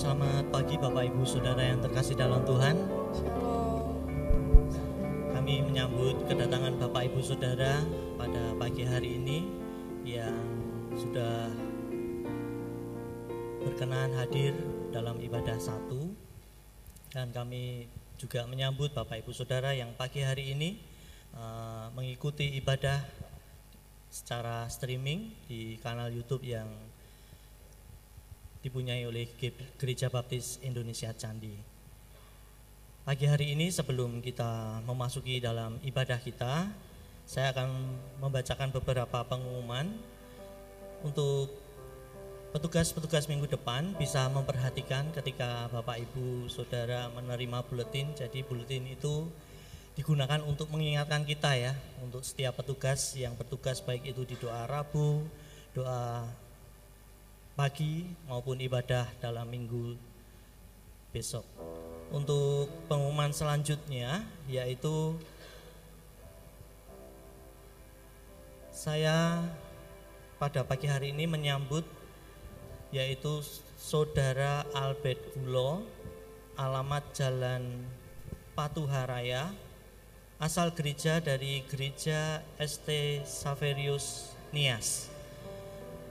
Selamat 0.00 0.48
pagi 0.48 0.80
Bapak 0.80 1.12
Ibu 1.12 1.28
Saudara 1.28 1.60
yang 1.60 1.84
terkasih 1.84 2.16
dalam 2.16 2.40
Tuhan. 2.48 2.88
Kami 5.28 5.60
menyambut 5.60 6.24
kedatangan 6.24 6.80
Bapak 6.80 7.12
Ibu 7.12 7.20
Saudara 7.20 7.84
pada 8.16 8.56
pagi 8.56 8.88
hari 8.88 9.20
ini 9.20 9.44
yang 10.08 10.40
sudah 10.96 11.52
berkenan 13.60 14.16
hadir 14.16 14.56
dalam 14.88 15.20
ibadah 15.20 15.60
satu 15.60 16.08
dan 17.12 17.28
kami 17.36 17.84
juga 18.16 18.48
menyambut 18.48 18.96
Bapak 18.96 19.20
Ibu 19.20 19.36
Saudara 19.36 19.76
yang 19.76 19.92
pagi 20.00 20.24
hari 20.24 20.56
ini 20.56 20.80
uh, 21.36 21.92
mengikuti 21.92 22.48
ibadah 22.56 23.04
secara 24.08 24.64
streaming 24.72 25.28
di 25.44 25.76
kanal 25.84 26.08
YouTube 26.08 26.48
yang 26.48 26.88
dipunyai 28.60 29.08
oleh 29.08 29.24
Gereja 29.80 30.12
Baptis 30.12 30.60
Indonesia 30.60 31.12
Candi. 31.16 31.52
Pagi 33.00 33.24
hari 33.24 33.56
ini 33.56 33.72
sebelum 33.72 34.20
kita 34.20 34.84
memasuki 34.84 35.40
dalam 35.40 35.80
ibadah 35.80 36.20
kita, 36.20 36.68
saya 37.24 37.56
akan 37.56 37.68
membacakan 38.20 38.68
beberapa 38.70 39.24
pengumuman 39.24 39.88
untuk 41.00 41.48
petugas-petugas 42.52 43.30
minggu 43.30 43.48
depan 43.48 43.96
bisa 43.96 44.28
memperhatikan 44.28 45.08
ketika 45.16 45.72
Bapak 45.72 46.02
Ibu 46.04 46.52
Saudara 46.52 47.08
menerima 47.16 47.64
buletin. 47.64 48.12
Jadi 48.12 48.44
buletin 48.44 48.84
itu 48.84 49.30
digunakan 49.96 50.44
untuk 50.44 50.68
mengingatkan 50.68 51.24
kita 51.24 51.56
ya, 51.56 51.72
untuk 52.04 52.20
setiap 52.20 52.60
petugas 52.60 53.16
yang 53.16 53.32
bertugas 53.40 53.80
baik 53.80 54.04
itu 54.04 54.28
di 54.28 54.36
doa 54.36 54.68
Rabu, 54.68 55.24
doa 55.72 56.28
pagi 57.60 58.08
maupun 58.24 58.56
ibadah 58.56 59.04
dalam 59.20 59.44
minggu 59.44 59.92
besok. 61.12 61.44
Untuk 62.08 62.72
pengumuman 62.88 63.36
selanjutnya 63.36 64.24
yaitu 64.48 65.12
saya 68.72 69.44
pada 70.40 70.64
pagi 70.64 70.88
hari 70.88 71.12
ini 71.12 71.28
menyambut 71.28 71.84
yaitu 72.96 73.44
Saudara 73.76 74.64
Albert 74.72 75.20
Gulo 75.36 75.84
alamat 76.56 77.04
Jalan 77.12 77.84
Patuharaya 78.56 79.52
asal 80.40 80.72
gereja 80.72 81.20
dari 81.20 81.60
gereja 81.68 82.40
ST 82.56 83.20
Saverius 83.28 84.32
Nias. 84.48 85.12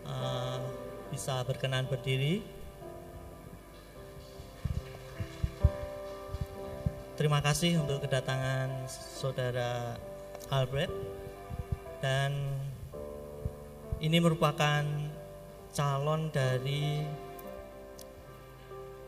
Uh, 0.06 0.89
bisa 1.10 1.42
berkenan 1.46 1.90
berdiri. 1.90 2.42
Terima 7.20 7.44
kasih 7.44 7.84
untuk 7.84 8.08
kedatangan 8.08 8.88
saudara 8.88 10.00
Albert 10.48 10.94
dan 12.00 12.32
ini 14.00 14.24
merupakan 14.24 14.88
calon 15.76 16.32
dari 16.32 17.04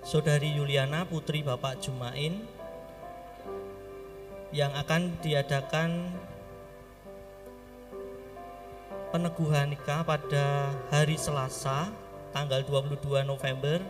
saudari 0.04 0.52
Yuliana 0.60 1.08
putri 1.08 1.40
Bapak 1.40 1.80
Jumain 1.80 2.44
yang 4.52 4.76
akan 4.76 5.16
diadakan 5.24 6.12
peneguhan 9.12 9.76
nikah 9.76 10.08
pada 10.08 10.72
hari 10.88 11.20
Selasa 11.20 11.92
tanggal 12.32 12.64
22 12.64 13.28
November 13.28 13.84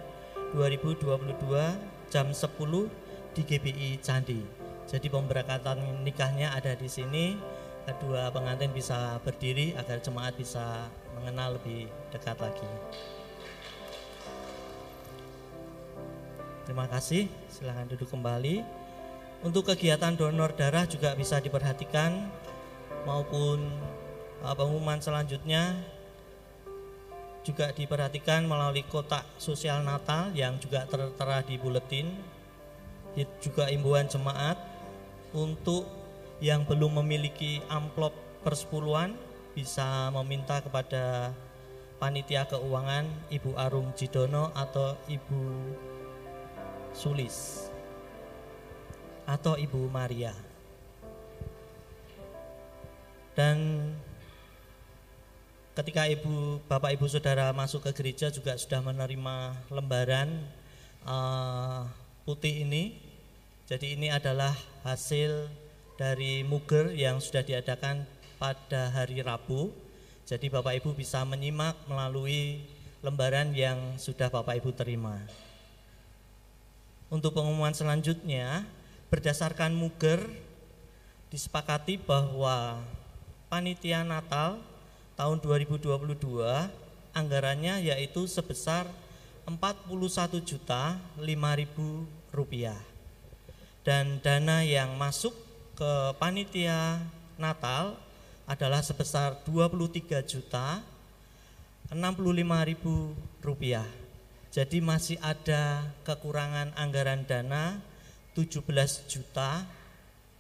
2022 0.58 2.10
jam 2.10 2.28
10 2.34 3.38
di 3.38 3.42
GBI 3.46 3.90
Candi. 4.02 4.42
Jadi 4.90 5.08
pemberangkatan 5.14 6.02
nikahnya 6.02 6.58
ada 6.58 6.74
di 6.74 6.90
sini. 6.90 7.38
Kedua 7.86 8.34
pengantin 8.34 8.74
bisa 8.74 9.22
berdiri 9.22 9.78
agar 9.78 10.02
jemaat 10.02 10.34
bisa 10.34 10.90
mengenal 11.14 11.62
lebih 11.62 11.86
dekat 12.10 12.42
lagi. 12.42 12.70
Terima 16.66 16.90
kasih. 16.90 17.30
Silahkan 17.46 17.86
duduk 17.94 18.10
kembali. 18.10 18.66
Untuk 19.46 19.70
kegiatan 19.70 20.18
donor 20.18 20.54
darah 20.58 20.90
juga 20.90 21.14
bisa 21.14 21.38
diperhatikan 21.38 22.26
maupun 23.06 23.70
pengumuman 24.42 24.98
selanjutnya 24.98 25.78
juga 27.42 27.74
diperhatikan 27.74 28.46
melalui 28.46 28.86
kotak 28.86 29.26
sosial 29.42 29.82
Natal 29.82 30.30
yang 30.38 30.62
juga 30.62 30.86
tertera 30.86 31.42
di 31.42 31.58
buletin. 31.58 32.14
Juga 33.44 33.68
imbauan 33.68 34.08
jemaat 34.08 34.56
untuk 35.36 35.84
yang 36.40 36.64
belum 36.64 37.04
memiliki 37.04 37.60
amplop 37.68 38.16
persepuluhan 38.42 39.14
bisa 39.52 40.10
meminta 40.16 40.64
kepada 40.64 41.36
panitia 42.00 42.48
keuangan 42.48 43.06
Ibu 43.30 43.52
Arum 43.60 43.92
Jidono 43.94 44.50
atau 44.56 44.96
Ibu 45.12 45.42
Sulis 46.96 47.68
atau 49.28 49.60
Ibu 49.60 49.92
Maria. 49.92 50.34
Dan 53.36 53.92
ketika 55.72 56.04
ibu 56.08 56.60
bapak 56.68 57.00
ibu 57.00 57.08
saudara 57.08 57.56
masuk 57.56 57.88
ke 57.88 57.92
gereja 57.96 58.28
juga 58.28 58.60
sudah 58.60 58.84
menerima 58.84 59.56
lembaran 59.72 60.44
uh, 61.08 61.88
putih 62.28 62.68
ini. 62.68 63.00
Jadi 63.72 63.96
ini 63.96 64.12
adalah 64.12 64.52
hasil 64.84 65.48
dari 65.96 66.44
muger 66.44 66.92
yang 66.92 67.24
sudah 67.24 67.40
diadakan 67.40 68.04
pada 68.36 68.92
hari 68.92 69.24
Rabu. 69.24 69.72
Jadi 70.28 70.52
bapak 70.52 70.84
ibu 70.84 70.92
bisa 70.92 71.24
menyimak 71.24 71.80
melalui 71.88 72.68
lembaran 73.00 73.56
yang 73.56 73.96
sudah 73.96 74.28
bapak 74.28 74.60
ibu 74.60 74.76
terima. 74.76 75.24
Untuk 77.08 77.32
pengumuman 77.36 77.72
selanjutnya 77.72 78.68
berdasarkan 79.08 79.72
muger 79.76 80.20
disepakati 81.32 81.96
bahwa 82.00 82.80
panitia 83.48 84.04
Natal 84.04 84.60
tahun 85.22 85.38
2022 85.38 86.18
anggarannya 87.14 87.86
yaitu 87.94 88.26
sebesar 88.26 88.90
41 89.46 89.86
juta 90.42 90.98
5 91.14 91.62
ribu 91.62 92.10
rupiah. 92.34 92.82
Dan 93.86 94.18
dana 94.26 94.66
yang 94.66 94.98
masuk 94.98 95.38
ke 95.78 96.18
panitia 96.18 97.06
Natal 97.38 98.02
adalah 98.50 98.82
sebesar 98.82 99.38
23 99.46 100.26
juta 100.26 100.82
65 101.94 102.02
ribu 102.74 103.14
rupiah. 103.46 103.86
Jadi 104.50 104.82
masih 104.82 105.22
ada 105.22 105.86
kekurangan 106.02 106.74
anggaran 106.74 107.30
dana 107.30 107.78
17 108.34 108.66
juta 109.06 109.70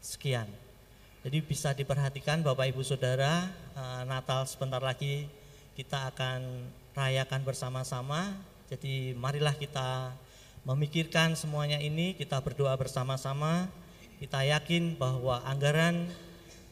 sekian 0.01 0.49
jadi 1.21 1.37
bisa 1.45 1.69
diperhatikan 1.77 2.41
Bapak 2.41 2.73
Ibu 2.73 2.81
Saudara, 2.81 3.45
eh, 3.77 4.03
Natal 4.09 4.41
sebentar 4.49 4.81
lagi 4.81 5.29
kita 5.77 6.09
akan 6.09 6.65
rayakan 6.97 7.45
bersama-sama. 7.45 8.33
Jadi 8.73 9.13
marilah 9.13 9.53
kita 9.53 10.17
memikirkan 10.65 11.37
semuanya 11.37 11.77
ini, 11.77 12.17
kita 12.17 12.41
berdoa 12.41 12.73
bersama-sama. 12.73 13.69
Kita 14.17 14.41
yakin 14.41 14.97
bahwa 14.97 15.45
anggaran 15.45 16.09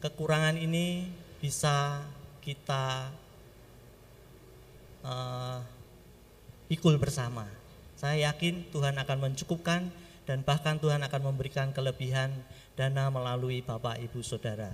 kekurangan 0.02 0.58
ini 0.58 1.06
bisa 1.38 2.02
kita 2.42 3.10
uh, 5.02 5.58
ikul 6.70 6.94
bersama. 6.98 7.46
Saya 7.98 8.30
yakin 8.30 8.70
Tuhan 8.70 8.98
akan 8.98 9.18
mencukupkan 9.30 9.90
dan 10.30 10.46
bahkan 10.46 10.78
Tuhan 10.78 11.02
akan 11.02 11.34
memberikan 11.34 11.74
kelebihan 11.74 12.30
dana 12.80 13.12
melalui 13.12 13.60
Bapak 13.60 14.00
Ibu 14.00 14.24
Saudara. 14.24 14.72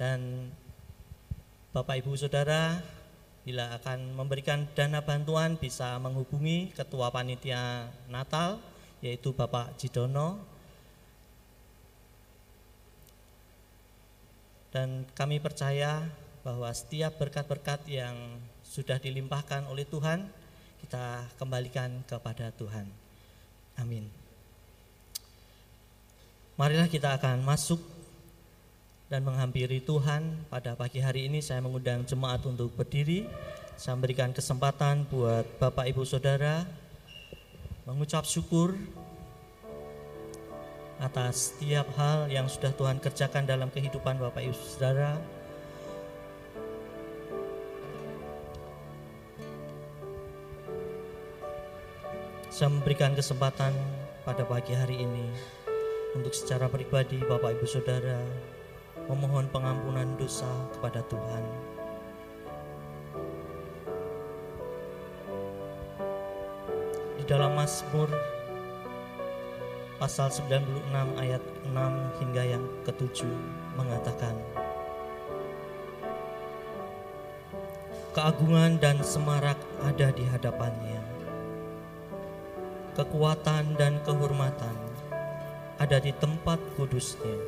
Dan 0.00 0.48
Bapak 1.76 2.00
Ibu 2.00 2.16
Saudara 2.16 2.80
bila 3.44 3.76
akan 3.76 4.16
memberikan 4.16 4.64
dana 4.72 5.04
bantuan 5.04 5.60
bisa 5.60 6.00
menghubungi 6.00 6.72
Ketua 6.72 7.12
Panitia 7.12 7.92
Natal 8.08 8.56
yaitu 9.04 9.36
Bapak 9.36 9.76
Jidono 9.76 10.40
dan 14.72 15.04
kami 15.12 15.44
percaya 15.44 16.08
bahwa 16.44 16.72
setiap 16.72 17.16
berkat-berkat 17.20 17.84
yang 17.88 18.16
sudah 18.64 19.00
dilimpahkan 19.00 19.64
oleh 19.68 19.84
Tuhan 19.88 20.28
kita 20.84 21.24
kembalikan 21.36 22.04
kepada 22.04 22.52
Tuhan. 22.52 22.88
Amin. 23.80 24.27
Marilah 26.58 26.90
kita 26.90 27.14
akan 27.14 27.46
masuk 27.46 27.78
dan 29.06 29.22
menghampiri 29.22 29.78
Tuhan. 29.78 30.42
Pada 30.50 30.74
pagi 30.74 30.98
hari 30.98 31.30
ini 31.30 31.38
saya 31.38 31.62
mengundang 31.62 32.02
jemaat 32.02 32.42
untuk 32.50 32.74
berdiri. 32.74 33.30
Saya 33.78 33.94
memberikan 33.94 34.34
kesempatan 34.34 35.06
buat 35.06 35.46
Bapak 35.62 35.86
Ibu 35.86 36.02
Saudara 36.02 36.66
mengucap 37.86 38.26
syukur 38.26 38.74
atas 40.98 41.54
setiap 41.54 41.94
hal 41.94 42.26
yang 42.26 42.50
sudah 42.50 42.74
Tuhan 42.74 42.98
kerjakan 42.98 43.46
dalam 43.46 43.70
kehidupan 43.70 44.18
Bapak 44.18 44.42
Ibu 44.42 44.58
Saudara. 44.58 45.14
Saya 52.50 52.66
memberikan 52.66 53.14
kesempatan 53.14 53.70
pada 54.26 54.42
pagi 54.42 54.74
hari 54.74 55.06
ini 55.06 55.57
untuk 56.16 56.32
secara 56.32 56.70
pribadi 56.72 57.20
Bapak 57.20 57.58
Ibu 57.58 57.66
Saudara 57.68 58.20
memohon 59.08 59.48
pengampunan 59.52 60.08
dosa 60.16 60.48
kepada 60.72 61.04
Tuhan. 61.04 61.44
Di 67.20 67.24
dalam 67.28 67.52
Mazmur 67.52 68.08
pasal 70.00 70.32
96 70.32 71.20
ayat 71.20 71.42
6 71.74 72.20
hingga 72.22 72.42
yang 72.46 72.64
ketujuh 72.86 73.34
mengatakan 73.74 74.32
Keagungan 78.14 78.78
dan 78.80 79.02
semarak 79.02 79.58
ada 79.82 80.08
di 80.14 80.24
hadapannya 80.26 81.02
Kekuatan 82.94 83.74
dan 83.78 83.98
kehormatan 84.06 84.88
ada 85.78 86.02
di 86.02 86.10
tempat 86.10 86.58
kudusnya 86.74 87.38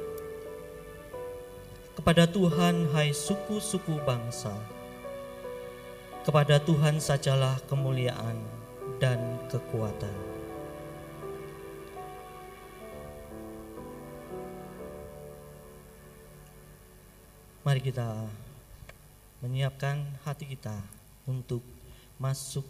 Kepada 1.98 2.24
Tuhan 2.30 2.88
hai 2.94 3.10
suku-suku 3.10 3.98
bangsa 4.06 4.54
Kepada 6.22 6.62
Tuhan 6.62 7.02
sajalah 7.02 7.58
kemuliaan 7.66 8.38
dan 9.02 9.18
kekuatan 9.50 10.14
Mari 17.60 17.84
kita 17.84 18.08
menyiapkan 19.44 20.00
hati 20.24 20.48
kita 20.48 20.80
untuk 21.28 21.60
masuk 22.16 22.64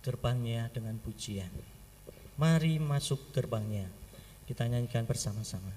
gerbangnya 0.00 0.72
dengan 0.72 0.96
pujian. 0.96 1.52
Mari 2.40 2.80
masuk 2.80 3.36
gerbangnya. 3.36 3.99
Kita 4.50 4.66
nyanyikan 4.66 5.06
bersama-sama. 5.06 5.70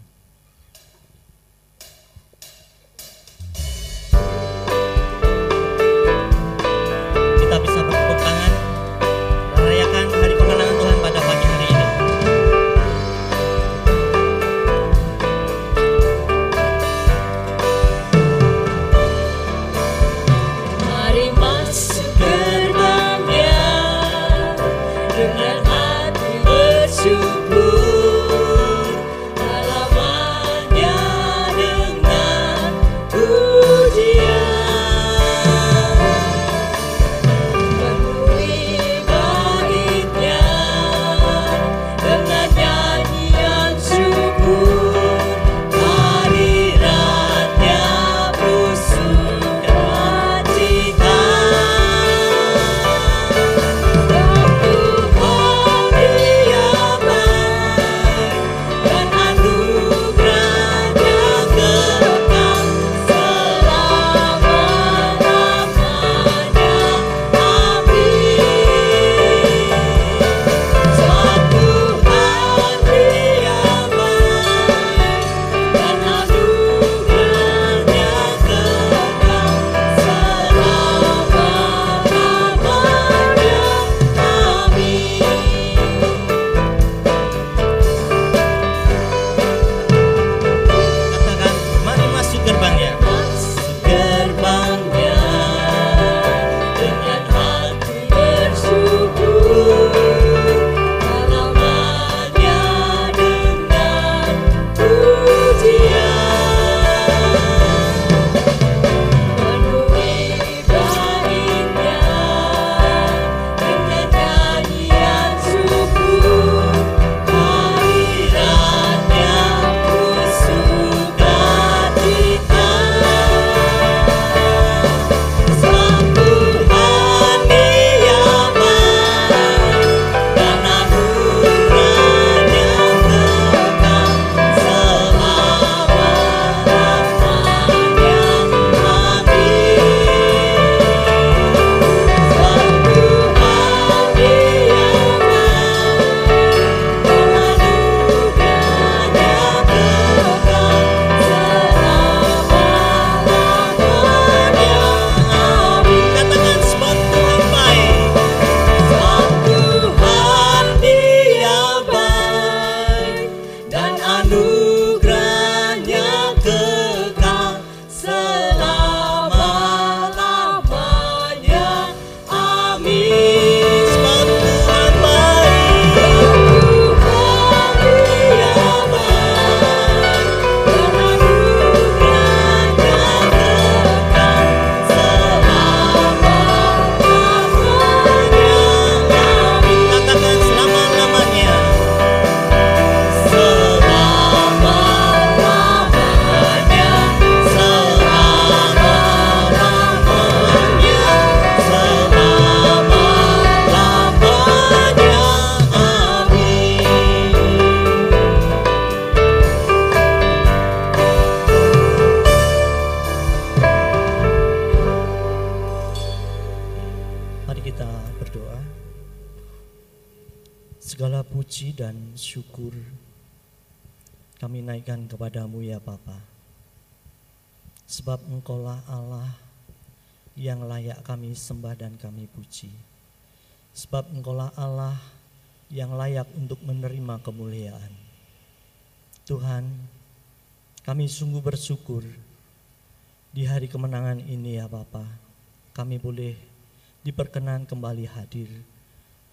Diperkenan 247.13 247.69
kembali 247.69 248.09
hadir 248.09 248.49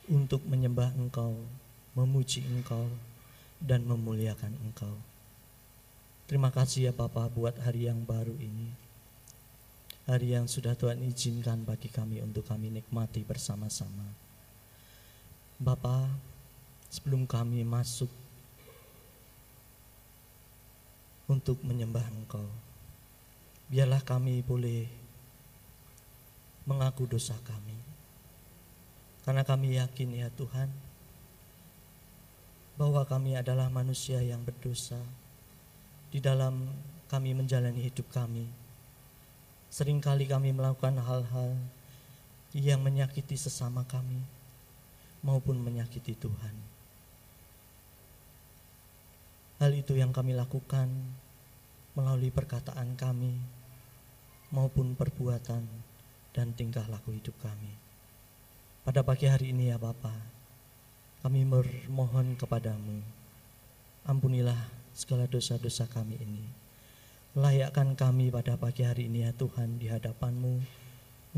untuk 0.05 0.45
menyembah 0.45 0.93
Engkau, 1.01 1.33
memuji 1.97 2.45
Engkau, 2.45 2.85
dan 3.57 3.89
memuliakan 3.89 4.53
Engkau. 4.61 5.01
Terima 6.29 6.53
kasih 6.53 6.81
ya 6.85 6.93
Bapak 6.93 7.33
buat 7.33 7.57
hari 7.57 7.89
yang 7.89 8.05
baru 8.05 8.37
ini. 8.37 8.69
Hari 10.05 10.37
yang 10.37 10.45
sudah 10.45 10.77
Tuhan 10.77 11.01
izinkan 11.09 11.65
bagi 11.65 11.89
kami 11.89 12.21
untuk 12.21 12.45
kami 12.45 12.69
nikmati 12.69 13.25
bersama-sama. 13.25 14.13
Bapak, 15.57 16.13
sebelum 16.93 17.25
kami 17.25 17.65
masuk 17.65 18.13
untuk 21.33 21.57
menyembah 21.65 22.05
Engkau, 22.13 22.45
biarlah 23.73 24.05
kami 24.05 24.45
boleh 24.45 25.00
mengaku 26.71 27.11
dosa 27.11 27.35
kami 27.43 27.75
karena 29.27 29.43
kami 29.43 29.77
yakin 29.77 30.15
ya 30.15 30.29
Tuhan 30.39 30.71
bahwa 32.81 33.05
kami 33.05 33.37
adalah 33.37 33.69
manusia 33.69 34.25
yang 34.25 34.41
berdosa 34.41 34.97
di 36.09 36.17
dalam 36.23 36.65
kami 37.13 37.37
menjalani 37.37 37.85
hidup 37.85 38.09
kami. 38.09 38.49
Seringkali 39.71 40.25
kami 40.27 40.57
melakukan 40.57 40.97
hal-hal 40.99 41.55
yang 42.57 42.81
menyakiti 42.81 43.37
sesama 43.37 43.85
kami 43.85 44.25
maupun 45.21 45.61
menyakiti 45.61 46.17
Tuhan. 46.17 46.57
Hal 49.61 49.77
itu 49.77 49.93
yang 49.95 50.11
kami 50.11 50.33
lakukan 50.33 50.89
melalui 51.93 52.33
perkataan 52.33 52.97
kami 52.97 53.37
maupun 54.49 54.97
perbuatan 54.97 55.90
dan 56.31 56.55
tingkah 56.55 56.87
laku 56.87 57.15
hidup 57.17 57.35
kami. 57.43 57.75
Pada 58.87 59.05
pagi 59.05 59.27
hari 59.27 59.53
ini 59.53 59.71
ya 59.71 59.77
Bapa, 59.77 60.15
kami 61.21 61.45
bermohon 61.45 62.39
kepadamu, 62.39 63.03
ampunilah 64.09 64.59
segala 64.97 65.29
dosa-dosa 65.29 65.85
kami 65.91 66.17
ini. 66.17 66.45
Layakkan 67.37 67.95
kami 67.95 68.33
pada 68.35 68.59
pagi 68.59 68.83
hari 68.83 69.07
ini 69.07 69.23
ya 69.23 69.31
Tuhan 69.37 69.79
di 69.79 69.87
hadapanmu 69.87 70.59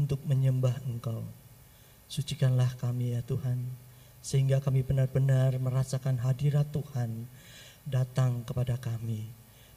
untuk 0.01 0.23
menyembah 0.25 0.81
Engkau. 0.89 1.21
Sucikanlah 2.09 2.73
kami 2.81 3.13
ya 3.13 3.21
Tuhan, 3.25 3.61
sehingga 4.23 4.63
kami 4.63 4.87
benar-benar 4.87 5.59
merasakan 5.59 6.23
hadirat 6.23 6.71
Tuhan 6.71 7.27
datang 7.85 8.47
kepada 8.47 8.79
kami 8.79 9.27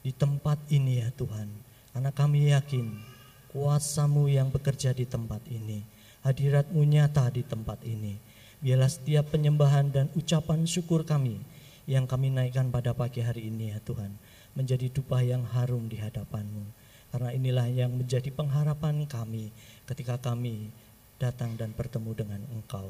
di 0.05 0.13
tempat 0.13 0.61
ini 0.69 1.01
ya 1.01 1.09
Tuhan. 1.17 1.49
Karena 1.91 2.11
kami 2.13 2.53
yakin 2.53 3.14
kuasamu 3.55 4.27
yang 4.27 4.51
bekerja 4.51 4.91
di 4.91 5.07
tempat 5.07 5.39
ini 5.47 5.95
hadiratmu 6.25 6.81
nyata 6.81 7.29
di 7.29 7.45
tempat 7.45 7.85
ini. 7.85 8.17
Biarlah 8.65 8.89
setiap 8.89 9.29
penyembahan 9.29 9.93
dan 9.93 10.09
ucapan 10.17 10.65
syukur 10.65 11.05
kami 11.05 11.37
yang 11.85 12.09
kami 12.09 12.33
naikkan 12.33 12.73
pada 12.73 12.97
pagi 12.97 13.21
hari 13.21 13.53
ini 13.53 13.69
ya 13.69 13.79
Tuhan. 13.85 14.09
Menjadi 14.57 14.89
dupa 14.89 15.21
yang 15.21 15.45
harum 15.53 15.85
di 15.85 16.01
hadapanmu. 16.01 16.65
Karena 17.13 17.29
inilah 17.31 17.69
yang 17.69 17.93
menjadi 17.93 18.27
pengharapan 18.33 19.05
kami 19.05 19.53
ketika 19.85 20.17
kami 20.17 20.73
datang 21.21 21.53
dan 21.55 21.71
bertemu 21.77 22.11
dengan 22.17 22.41
Engkau. 22.51 22.89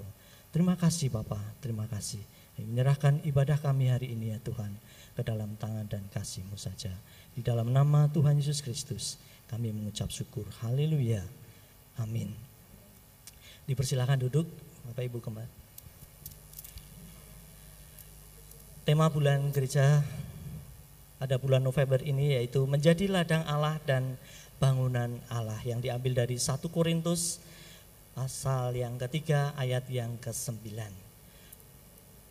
Terima 0.55 0.79
kasih 0.79 1.11
Bapak, 1.11 1.59
terima 1.59 1.83
kasih. 1.91 2.23
Menyerahkan 2.55 3.19
ibadah 3.27 3.59
kami 3.59 3.91
hari 3.91 4.15
ini 4.15 4.31
ya 4.31 4.39
Tuhan 4.39 4.71
ke 5.19 5.21
dalam 5.27 5.59
tangan 5.59 5.91
dan 5.91 6.07
kasih-Mu 6.07 6.55
saja. 6.55 6.95
Di 7.35 7.43
dalam 7.43 7.75
nama 7.75 8.07
Tuhan 8.07 8.39
Yesus 8.39 8.63
Kristus 8.63 9.19
kami 9.49 9.71
mengucap 9.71 10.09
syukur. 10.09 10.45
Haleluya. 10.63 11.21
Amin. 12.01 12.33
Dipersilakan 13.65 14.21
duduk, 14.27 14.45
Bapak 14.89 15.03
Ibu 15.05 15.19
kembali. 15.21 15.51
Tema 18.85 19.09
bulan 19.09 19.49
gereja 19.49 20.05
pada 21.17 21.41
bulan 21.41 21.65
November 21.65 21.97
ini 22.05 22.37
yaitu 22.37 22.69
menjadi 22.69 23.09
ladang 23.09 23.41
Allah 23.49 23.81
dan 23.81 24.13
bangunan 24.61 25.17
Allah 25.25 25.57
yang 25.65 25.81
diambil 25.81 26.21
dari 26.21 26.37
1 26.37 26.61
Korintus 26.69 27.41
pasal 28.13 28.77
yang 28.77 29.01
ketiga 29.01 29.57
ayat 29.57 29.89
yang 29.89 30.21
ke-9. 30.21 30.69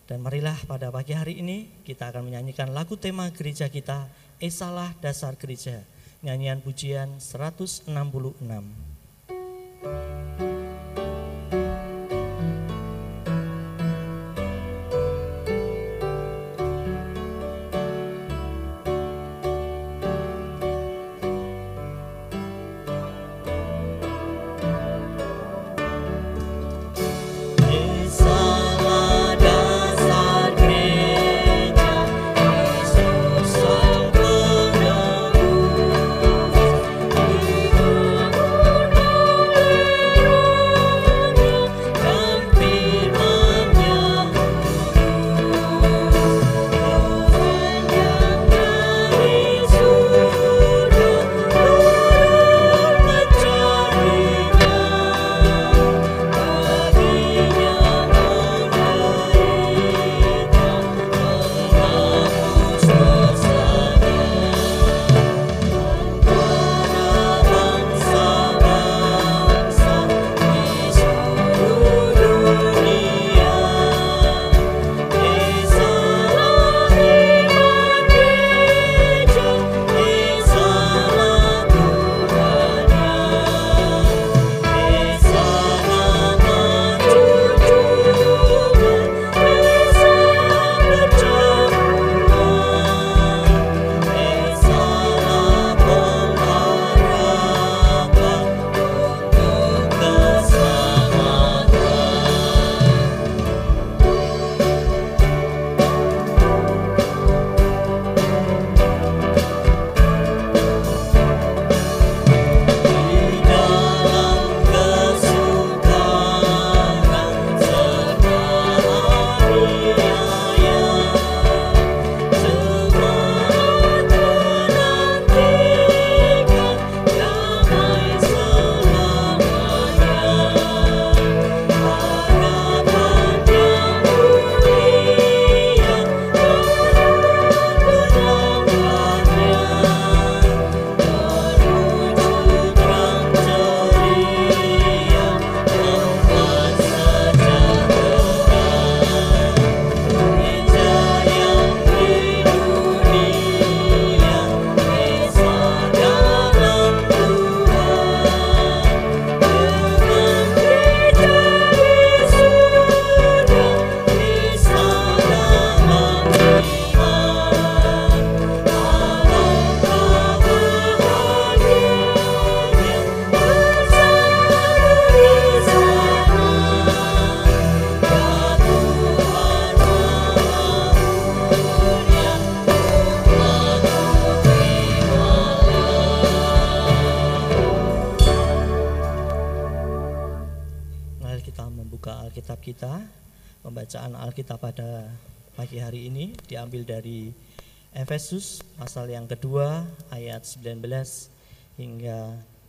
Dan 0.04 0.18
marilah 0.20 0.54
pada 0.68 0.94
pagi 0.94 1.16
hari 1.16 1.42
ini 1.42 1.66
kita 1.82 2.14
akan 2.14 2.30
menyanyikan 2.30 2.70
lagu 2.70 2.94
tema 2.94 3.26
gereja 3.34 3.66
kita 3.66 4.06
Esalah 4.38 4.92
Dasar 5.02 5.34
Gereja 5.34 5.82
nyanyian 6.24 6.64
pujian 6.64 7.20
166. 7.20 8.93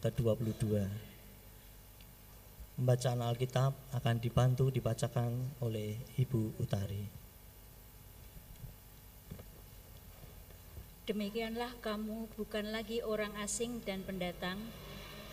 Ke-22. 0.06 0.86
Pembacaan 2.78 3.26
Alkitab 3.26 3.74
akan 3.98 4.16
dibantu 4.22 4.70
dibacakan 4.70 5.34
oleh 5.66 5.98
Ibu 6.22 6.62
Utari. 6.62 7.10
Demikianlah 11.10 11.74
kamu 11.82 12.30
bukan 12.38 12.70
lagi 12.70 13.02
orang 13.02 13.34
asing 13.42 13.82
dan 13.82 14.06
pendatang, 14.06 14.62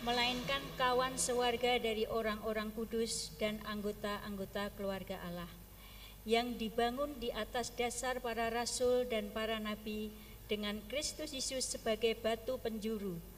melainkan 0.01 0.65
kawan 0.81 1.21
sewarga 1.21 1.77
dari 1.77 2.09
orang-orang 2.09 2.73
kudus 2.73 3.29
dan 3.37 3.61
anggota-anggota 3.69 4.73
keluarga 4.73 5.21
Allah 5.21 5.49
yang 6.23 6.55
dibangun 6.55 7.19
di 7.19 7.29
atas 7.35 7.75
dasar 7.75 8.23
para 8.23 8.47
rasul 8.47 9.03
dan 9.11 9.27
para 9.35 9.59
nabi 9.59 10.07
dengan 10.47 10.79
Kristus 10.87 11.35
Yesus 11.35 11.67
sebagai 11.67 12.15
batu 12.15 12.55
penjuru. 12.63 13.32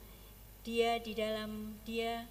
Dia 0.66 0.98
di 0.98 1.14
dalam 1.14 1.78
dia 1.86 2.26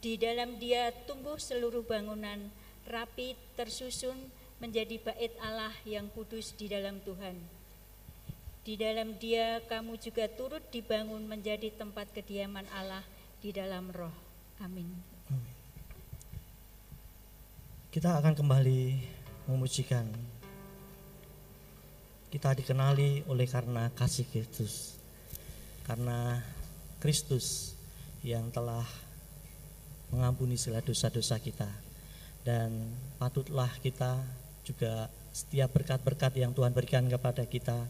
di 0.00 0.16
dalam 0.16 0.56
dia 0.56 0.88
tumbuh 1.04 1.36
seluruh 1.36 1.84
bangunan 1.84 2.48
rapi 2.88 3.36
tersusun 3.52 4.16
menjadi 4.56 4.96
bait 4.96 5.36
Allah 5.44 5.76
yang 5.84 6.08
kudus 6.16 6.56
di 6.56 6.72
dalam 6.72 7.04
Tuhan. 7.04 7.36
Di 8.64 8.74
dalam 8.80 9.20
dia 9.20 9.60
kamu 9.68 10.00
juga 10.00 10.24
turut 10.26 10.64
dibangun 10.72 11.28
menjadi 11.28 11.68
tempat 11.76 12.10
kediaman 12.16 12.64
Allah 12.72 13.04
di 13.44 13.52
dalam 13.52 13.92
roh. 13.92 14.14
Amin. 14.64 14.88
Kita 17.92 18.16
akan 18.18 18.34
kembali 18.36 18.82
memujikan. 19.52 20.08
Kita 22.32 22.52
dikenali 22.56 23.24
oleh 23.28 23.46
karena 23.46 23.88
kasih 23.94 24.26
Kristus. 24.28 24.98
Karena 25.86 26.42
Kristus 27.06 27.78
yang 28.26 28.50
telah 28.50 28.82
mengampuni 30.10 30.58
segala 30.58 30.82
dosa-dosa 30.82 31.38
kita. 31.38 31.70
Dan 32.42 32.90
patutlah 33.14 33.70
kita 33.78 34.18
juga 34.66 35.06
setiap 35.30 35.70
berkat-berkat 35.70 36.34
yang 36.34 36.50
Tuhan 36.50 36.74
berikan 36.74 37.06
kepada 37.06 37.46
kita 37.46 37.86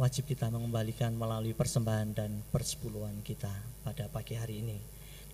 wajib 0.00 0.24
kita 0.24 0.48
mengembalikan 0.48 1.12
melalui 1.12 1.52
persembahan 1.52 2.16
dan 2.16 2.40
persepuluhan 2.48 3.20
kita 3.20 3.52
pada 3.84 4.08
pagi 4.08 4.32
hari 4.32 4.64
ini. 4.64 4.80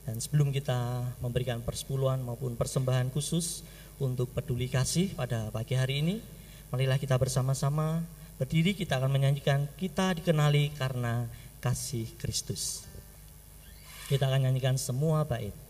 Dan 0.03 0.19
sebelum 0.19 0.51
kita 0.51 1.07
memberikan 1.23 1.63
persepuluhan 1.63 2.19
maupun 2.27 2.59
persembahan 2.59 3.15
khusus 3.15 3.63
untuk 4.03 4.35
peduli 4.35 4.67
kasih 4.67 5.15
pada 5.15 5.55
pagi 5.55 5.79
hari 5.79 6.03
ini, 6.03 6.19
marilah 6.75 6.99
kita 6.99 7.15
bersama-sama 7.15 8.03
berdiri 8.43 8.75
kita 8.75 8.99
akan 8.99 9.15
menyanyikan 9.15 9.71
kita 9.79 10.19
dikenali 10.19 10.75
karena 10.75 11.31
kasih 11.63 12.11
Kristus. 12.19 12.88
Kita 14.09 14.25
akan 14.25 14.49
nyanyikan 14.49 14.81
semua 14.81 15.29
bait. 15.29 15.68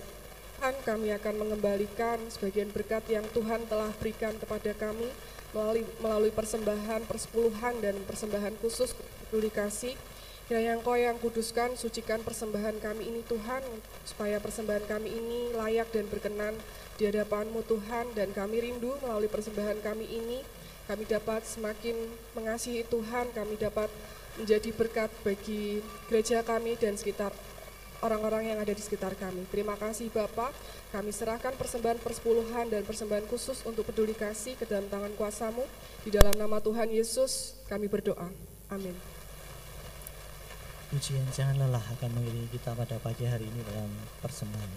Tuhan 0.00 0.74
kami 0.80 1.12
akan 1.12 1.34
mengembalikan 1.44 2.16
sebagian 2.32 2.72
berkat 2.72 3.04
yang 3.12 3.26
Tuhan 3.36 3.68
telah 3.68 3.92
berikan 4.00 4.32
kepada 4.40 4.72
kami 4.72 5.12
melalui, 5.52 5.84
melalui 6.00 6.32
persembahan, 6.32 7.04
persepuluhan, 7.04 7.84
dan 7.84 7.94
persembahan 8.08 8.56
khusus 8.64 8.96
peduli 9.28 9.52
kasih. 9.52 9.92
Kiranya 10.44 10.76
Engkau 10.76 10.96
yang 10.96 11.16
kuduskan, 11.20 11.72
sucikan 11.72 12.20
persembahan 12.20 12.76
kami 12.80 13.08
ini 13.08 13.20
Tuhan, 13.24 13.64
supaya 14.04 14.36
persembahan 14.40 14.84
kami 14.84 15.08
ini 15.08 15.56
layak 15.56 15.88
dan 15.88 16.04
berkenan 16.08 16.52
di 17.00 17.08
hadapan-Mu 17.08 17.64
Tuhan, 17.64 18.12
dan 18.12 18.28
kami 18.36 18.60
rindu 18.60 18.92
melalui 19.00 19.28
persembahan 19.28 19.80
kami 19.80 20.04
ini, 20.04 20.44
kami 20.84 21.08
dapat 21.08 21.48
semakin 21.48 21.96
mengasihi 22.36 22.84
Tuhan, 22.84 23.32
kami 23.32 23.56
dapat 23.56 23.88
menjadi 24.36 24.68
berkat 24.74 25.08
bagi 25.24 25.80
gereja 26.12 26.44
kami 26.44 26.76
dan 26.76 26.98
sekitar 26.98 27.32
orang-orang 28.04 28.52
yang 28.52 28.58
ada 28.60 28.76
di 28.76 28.82
sekitar 28.84 29.16
kami. 29.16 29.48
Terima 29.48 29.72
kasih 29.80 30.12
Bapak, 30.12 30.52
kami 30.92 31.08
serahkan 31.08 31.56
persembahan 31.56 31.96
persepuluhan 32.04 32.68
dan 32.68 32.84
persembahan 32.84 33.24
khusus 33.32 33.64
untuk 33.64 33.88
peduli 33.88 34.12
kasih 34.12 34.60
ke 34.60 34.68
dalam 34.68 34.84
tangan 34.92 35.16
kuasamu. 35.16 35.64
Di 36.04 36.12
dalam 36.12 36.36
nama 36.36 36.60
Tuhan 36.60 36.92
Yesus 36.92 37.56
kami 37.64 37.88
berdoa. 37.88 38.28
Amin. 38.68 38.92
Pujian 40.92 41.24
jangan 41.32 41.58
lelah 41.58 41.82
akan 41.82 42.10
mengiringi 42.12 42.54
kita 42.54 42.76
pada 42.76 43.00
pagi 43.00 43.24
hari 43.24 43.48
ini 43.48 43.60
dalam 43.66 43.88
persembahan. 44.20 44.72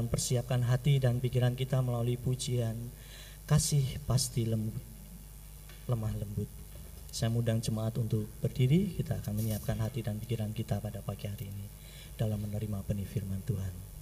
Akan 0.00 0.08
persiapkan 0.08 0.64
hati 0.64 0.96
dan 0.96 1.20
pikiran 1.20 1.52
kita 1.52 1.84
melalui 1.84 2.16
pujian 2.16 2.72
kasih 3.44 3.84
pasti 4.08 4.48
lembut, 4.48 4.80
lemah 5.92 6.16
lembut. 6.16 6.48
Saya 7.12 7.28
mudang 7.28 7.60
jemaat 7.60 8.00
untuk 8.00 8.24
berdiri, 8.40 8.96
kita 8.96 9.20
akan 9.20 9.36
menyiapkan 9.36 9.76
hati 9.76 10.00
dan 10.00 10.16
pikiran 10.16 10.56
kita 10.56 10.80
pada 10.80 11.04
pagi 11.04 11.28
hari 11.28 11.52
ini 11.52 11.68
dalam 12.16 12.40
menerima 12.40 12.80
benih 12.88 13.04
firman 13.04 13.44
Tuhan. 13.44 13.99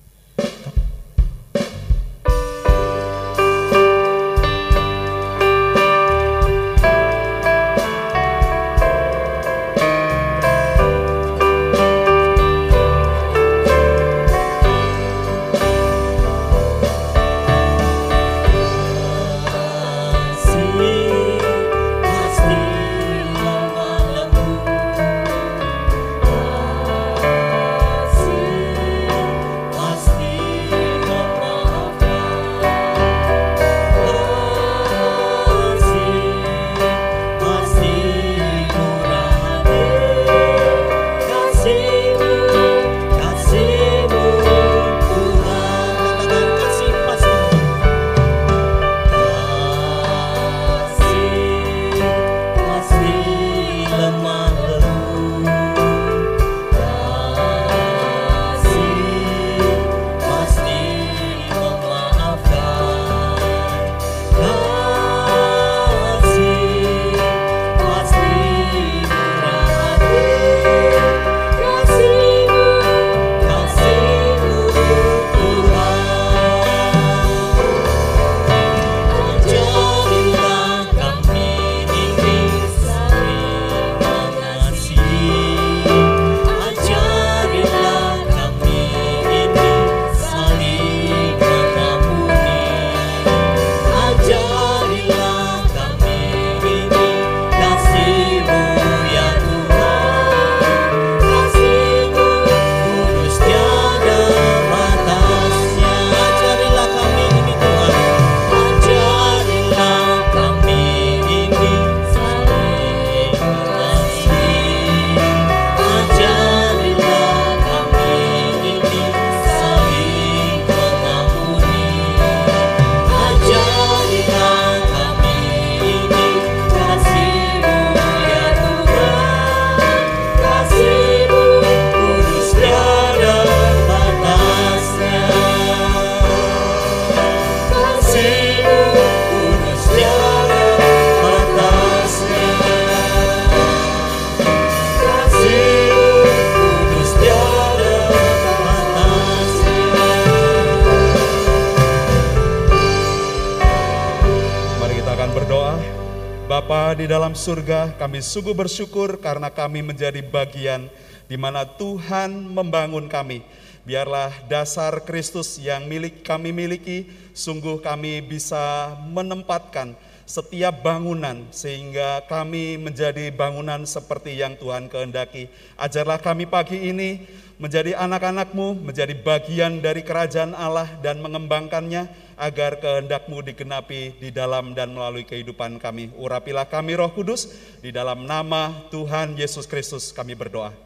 Dalam 157.29 157.45
surga, 157.45 157.93
kami 158.01 158.24
sungguh 158.24 158.57
bersyukur 158.57 159.20
karena 159.20 159.53
kami 159.53 159.85
menjadi 159.85 160.24
bagian 160.24 160.89
di 161.29 161.37
mana 161.37 161.68
Tuhan 161.68 162.33
membangun 162.33 163.05
kami. 163.05 163.45
Biarlah 163.85 164.33
dasar 164.49 165.05
Kristus 165.05 165.61
yang 165.61 165.85
milik 165.93 166.24
kami 166.24 166.57
miliki, 166.57 167.05
sungguh 167.37 167.85
kami 167.85 168.24
bisa 168.24 168.97
menempatkan 169.12 169.93
setiap 170.29 170.85
bangunan 170.85 171.49
sehingga 171.49 172.20
kami 172.29 172.76
menjadi 172.76 173.33
bangunan 173.33 173.89
seperti 173.89 174.37
yang 174.37 174.61
Tuhan 174.61 174.93
kehendaki. 174.93 175.49
Ajarlah 175.81 176.20
kami 176.20 176.45
pagi 176.45 176.76
ini 176.76 177.24
menjadi 177.57 177.97
anak-anakmu, 177.97 178.85
menjadi 178.85 179.16
bagian 179.24 179.81
dari 179.81 180.05
kerajaan 180.05 180.53
Allah 180.53 180.87
dan 181.01 181.24
mengembangkannya 181.24 182.12
agar 182.37 182.76
kehendakmu 182.76 183.41
digenapi 183.41 184.20
di 184.20 184.29
dalam 184.29 184.76
dan 184.76 184.93
melalui 184.93 185.24
kehidupan 185.24 185.81
kami. 185.81 186.12
Urapilah 186.20 186.68
kami 186.68 187.01
roh 187.01 187.11
kudus, 187.11 187.49
di 187.81 187.89
dalam 187.89 188.29
nama 188.29 188.87
Tuhan 188.93 189.33
Yesus 189.33 189.64
Kristus 189.64 190.12
kami 190.12 190.37
berdoa. 190.37 190.76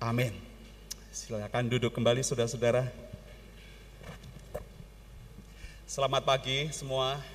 Amin. 0.00 0.32
Silakan 1.12 1.68
duduk 1.68 1.92
kembali 1.92 2.24
saudara-saudara. 2.24 2.88
Selamat 5.84 6.26
pagi 6.26 6.72
semua. 6.74 7.33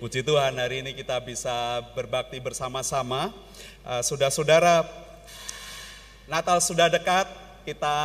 Puji 0.00 0.24
Tuhan 0.24 0.56
hari 0.56 0.80
ini 0.80 0.96
kita 0.96 1.20
bisa 1.20 1.84
berbakti 1.92 2.40
bersama-sama. 2.40 3.28
Eh, 3.84 4.00
Saudara-saudara, 4.00 4.80
Natal 6.24 6.56
sudah 6.64 6.88
dekat, 6.88 7.28
kita 7.68 8.00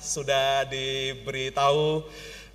sudah 0.00 0.64
diberitahu 0.72 2.00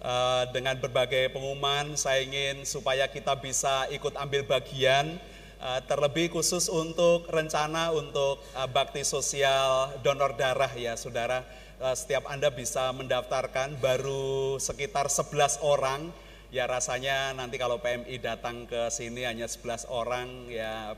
eh, 0.01 0.43
dengan 0.49 0.73
berbagai 0.81 1.29
pengumuman. 1.29 1.93
Saya 1.93 2.25
ingin 2.25 2.65
supaya 2.65 3.05
kita 3.05 3.37
bisa 3.37 3.85
ikut 3.93 4.17
ambil 4.17 4.41
bagian, 4.49 5.21
eh, 5.61 5.81
terlebih 5.85 6.33
khusus 6.33 6.65
untuk 6.65 7.29
rencana 7.29 7.93
untuk 7.93 8.41
bakti 8.73 9.05
sosial 9.05 10.01
donor 10.01 10.33
darah 10.33 10.73
ya 10.73 10.97
saudara. 10.97 11.45
Setiap 11.77 12.25
Anda 12.25 12.49
bisa 12.49 12.89
mendaftarkan 12.89 13.77
baru 13.77 14.57
sekitar 14.57 15.13
11 15.13 15.61
orang. 15.61 16.09
Ya 16.49 16.65
rasanya 16.65 17.37
nanti 17.37 17.61
kalau 17.61 17.77
PMI 17.77 18.17
datang 18.17 18.65
ke 18.65 18.89
sini 18.89 19.21
hanya 19.21 19.45
11 19.45 19.85
orang 19.85 20.49
ya 20.49 20.97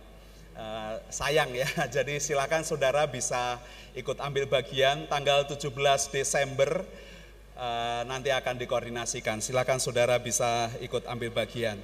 Eh, 0.51 0.95
sayang 1.07 1.55
ya. 1.55 1.67
Jadi 1.95 2.19
silakan 2.19 2.67
saudara 2.67 3.07
bisa 3.07 3.55
ikut 3.95 4.19
ambil 4.19 4.51
bagian 4.51 5.07
tanggal 5.07 5.47
17 5.47 5.71
Desember 6.11 6.83
eh, 7.55 8.01
nanti 8.03 8.35
akan 8.35 8.59
dikoordinasikan. 8.59 9.39
Silakan 9.39 9.79
saudara 9.79 10.19
bisa 10.19 10.67
ikut 10.83 11.07
ambil 11.07 11.31
bagian. 11.31 11.79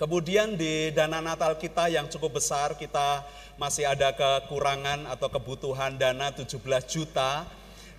Kemudian 0.00 0.56
di 0.58 0.90
dana 0.90 1.20
Natal 1.22 1.60
kita 1.60 1.86
yang 1.86 2.08
cukup 2.10 2.42
besar, 2.42 2.74
kita 2.74 3.22
masih 3.54 3.86
ada 3.86 4.10
kekurangan 4.16 5.06
atau 5.06 5.28
kebutuhan 5.30 5.94
dana 5.94 6.32
17 6.34 6.58
juta. 6.88 7.46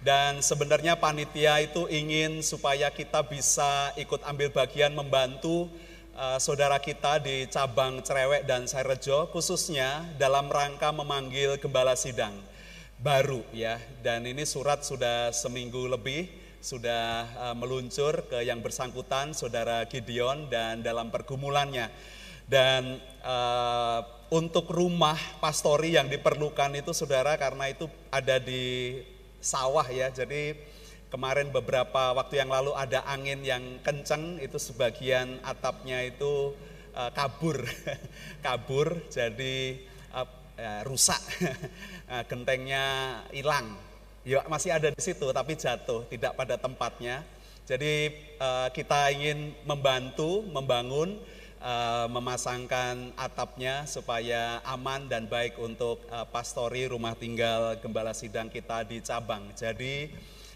Dan 0.04 0.44
sebenarnya 0.44 1.00
panitia 1.00 1.64
itu 1.64 1.88
ingin 1.88 2.44
supaya 2.44 2.92
kita 2.92 3.24
bisa 3.24 3.96
ikut 3.96 4.20
ambil 4.28 4.52
bagian 4.52 4.92
membantu 4.92 5.72
eh, 6.12 6.36
saudara 6.44 6.76
kita 6.84 7.24
di 7.24 7.48
cabang 7.48 8.04
Cerewek 8.04 8.44
dan 8.44 8.68
Sairejo 8.68 9.32
khususnya 9.32 10.04
dalam 10.20 10.52
rangka 10.52 10.92
memanggil 10.92 11.56
gembala 11.56 11.96
sidang 11.96 12.36
baru 13.00 13.48
ya. 13.56 13.80
Dan 14.04 14.28
ini 14.28 14.44
surat 14.44 14.84
sudah 14.84 15.32
seminggu 15.32 15.88
lebih 15.88 16.28
sudah 16.60 17.24
eh, 17.40 17.56
meluncur 17.56 18.28
ke 18.28 18.44
yang 18.44 18.60
bersangkutan 18.60 19.32
saudara 19.32 19.88
Gideon 19.88 20.52
dan 20.52 20.84
dalam 20.84 21.16
pergumulannya. 21.16 21.88
Dan 22.44 23.00
eh, 23.24 24.00
untuk 24.36 24.68
rumah 24.68 25.16
pastori 25.40 25.96
yang 25.96 26.12
diperlukan 26.12 26.76
itu 26.76 26.92
saudara 26.92 27.40
karena 27.40 27.72
itu 27.72 27.88
ada 28.12 28.36
di 28.36 29.00
sawah 29.44 29.86
ya. 29.92 30.08
Jadi 30.10 30.56
kemarin 31.12 31.52
beberapa 31.52 32.16
waktu 32.16 32.40
yang 32.42 32.50
lalu 32.50 32.72
ada 32.74 33.04
angin 33.06 33.44
yang 33.44 33.62
kencang 33.84 34.40
itu 34.40 34.56
sebagian 34.58 35.44
atapnya 35.44 36.02
itu 36.08 36.56
eh, 36.96 37.12
kabur, 37.12 37.62
kabur 38.46 39.04
jadi 39.12 39.78
eh, 40.16 40.28
eh, 40.58 40.82
rusak, 40.88 41.22
Eh, 42.14 42.24
gentengnya 42.30 42.86
hilang. 43.34 43.74
Ya 44.22 44.46
masih 44.46 44.70
ada 44.70 44.94
di 44.94 45.02
situ 45.02 45.26
tapi 45.34 45.58
jatuh, 45.58 46.06
tidak 46.14 46.38
pada 46.38 46.62
tempatnya. 46.62 47.26
Jadi 47.66 48.14
eh, 48.38 48.68
kita 48.70 49.10
ingin 49.10 49.56
membantu, 49.66 50.46
membangun, 50.46 51.18
eh, 51.64 52.08
memasangkan 52.12 53.16
atapnya 53.16 53.88
supaya 53.88 54.60
aman 54.68 55.08
dan 55.08 55.26
baik 55.32 55.56
untuk 55.58 56.04
eh, 56.12 56.28
pastori 56.28 56.92
rumah 56.92 57.16
tinggal 57.16 57.80
gembala 57.80 58.12
sidang 58.12 58.52
kita 58.52 58.84
di 58.84 59.00
cabang. 59.00 59.48
Jadi 59.56 60.12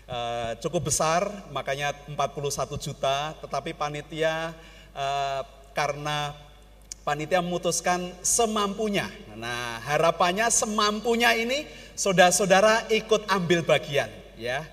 eh, 0.05 0.51
cukup 0.60 0.91
besar, 0.91 1.47
makanya 1.55 1.95
41 2.12 2.76
juta, 2.76 3.32
tetapi 3.39 3.72
panitia 3.72 4.51
eh, 4.91 5.41
karena 5.72 6.36
panitia 7.08 7.39
memutuskan 7.39 8.12
semampunya. 8.20 9.08
Nah, 9.39 9.80
harapannya 9.88 10.51
semampunya 10.51 11.32
ini 11.39 11.64
saudara-saudara 11.95 12.91
ikut 12.91 13.24
ambil 13.32 13.64
bagian, 13.64 14.12
ya. 14.36 14.68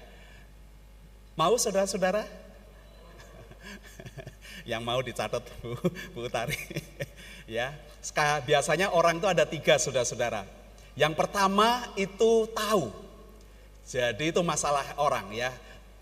Mau 1.39 1.55
saudara-saudara? 1.55 2.44
Yang 4.65 4.83
mau 4.83 5.01
dicatat 5.05 5.45
Bu, 5.61 5.77
Bu 6.17 6.25
Utari. 6.25 6.57
ya, 7.57 7.77
biasanya 8.49 8.93
orang 8.93 9.21
itu 9.21 9.29
ada 9.29 9.45
tiga 9.45 9.77
saudara-saudara. 9.77 10.49
Yang 10.97 11.15
pertama 11.19 11.91
itu 11.99 12.49
tahu. 12.55 12.89
Jadi 13.85 14.33
itu 14.33 14.41
masalah 14.41 14.97
orang 14.97 15.29
ya. 15.37 15.53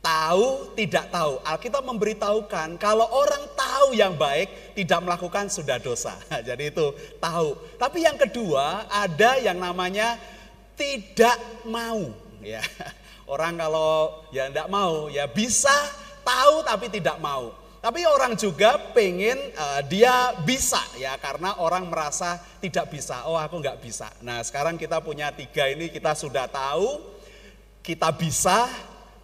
Tahu 0.03 0.75
tidak 0.75 1.11
tahu. 1.15 1.39
Alkitab 1.47 1.83
memberitahukan 1.87 2.75
kalau 2.79 3.07
orang 3.07 3.43
tahu 3.55 3.95
yang 3.95 4.15
baik 4.19 4.75
tidak 4.75 4.99
melakukan 5.03 5.47
sudah 5.51 5.79
dosa. 5.79 6.15
Jadi 6.49 6.75
itu 6.75 6.95
tahu. 7.19 7.55
Tapi 7.79 8.07
yang 8.07 8.19
kedua 8.19 8.87
ada 8.91 9.39
yang 9.39 9.59
namanya 9.59 10.19
tidak 10.75 11.39
mau 11.67 12.11
ya. 12.43 12.63
Orang 13.33 13.57
kalau 13.57 14.27
ya 14.35 14.51
tidak 14.51 14.69
mau 14.69 15.07
ya 15.07 15.31
bisa 15.31 15.73
tahu 16.27 16.67
tapi 16.67 16.91
tidak 16.91 17.17
mau. 17.23 17.62
Tapi 17.83 18.07
orang 18.07 18.39
juga 18.39 18.79
pengen 18.95 19.35
eh, 19.35 19.81
dia 19.91 20.39
bisa 20.47 20.79
ya 20.95 21.19
karena 21.19 21.59
orang 21.59 21.91
merasa 21.91 22.39
tidak 22.63 22.95
bisa. 22.95 23.27
Oh 23.27 23.35
aku 23.35 23.59
nggak 23.59 23.83
bisa. 23.83 24.07
Nah 24.23 24.39
sekarang 24.47 24.79
kita 24.79 25.03
punya 25.03 25.35
tiga 25.35 25.67
ini 25.67 25.91
kita 25.91 26.15
sudah 26.15 26.47
tahu 26.47 27.03
kita 27.83 28.15
bisa, 28.15 28.71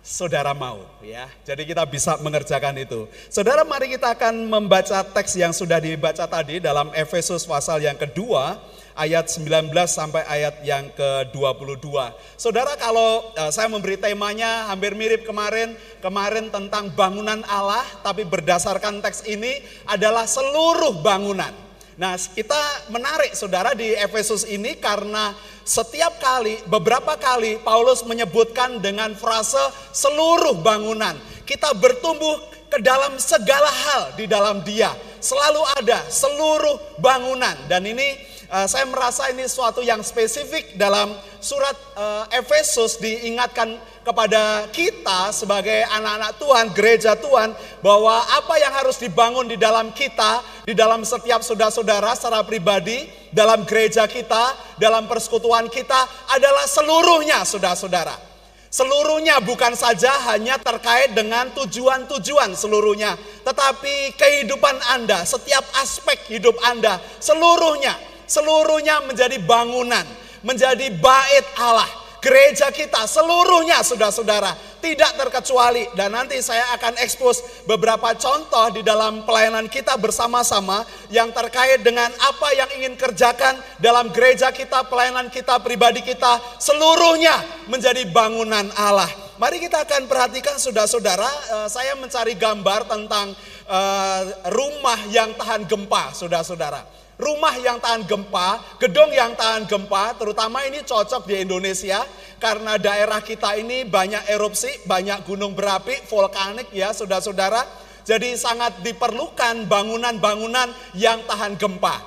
saudara 0.03 0.51
mau 0.59 0.83
ya. 1.07 1.31
Jadi 1.47 1.71
kita 1.71 1.87
bisa 1.87 2.19
mengerjakan 2.19 2.83
itu. 2.83 3.07
Saudara 3.31 3.63
mari 3.63 3.95
kita 3.95 4.19
akan 4.19 4.51
membaca 4.51 5.07
teks 5.07 5.39
yang 5.39 5.55
sudah 5.55 5.79
dibaca 5.79 6.27
tadi 6.27 6.59
dalam 6.59 6.91
Efesus 6.99 7.47
pasal 7.47 7.79
yang 7.79 7.95
kedua 7.95 8.59
ayat 8.99 9.31
19 9.31 9.71
sampai 9.87 10.27
ayat 10.27 10.59
yang 10.67 10.91
ke-22. 10.99 11.87
Saudara 12.35 12.75
kalau 12.75 13.31
eh, 13.39 13.51
saya 13.55 13.71
memberi 13.71 13.95
temanya 13.95 14.67
hampir 14.67 14.99
mirip 14.99 15.23
kemarin, 15.23 15.79
kemarin 16.03 16.51
tentang 16.51 16.91
bangunan 16.93 17.47
Allah 17.47 17.87
tapi 18.03 18.27
berdasarkan 18.27 18.99
teks 18.99 19.23
ini 19.31 19.63
adalah 19.87 20.27
seluruh 20.27 20.99
bangunan. 20.99 21.55
Nah, 21.99 22.15
kita 22.15 22.91
menarik 22.95 23.35
saudara 23.35 23.75
di 23.75 23.91
Efesus 23.91 24.47
ini 24.47 24.79
karena 24.79 25.35
setiap 25.67 26.23
kali, 26.23 26.55
beberapa 26.71 27.19
kali 27.19 27.59
Paulus 27.61 28.07
menyebutkan 28.07 28.79
dengan 28.79 29.19
frase 29.19 29.61
seluruh 29.91 30.63
bangunan. 30.63 31.19
Kita 31.43 31.75
bertumbuh 31.75 32.39
ke 32.71 32.79
dalam 32.85 33.19
segala 33.19 33.67
hal 33.67 34.03
di 34.15 34.31
dalam 34.31 34.63
dia. 34.63 34.95
Selalu 35.19 35.61
ada 35.83 36.07
seluruh 36.07 37.03
bangunan. 37.03 37.57
Dan 37.67 37.83
ini 37.83 38.15
eh, 38.49 38.67
saya 38.67 38.85
merasa 38.89 39.29
ini 39.29 39.45
suatu 39.45 39.85
yang 39.85 40.01
spesifik 40.01 40.75
dalam 40.75 41.13
surat 41.39 41.77
eh, 41.95 42.41
Efesus 42.41 42.97
diingatkan 42.99 43.77
kepada 44.09 44.65
kita 44.73 45.29
sebagai 45.37 45.85
anak-anak 45.93 46.33
Tuhan, 46.41 46.67
gereja 46.73 47.13
Tuhan, 47.13 47.53
bahwa 47.85 48.25
apa 48.41 48.57
yang 48.57 48.73
harus 48.73 48.97
dibangun 48.97 49.45
di 49.45 49.61
dalam 49.61 49.93
kita, 49.93 50.41
di 50.65 50.73
dalam 50.73 51.05
setiap 51.05 51.45
saudara-saudara 51.45 52.17
secara 52.17 52.41
pribadi, 52.41 53.05
dalam 53.29 53.69
gereja 53.69 54.09
kita, 54.09 54.57
dalam 54.81 55.05
persekutuan 55.05 55.69
kita 55.69 56.09
adalah 56.33 56.65
seluruhnya 56.65 57.45
saudara-saudara. 57.45 58.29
Seluruhnya 58.69 59.41
bukan 59.41 59.73
saja 59.73 60.13
hanya 60.29 60.61
terkait 60.61 61.17
dengan 61.17 61.49
tujuan-tujuan 61.57 62.53
seluruhnya, 62.53 63.17
tetapi 63.41 64.13
kehidupan 64.13 64.77
Anda, 64.93 65.25
setiap 65.25 65.65
aspek 65.81 66.21
hidup 66.29 66.53
Anda, 66.61 67.01
seluruhnya, 67.17 67.97
seluruhnya 68.29 69.03
menjadi 69.09 69.41
bangunan, 69.43 70.05
menjadi 70.45 70.93
bait 71.01 71.47
Allah, 71.59 71.89
gereja 72.21 72.69
kita 72.71 73.09
seluruhnya 73.09 73.81
saudara-saudara 73.83 74.55
tidak 74.79 75.19
terkecuali. 75.19 75.87
Dan 75.95 76.15
nanti 76.15 76.39
saya 76.43 76.75
akan 76.79 76.99
ekspos 77.03 77.65
beberapa 77.67 78.15
contoh 78.15 78.71
di 78.75 78.83
dalam 78.87 79.27
pelayanan 79.27 79.67
kita 79.67 79.99
bersama-sama 79.99 80.87
yang 81.11 81.31
terkait 81.35 81.83
dengan 81.83 82.09
apa 82.11 82.49
yang 82.55 82.71
ingin 82.79 82.95
kerjakan 82.95 83.59
dalam 83.83 84.11
gereja 84.15 84.55
kita, 84.55 84.87
pelayanan 84.87 85.31
kita, 85.31 85.59
pribadi 85.63 86.03
kita. 86.03 86.39
Seluruhnya 86.63 87.67
menjadi 87.71 88.07
bangunan 88.11 88.71
Allah. 88.79 89.11
Mari 89.39 89.63
kita 89.63 89.87
akan 89.87 90.11
perhatikan 90.11 90.59
saudara-saudara, 90.59 91.31
eh, 91.31 91.69
saya 91.71 91.95
mencari 91.95 92.35
gambar 92.35 92.91
tentang 92.91 93.31
eh, 93.69 94.23
rumah 94.51 94.99
yang 95.15 95.31
tahan 95.39 95.63
gempa, 95.69 96.11
saudara-saudara 96.11 96.98
rumah 97.19 97.53
yang 97.59 97.83
tahan 97.83 98.07
gempa, 98.07 98.79
gedung 98.79 99.11
yang 99.11 99.35
tahan 99.35 99.67
gempa, 99.67 100.15
terutama 100.15 100.63
ini 100.65 100.87
cocok 100.87 101.27
di 101.27 101.43
Indonesia 101.43 102.07
karena 102.39 102.79
daerah 102.79 103.19
kita 103.19 103.59
ini 103.59 103.83
banyak 103.83 104.31
erupsi, 104.31 104.71
banyak 104.87 105.27
gunung 105.27 105.53
berapi, 105.53 106.07
vulkanik 106.07 106.71
ya 106.71 106.95
saudara-saudara. 106.95 107.67
Jadi 108.09 108.39
sangat 108.41 108.81
diperlukan 108.81 109.69
bangunan-bangunan 109.69 110.73
yang 110.97 111.21
tahan 111.29 111.61
gempa. 111.61 112.01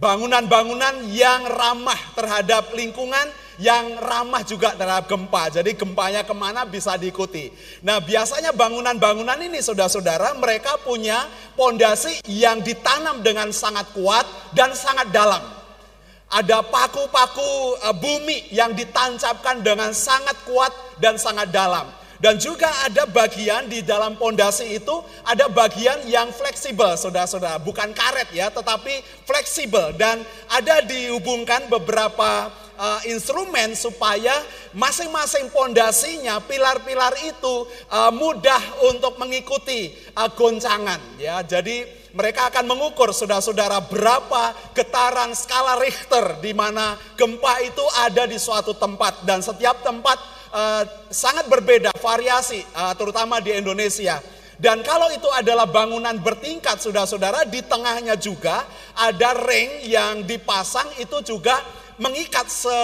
Bangunan-bangunan 0.00 1.06
yang 1.12 1.46
ramah 1.46 2.00
terhadap 2.16 2.72
lingkungan, 2.74 3.30
yang 3.60 4.00
ramah 4.00 4.40
juga 4.40 4.72
terhadap 4.72 5.04
gempa. 5.04 5.52
Jadi 5.52 5.76
gempanya 5.76 6.24
ke 6.24 6.32
mana 6.32 6.64
bisa 6.64 6.96
diikuti. 6.96 7.52
Nah 7.84 8.00
biasanya 8.00 8.56
bangunan-bangunan 8.56 9.36
ini 9.36 9.60
saudara-saudara 9.60 10.32
mereka 10.40 10.80
punya 10.80 11.28
pondasi 11.54 12.24
yang 12.24 12.64
ditanam 12.64 13.20
dengan 13.20 13.52
sangat 13.52 13.92
kuat 13.92 14.24
dan 14.56 14.72
sangat 14.72 15.12
dalam. 15.12 15.44
Ada 16.30 16.64
paku-paku 16.64 17.76
eh, 17.84 17.94
bumi 18.00 18.38
yang 18.54 18.72
ditancapkan 18.72 19.60
dengan 19.60 19.92
sangat 19.92 20.40
kuat 20.48 20.72
dan 20.96 21.20
sangat 21.20 21.52
dalam. 21.52 22.00
Dan 22.20 22.36
juga 22.36 22.68
ada 22.84 23.08
bagian 23.08 23.64
di 23.64 23.80
dalam 23.80 24.12
pondasi 24.20 24.76
itu 24.76 24.92
ada 25.24 25.48
bagian 25.48 26.04
yang 26.04 26.28
fleksibel, 26.28 26.92
saudara-saudara, 26.92 27.56
bukan 27.64 27.96
karet 27.96 28.28
ya, 28.36 28.52
tetapi 28.52 29.24
fleksibel 29.24 29.96
dan 29.96 30.20
ada 30.52 30.84
dihubungkan 30.84 31.64
beberapa 31.72 32.52
uh, 32.80 33.00
instrumen 33.04 33.76
supaya 33.76 34.32
masing-masing 34.72 35.52
pondasinya, 35.52 36.40
pilar-pilar 36.40 37.12
itu 37.28 37.68
uh, 37.92 38.08
mudah 38.08 38.88
untuk 38.88 39.20
mengikuti 39.20 39.92
uh, 40.16 40.32
goncangan 40.32 41.20
ya. 41.20 41.44
Jadi 41.44 41.84
mereka 42.16 42.50
akan 42.50 42.66
mengukur 42.66 43.14
saudara-saudara 43.14 43.86
berapa 43.86 44.74
getaran 44.74 45.30
skala 45.36 45.78
Richter 45.78 46.42
di 46.42 46.56
mana 46.56 46.98
gempa 47.14 47.62
itu 47.62 47.84
ada 48.02 48.26
di 48.26 48.40
suatu 48.40 48.74
tempat 48.74 49.22
dan 49.28 49.44
setiap 49.44 49.84
tempat 49.84 50.18
uh, 50.50 50.82
sangat 51.12 51.46
berbeda 51.46 51.94
variasi 52.00 52.64
uh, 52.74 52.96
terutama 52.96 53.38
di 53.38 53.54
Indonesia. 53.54 54.18
Dan 54.60 54.84
kalau 54.84 55.08
itu 55.08 55.24
adalah 55.32 55.64
bangunan 55.64 56.20
bertingkat 56.20 56.84
saudara-saudara 56.84 57.48
di 57.48 57.64
tengahnya 57.64 58.12
juga 58.20 58.60
ada 58.92 59.32
ring 59.48 59.88
yang 59.88 60.20
dipasang 60.28 60.84
itu 61.00 61.16
juga 61.24 61.56
mengikat 62.00 62.48
se 62.48 62.80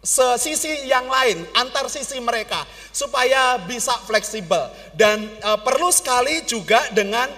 sesisi 0.00 0.88
yang 0.88 1.04
lain 1.12 1.44
antar 1.52 1.84
sisi 1.92 2.16
mereka 2.24 2.64
supaya 2.88 3.60
bisa 3.68 3.92
fleksibel 4.08 4.72
dan 4.96 5.28
uh, 5.44 5.60
perlu 5.60 5.92
sekali 5.92 6.40
juga 6.48 6.80
dengan 6.96 7.28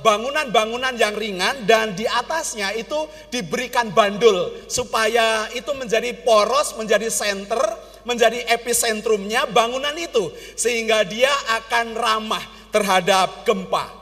bangunan-bangunan 0.00 0.96
yang 0.96 1.12
ringan 1.12 1.68
dan 1.68 1.92
di 1.92 2.08
atasnya 2.08 2.72
itu 2.72 3.04
diberikan 3.28 3.92
bandul 3.92 4.64
supaya 4.64 5.44
itu 5.52 5.68
menjadi 5.76 6.16
poros, 6.24 6.72
menjadi 6.80 7.12
center, 7.12 7.60
menjadi 8.08 8.48
epicentrumnya 8.48 9.44
bangunan 9.52 9.92
itu 10.00 10.32
sehingga 10.56 11.04
dia 11.04 11.30
akan 11.60 11.92
ramah 11.92 12.44
terhadap 12.72 13.44
gempa. 13.44 13.92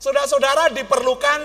Saudara-saudara 0.00 0.72
diperlukan 0.72 1.40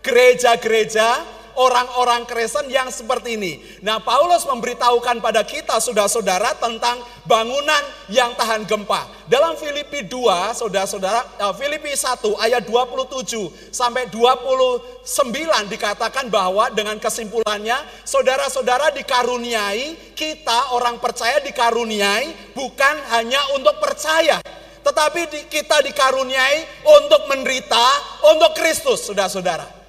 gereja-gereja 0.00 1.20
orang-orang 1.60 2.24
Kristen 2.24 2.72
yang 2.72 2.88
seperti 2.88 3.36
ini. 3.36 3.60
Nah, 3.84 4.00
Paulus 4.00 4.48
memberitahukan 4.48 5.20
pada 5.20 5.44
kita 5.44 5.76
saudara-saudara 5.76 6.56
tentang 6.56 7.04
bangunan 7.28 7.84
yang 8.08 8.32
tahan 8.32 8.64
gempa. 8.64 9.04
Dalam 9.28 9.60
Filipi 9.60 10.08
2, 10.08 10.56
saudara-saudara, 10.56 11.20
eh, 11.36 11.52
Filipi 11.60 11.92
1 11.92 12.32
ayat 12.40 12.64
27 12.64 13.52
sampai 13.68 14.08
29 14.08 15.68
dikatakan 15.68 16.32
bahwa 16.32 16.72
dengan 16.72 16.96
kesimpulannya, 16.96 17.76
saudara-saudara 18.08 18.96
dikaruniai, 18.96 20.16
kita 20.16 20.72
orang 20.72 20.96
percaya 20.96 21.44
dikaruniai 21.44 22.56
bukan 22.56 22.96
hanya 23.12 23.44
untuk 23.52 23.76
percaya, 23.78 24.40
tetapi 24.80 25.52
kita 25.52 25.84
dikaruniai 25.84 26.88
untuk 26.88 27.28
menderita 27.28 27.84
untuk 28.32 28.56
Kristus, 28.56 29.04
saudara-saudara. 29.04 29.79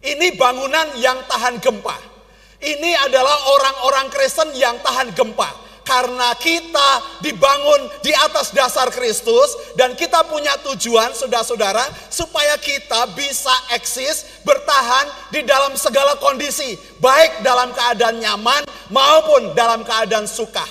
Ini 0.00 0.36
bangunan 0.36 0.96
yang 0.96 1.20
tahan 1.28 1.60
gempa. 1.60 1.96
Ini 2.60 2.92
adalah 3.08 3.36
orang-orang 3.56 4.08
Kristen 4.12 4.52
yang 4.56 4.80
tahan 4.80 5.12
gempa. 5.12 5.68
Karena 5.80 6.36
kita 6.38 7.18
dibangun 7.24 7.90
di 7.98 8.14
atas 8.14 8.54
dasar 8.54 8.94
Kristus 8.94 9.74
dan 9.74 9.98
kita 9.98 10.22
punya 10.28 10.54
tujuan 10.62 11.10
saudara-saudara 11.16 11.82
supaya 12.06 12.54
kita 12.62 13.10
bisa 13.18 13.50
eksis 13.74 14.44
bertahan 14.46 15.10
di 15.34 15.42
dalam 15.42 15.74
segala 15.74 16.14
kondisi. 16.22 16.78
Baik 17.02 17.42
dalam 17.42 17.74
keadaan 17.74 18.22
nyaman 18.22 18.62
maupun 18.94 19.50
dalam 19.58 19.82
keadaan 19.82 20.30
suka 20.30 20.62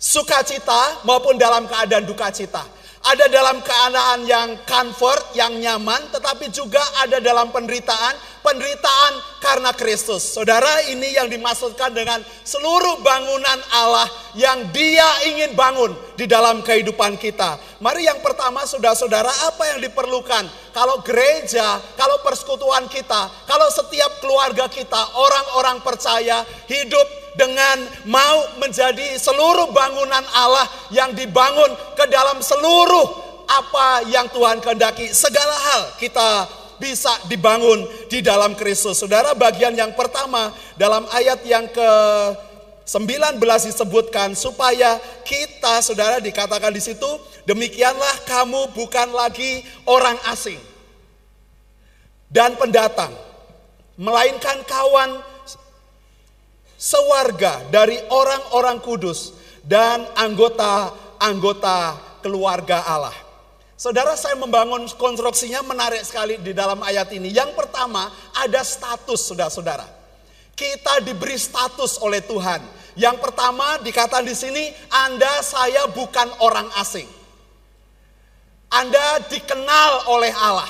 sukacita 0.00 1.04
maupun 1.04 1.36
dalam 1.36 1.68
keadaan 1.68 2.08
duka 2.08 2.32
cita. 2.32 2.64
Ada 3.00 3.32
dalam 3.32 3.64
keadaan 3.64 4.28
yang 4.28 4.60
comfort, 4.68 5.32
yang 5.32 5.56
nyaman, 5.56 6.12
tetapi 6.12 6.52
juga 6.52 6.84
ada 7.00 7.16
dalam 7.16 7.48
penderitaan, 7.48 8.12
penderitaan 8.40 9.12
karena 9.40 9.72
Kristus. 9.72 10.36
Saudara, 10.36 10.84
ini 10.92 11.16
yang 11.16 11.26
dimaksudkan 11.32 11.92
dengan 11.96 12.20
seluruh 12.44 13.00
bangunan 13.00 13.60
Allah 13.72 14.08
yang 14.36 14.68
Dia 14.70 15.08
ingin 15.32 15.56
bangun 15.56 15.96
di 16.14 16.28
dalam 16.28 16.60
kehidupan 16.60 17.16
kita. 17.16 17.56
Mari 17.80 18.04
yang 18.04 18.20
pertama, 18.20 18.64
saudara-saudara, 18.68 19.32
apa 19.48 19.62
yang 19.74 19.78
diperlukan? 19.80 20.44
Kalau 20.76 21.00
gereja, 21.00 21.80
kalau 21.96 22.20
persekutuan 22.20 22.86
kita, 22.86 23.32
kalau 23.48 23.68
setiap 23.72 24.20
keluarga 24.20 24.68
kita, 24.68 25.00
orang-orang 25.16 25.80
percaya 25.80 26.44
hidup 26.68 27.06
dengan 27.38 27.80
mau 28.10 28.60
menjadi 28.60 29.16
seluruh 29.16 29.70
bangunan 29.72 30.24
Allah 30.34 30.66
yang 30.92 31.14
dibangun 31.16 31.72
ke 31.96 32.04
dalam 32.10 32.42
seluruh 32.42 33.30
apa 33.50 34.06
yang 34.06 34.30
Tuhan 34.30 34.62
kehendaki. 34.62 35.10
Segala 35.10 35.54
hal 35.54 35.82
kita 35.98 36.59
bisa 36.80 37.12
dibangun 37.28 37.84
di 38.08 38.24
dalam 38.24 38.56
Kristus. 38.56 38.98
Saudara, 38.98 39.36
bagian 39.36 39.76
yang 39.76 39.92
pertama 39.92 40.50
dalam 40.80 41.04
ayat 41.12 41.44
yang 41.44 41.68
ke 41.68 41.90
19 42.90 43.38
disebutkan 43.70 44.34
supaya 44.34 44.98
kita 45.22 45.78
saudara 45.78 46.18
dikatakan 46.18 46.74
di 46.74 46.82
situ 46.82 47.06
demikianlah 47.46 48.26
kamu 48.26 48.74
bukan 48.74 49.14
lagi 49.14 49.62
orang 49.86 50.18
asing 50.26 50.58
dan 52.26 52.58
pendatang 52.58 53.14
melainkan 53.94 54.66
kawan 54.66 55.22
sewarga 56.74 57.62
dari 57.70 57.94
orang-orang 58.10 58.82
kudus 58.82 59.38
dan 59.62 60.02
anggota-anggota 60.16 61.94
keluarga 62.24 62.82
Allah. 62.88 63.29
Saudara 63.80 64.12
saya 64.12 64.36
membangun 64.36 64.84
konstruksinya 65.00 65.64
menarik 65.64 66.04
sekali 66.04 66.36
di 66.36 66.52
dalam 66.52 66.84
ayat 66.84 67.08
ini. 67.16 67.32
Yang 67.32 67.56
pertama 67.56 68.12
ada 68.36 68.60
status 68.60 69.24
saudara-saudara. 69.24 69.88
Kita 70.52 71.00
diberi 71.00 71.40
status 71.40 71.96
oleh 72.04 72.20
Tuhan. 72.20 72.60
Yang 72.92 73.16
pertama 73.24 73.80
dikatakan 73.80 74.28
di 74.28 74.36
sini 74.36 74.68
Anda 74.92 75.40
saya 75.40 75.88
bukan 75.96 76.28
orang 76.44 76.68
asing. 76.76 77.08
Anda 78.68 79.24
dikenal 79.32 80.12
oleh 80.12 80.32
Allah. 80.36 80.68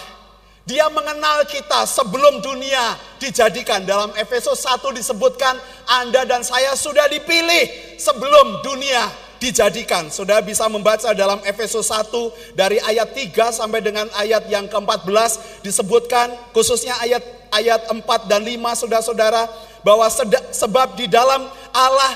Dia 0.62 0.86
mengenal 0.94 1.50
kita 1.50 1.90
sebelum 1.90 2.38
dunia 2.38 2.94
dijadikan. 3.18 3.82
Dalam 3.82 4.14
Efesus 4.14 4.62
1 4.62 4.86
disebutkan 4.94 5.58
Anda 5.98 6.22
dan 6.30 6.46
saya 6.46 6.78
sudah 6.78 7.10
dipilih 7.10 7.98
sebelum 7.98 8.62
dunia 8.62 9.29
dijadikan. 9.40 10.12
Sudah 10.12 10.44
bisa 10.44 10.68
membaca 10.68 11.10
dalam 11.16 11.40
Efesus 11.42 11.88
1 11.88 12.54
dari 12.54 12.78
ayat 12.84 13.10
3 13.16 13.56
sampai 13.56 13.80
dengan 13.80 14.06
ayat 14.14 14.46
yang 14.46 14.68
ke-14 14.68 15.64
disebutkan 15.64 16.30
khususnya 16.52 16.94
ayat 17.00 17.24
ayat 17.50 17.88
4 17.88 18.04
dan 18.30 18.44
5 18.44 18.80
Saudara-saudara 18.86 19.48
bahwa 19.80 20.06
sebab 20.52 20.94
di 20.94 21.08
dalam 21.08 21.48
Allah 21.72 22.12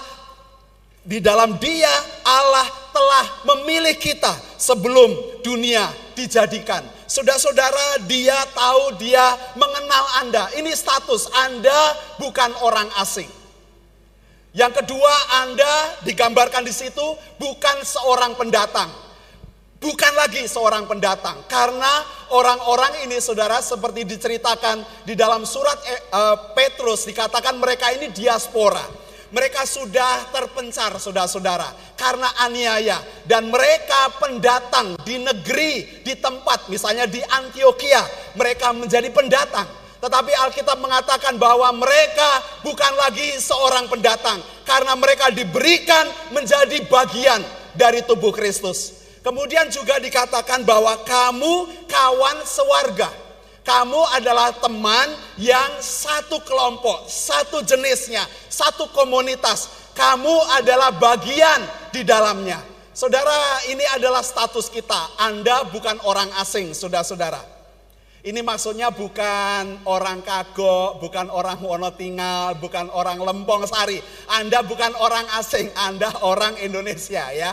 di 1.05 1.21
dalam 1.21 1.57
Dia 1.61 1.93
Allah 2.25 2.65
telah 2.93 3.27
memilih 3.53 3.97
kita 3.99 4.33
sebelum 4.57 5.43
dunia 5.45 5.85
dijadikan. 6.17 6.81
Saudara-saudara, 7.05 8.01
dia 8.09 8.39
tahu, 8.57 8.97
dia 8.97 9.37
mengenal 9.59 10.05
Anda. 10.25 10.45
Ini 10.57 10.73
status 10.73 11.29
Anda 11.45 11.77
bukan 12.17 12.57
orang 12.65 12.89
asing. 12.97 13.29
Yang 14.55 14.87
kedua, 14.87 15.15
Anda 15.43 15.99
digambarkan 16.07 16.63
di 16.63 16.71
situ 16.71 17.03
bukan 17.43 17.83
seorang 17.83 18.39
pendatang. 18.39 18.87
Bukan 19.83 20.13
lagi 20.15 20.47
seorang 20.47 20.87
pendatang. 20.87 21.43
Karena 21.51 22.07
orang-orang 22.31 23.03
ini 23.05 23.19
saudara 23.19 23.59
seperti 23.59 24.07
diceritakan 24.07 25.05
di 25.05 25.19
dalam 25.19 25.43
surat 25.43 25.77
eh, 25.91 26.01
eh, 26.07 26.37
Petrus 26.55 27.03
dikatakan 27.05 27.59
mereka 27.59 27.91
ini 27.93 28.15
diaspora 28.15 29.05
mereka 29.35 29.67
sudah 29.67 30.31
terpencar 30.31 30.95
saudara-saudara 30.95 31.99
karena 31.99 32.31
aniaya 32.47 33.03
dan 33.27 33.51
mereka 33.51 34.15
pendatang 34.23 34.95
di 35.03 35.19
negeri, 35.19 36.07
di 36.07 36.15
tempat 36.15 36.71
misalnya 36.71 37.11
di 37.11 37.19
Antioquia, 37.19 38.07
mereka 38.39 38.71
menjadi 38.71 39.11
pendatang. 39.11 39.84
Tetapi 40.05 40.37
Alkitab 40.37 40.85
mengatakan 40.85 41.41
bahwa 41.41 41.73
mereka 41.73 42.61
bukan 42.61 42.93
lagi 43.01 43.41
seorang 43.41 43.89
pendatang 43.89 44.37
karena 44.69 44.93
mereka 45.01 45.33
diberikan 45.33 46.05
menjadi 46.29 46.77
bagian 46.93 47.41
dari 47.73 48.05
tubuh 48.05 48.29
Kristus. 48.29 49.01
Kemudian 49.25 49.73
juga 49.73 49.97
dikatakan 49.97 50.61
bahwa 50.69 51.01
kamu 51.09 51.89
kawan 51.89 52.37
sewarga. 52.45 53.09
Kamu 53.65 53.97
adalah 54.13 54.53
teman 54.53 55.09
yang 55.41 55.81
satu 55.81 56.37
kelompok, 56.45 57.09
satu 57.09 57.65
jenisnya, 57.65 58.29
satu 58.53 58.93
komunitas. 58.93 59.89
Kamu 59.97 60.53
adalah 60.61 60.93
bagian 60.93 61.65
di 61.89 62.05
dalamnya. 62.05 62.61
Saudara, 62.93 63.65
ini 63.73 63.89
adalah 63.97 64.21
status 64.21 64.69
kita. 64.69 65.17
Anda 65.17 65.65
bukan 65.73 65.97
orang 66.05 66.29
asing, 66.45 66.77
saudara-saudara. 66.77 67.54
Ini 68.25 68.41
maksudnya 68.41 68.89
bukan 68.89 69.85
orang 69.85 70.25
kagok, 70.25 70.97
bukan 70.97 71.29
orang 71.29 71.61
Wonotinggal, 71.61 72.57
bukan 72.57 72.89
orang 72.89 73.21
Lempong 73.21 73.69
Sari. 73.69 74.01
Anda 74.33 74.65
bukan 74.65 74.97
orang 74.97 75.29
asing, 75.37 75.69
Anda 75.77 76.09
orang 76.25 76.57
Indonesia 76.65 77.29
ya. 77.37 77.53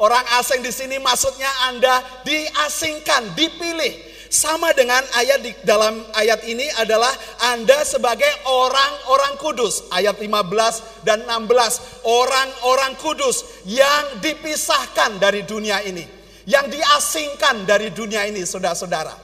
Orang 0.00 0.24
asing 0.40 0.64
di 0.64 0.72
sini 0.72 0.96
maksudnya 0.96 1.68
Anda 1.68 2.00
diasingkan, 2.24 3.36
dipilih 3.36 3.92
sama 4.32 4.72
dengan 4.72 5.04
ayat 5.12 5.44
di 5.44 5.52
dalam 5.60 6.08
ayat 6.16 6.40
ini 6.48 6.64
adalah 6.80 7.12
Anda 7.52 7.84
sebagai 7.84 8.32
orang-orang 8.48 9.36
kudus. 9.36 9.92
Ayat 9.92 10.16
15 10.16 11.04
dan 11.04 11.28
16. 11.28 12.08
Orang-orang 12.08 12.96
kudus 12.96 13.44
yang 13.68 14.24
dipisahkan 14.24 15.20
dari 15.20 15.44
dunia 15.44 15.84
ini. 15.84 16.08
Yang 16.48 16.80
diasingkan 16.80 17.68
dari 17.68 17.92
dunia 17.92 18.24
ini 18.24 18.40
saudara-saudara. 18.40 19.21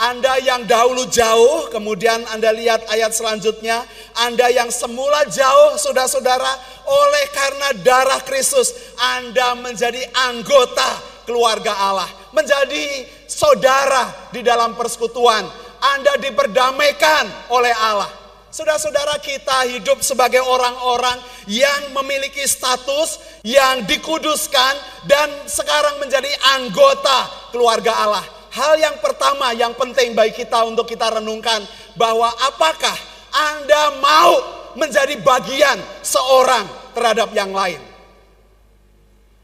Anda 0.00 0.40
yang 0.40 0.64
dahulu 0.64 1.04
jauh, 1.12 1.68
kemudian 1.68 2.24
Anda 2.32 2.56
lihat 2.56 2.88
ayat 2.88 3.12
selanjutnya, 3.12 3.84
Anda 4.16 4.48
yang 4.48 4.72
semula 4.72 5.28
jauh, 5.28 5.76
saudara-saudara, 5.76 6.52
oleh 6.88 7.24
karena 7.36 7.68
darah 7.84 8.24
Kristus, 8.24 8.72
Anda 8.96 9.52
menjadi 9.60 10.00
anggota 10.24 10.88
keluarga 11.28 11.76
Allah, 11.76 12.08
menjadi 12.32 13.04
saudara 13.28 14.32
di 14.32 14.40
dalam 14.40 14.72
persekutuan. 14.72 15.44
Anda 15.80 16.16
diperdamaikan 16.16 17.52
oleh 17.52 17.72
Allah. 17.76 18.08
Saudara-saudara 18.48 19.20
kita 19.20 19.68
hidup 19.68 20.00
sebagai 20.00 20.40
orang-orang 20.40 21.20
yang 21.44 21.92
memiliki 21.92 22.42
status 22.48 23.20
yang 23.44 23.84
dikuduskan 23.84 24.74
dan 25.04 25.28
sekarang 25.44 26.00
menjadi 26.00 26.32
anggota 26.56 27.52
keluarga 27.52 27.92
Allah. 27.94 28.39
Hal 28.50 28.74
yang 28.82 28.98
pertama 28.98 29.54
yang 29.54 29.70
penting 29.78 30.10
bagi 30.18 30.42
kita 30.42 30.66
untuk 30.66 30.90
kita 30.90 31.06
renungkan 31.22 31.62
bahwa 31.94 32.26
apakah 32.50 32.98
Anda 33.30 33.94
mau 34.02 34.32
menjadi 34.74 35.14
bagian 35.22 35.78
seorang 36.02 36.66
terhadap 36.90 37.30
yang 37.30 37.54
lain? 37.54 37.78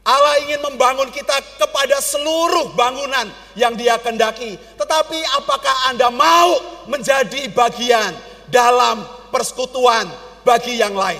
Allah 0.07 0.39
ingin 0.43 0.63
membangun 0.63 1.11
kita 1.11 1.35
kepada 1.59 1.99
seluruh 1.99 2.71
bangunan 2.75 3.27
yang 3.59 3.75
dia 3.75 3.99
kendaki. 3.99 4.55
Tetapi 4.79 5.19
apakah 5.39 5.91
Anda 5.91 6.07
mau 6.11 6.83
menjadi 6.87 7.47
bagian 7.51 8.11
dalam 8.47 9.03
persekutuan 9.31 10.07
bagi 10.47 10.79
yang 10.79 10.95
lain? 10.95 11.19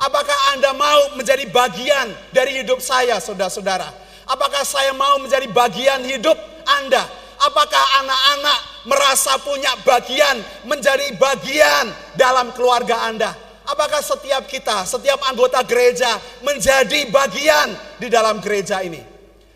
Apakah 0.00 0.56
Anda 0.56 0.72
mau 0.76 1.16
menjadi 1.16 1.48
bagian 1.48 2.12
dari 2.32 2.64
hidup 2.64 2.80
saya, 2.84 3.16
saudara-saudara? 3.20 4.03
Apakah 4.24 4.64
saya 4.64 4.96
mau 4.96 5.20
menjadi 5.20 5.44
bagian 5.52 6.00
hidup 6.04 6.36
Anda? 6.64 7.04
Apakah 7.44 7.84
anak-anak 8.00 8.58
merasa 8.88 9.36
punya 9.40 9.76
bagian, 9.84 10.40
menjadi 10.64 11.12
bagian 11.20 11.92
dalam 12.16 12.52
keluarga 12.56 13.04
Anda? 13.04 13.36
Apakah 13.64 14.00
setiap 14.04 14.44
kita, 14.44 14.84
setiap 14.84 15.20
anggota 15.24 15.60
gereja 15.64 16.20
menjadi 16.44 17.08
bagian 17.08 17.72
di 17.96 18.12
dalam 18.12 18.40
gereja 18.40 18.84
ini? 18.84 19.00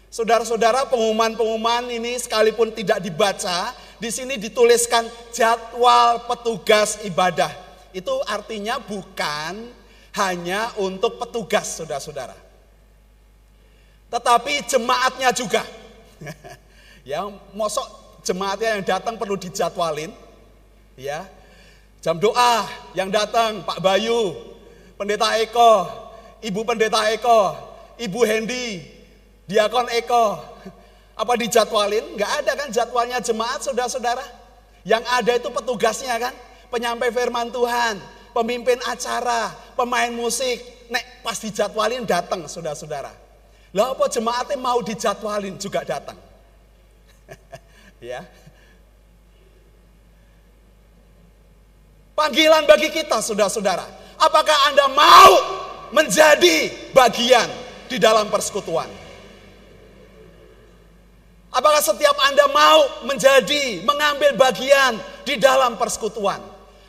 Saudara-saudara, 0.09 0.89
pengumuman-pengumuman 0.89 1.93
ini 1.93 2.17
sekalipun 2.17 2.73
tidak 2.73 3.05
dibaca, 3.05 3.77
di 4.01 4.09
sini 4.09 4.41
dituliskan 4.41 5.05
jadwal 5.37 6.25
petugas 6.25 7.05
ibadah. 7.05 7.53
Itu 7.93 8.17
artinya 8.25 8.81
bukan 8.81 9.69
hanya 10.17 10.73
untuk 10.81 11.21
petugas, 11.21 11.77
saudara-saudara. 11.77 12.48
Tetapi 14.09 14.65
jemaatnya 14.65 15.31
juga. 15.37 15.63
ya, 17.09 17.29
mosok 17.53 17.87
jemaatnya 18.25 18.81
yang 18.81 18.85
datang 18.85 19.15
perlu 19.21 19.37
dijadwalin. 19.37 20.11
Ya, 20.99 21.29
Jam 21.99 22.15
doa 22.23 22.63
yang 22.95 23.11
datang 23.11 23.67
Pak 23.67 23.83
Bayu, 23.83 24.39
Pendeta 24.95 25.35
Eko, 25.43 25.91
Ibu 26.39 26.63
Pendeta 26.63 27.11
Eko, 27.11 27.59
Ibu 27.99 28.21
Hendi, 28.23 28.87
Diakon 29.51 29.91
Eko. 29.91 30.39
Apa 31.19 31.35
dijadwalin? 31.35 32.15
Enggak 32.15 32.31
ada 32.39 32.55
kan 32.55 32.71
jadwalnya 32.71 33.19
jemaat 33.19 33.67
saudara-saudara. 33.67 34.23
Yang 34.87 35.05
ada 35.11 35.33
itu 35.35 35.51
petugasnya 35.51 36.15
kan, 36.23 36.35
penyampai 36.71 37.11
firman 37.11 37.51
Tuhan, 37.51 37.99
pemimpin 38.31 38.79
acara, 38.87 39.51
pemain 39.75 40.15
musik. 40.15 40.63
Nek 40.87 41.27
pas 41.27 41.35
dijadwalin 41.43 42.07
datang 42.07 42.47
saudara-saudara. 42.47 43.11
Lah 43.77 43.93
apa 43.93 44.09
jemaatnya 44.09 44.57
mau 44.57 44.81
dijadwalin 44.81 45.61
juga 45.61 45.85
datang. 45.85 46.17
ya. 48.01 48.25
Panggilan 52.17 52.65
bagi 52.65 52.89
kita 52.91 53.21
saudara-saudara. 53.21 53.85
Apakah 54.19 54.59
Anda 54.73 54.91
mau 54.91 55.33
menjadi 55.95 56.91
bagian 56.91 57.47
di 57.87 58.01
dalam 58.01 58.27
persekutuan? 58.33 58.91
Apakah 61.49 61.81
setiap 61.81 62.17
Anda 62.27 62.45
mau 62.51 63.07
menjadi, 63.09 63.87
mengambil 63.87 64.35
bagian 64.35 64.99
di 65.23 65.39
dalam 65.39 65.79
persekutuan? 65.79 66.43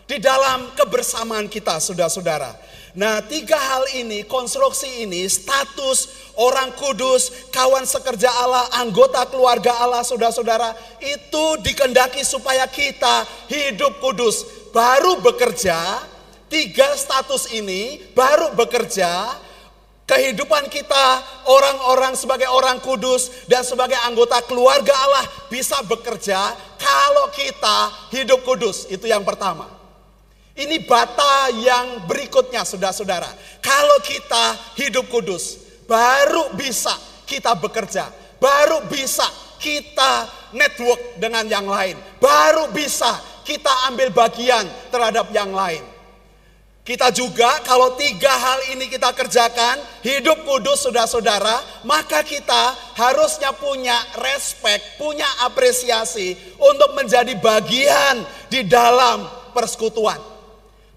Di 0.10 0.18
dalam 0.18 0.74
kebersamaan 0.74 1.46
kita 1.46 1.78
saudara-saudara. 1.78 2.50
Nah 2.98 3.22
tiga 3.22 3.54
hal 3.54 3.86
ini, 4.02 4.26
konstruksi 4.26 5.06
ini, 5.06 5.30
status 5.30 6.10
orang 6.42 6.74
kudus, 6.74 7.50
kawan 7.54 7.86
sekerja 7.86 8.30
Allah, 8.34 8.66
anggota 8.82 9.30
keluarga 9.30 9.78
Allah 9.78 10.02
saudara-saudara. 10.02 10.74
Itu 10.98 11.62
dikendaki 11.62 12.26
supaya 12.26 12.66
kita 12.66 13.30
hidup 13.46 14.02
kudus, 14.02 14.42
baru 14.74 15.22
bekerja, 15.22 15.78
tiga 16.50 16.98
status 16.98 17.54
ini 17.54 18.02
baru 18.18 18.58
bekerja, 18.58 19.38
kehidupan 20.10 20.74
kita 20.74 21.22
orang-orang 21.46 22.18
sebagai 22.18 22.50
orang 22.50 22.82
kudus 22.82 23.46
dan 23.46 23.62
sebagai 23.62 24.02
anggota 24.02 24.42
keluarga 24.50 24.98
Allah 24.98 25.26
bisa 25.54 25.78
bekerja 25.86 26.58
kalau 26.82 27.30
kita 27.30 28.10
hidup 28.18 28.42
kudus. 28.42 28.90
Itu 28.90 29.06
yang 29.06 29.22
pertama. 29.22 29.79
Ini 30.60 30.84
bata 30.84 31.48
yang 31.56 32.04
berikutnya 32.04 32.68
saudara-saudara. 32.68 33.32
Kalau 33.64 34.04
kita 34.04 34.76
hidup 34.76 35.08
kudus, 35.08 35.56
baru 35.88 36.52
bisa 36.60 36.92
kita 37.24 37.56
bekerja. 37.56 38.12
Baru 38.44 38.84
bisa 38.92 39.24
kita 39.56 40.28
network 40.52 41.16
dengan 41.16 41.48
yang 41.48 41.64
lain. 41.64 41.96
Baru 42.20 42.76
bisa 42.76 43.08
kita 43.48 43.72
ambil 43.88 44.12
bagian 44.12 44.68
terhadap 44.92 45.32
yang 45.32 45.56
lain. 45.56 45.80
Kita 46.84 47.14
juga 47.14 47.62
kalau 47.64 47.96
tiga 47.96 48.34
hal 48.34 48.74
ini 48.76 48.90
kita 48.90 49.14
kerjakan, 49.14 49.78
hidup 50.04 50.42
kudus 50.44 50.84
saudara-saudara, 50.84 51.86
maka 51.86 52.26
kita 52.26 52.76
harusnya 52.98 53.54
punya 53.56 53.96
respect, 54.26 54.98
punya 54.98 55.28
apresiasi 55.46 56.34
untuk 56.58 56.98
menjadi 56.98 57.38
bagian 57.38 58.26
di 58.50 58.66
dalam 58.66 59.24
persekutuan. 59.54 60.39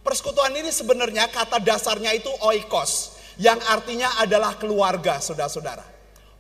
Persekutuan 0.03 0.51
ini 0.59 0.75
sebenarnya 0.75 1.31
kata 1.31 1.63
dasarnya 1.63 2.11
itu 2.11 2.29
oikos, 2.43 3.15
yang 3.39 3.59
artinya 3.71 4.19
adalah 4.19 4.59
keluarga 4.59 5.23
saudara-saudara. 5.23 5.87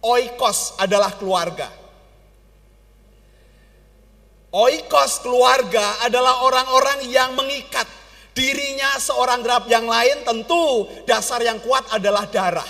Oikos 0.02 0.82
adalah 0.82 1.14
keluarga. 1.14 1.70
Oikos 4.52 5.22
keluarga 5.22 6.02
adalah 6.04 6.44
orang-orang 6.44 7.08
yang 7.08 7.32
mengikat 7.38 7.86
dirinya 8.36 9.00
seorang 9.00 9.40
terhadap 9.40 9.70
yang 9.70 9.86
lain 9.88 10.26
tentu 10.26 10.90
dasar 11.08 11.40
yang 11.40 11.56
kuat 11.62 11.86
adalah 11.88 12.28
darah. 12.28 12.68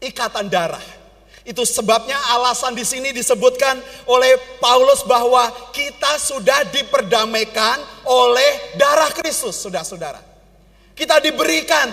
Ikatan 0.00 0.48
darah. 0.48 1.03
Itu 1.44 1.68
sebabnya 1.68 2.16
alasan 2.32 2.72
di 2.72 2.88
sini 2.88 3.12
disebutkan 3.12 3.76
oleh 4.08 4.40
Paulus 4.56 5.04
bahwa 5.04 5.52
kita 5.76 6.16
sudah 6.16 6.64
diperdamaikan 6.72 7.84
oleh 8.08 8.80
darah 8.80 9.12
Kristus, 9.12 9.60
saudara-saudara. 9.60 10.24
Kita 10.96 11.20
diberikan 11.20 11.92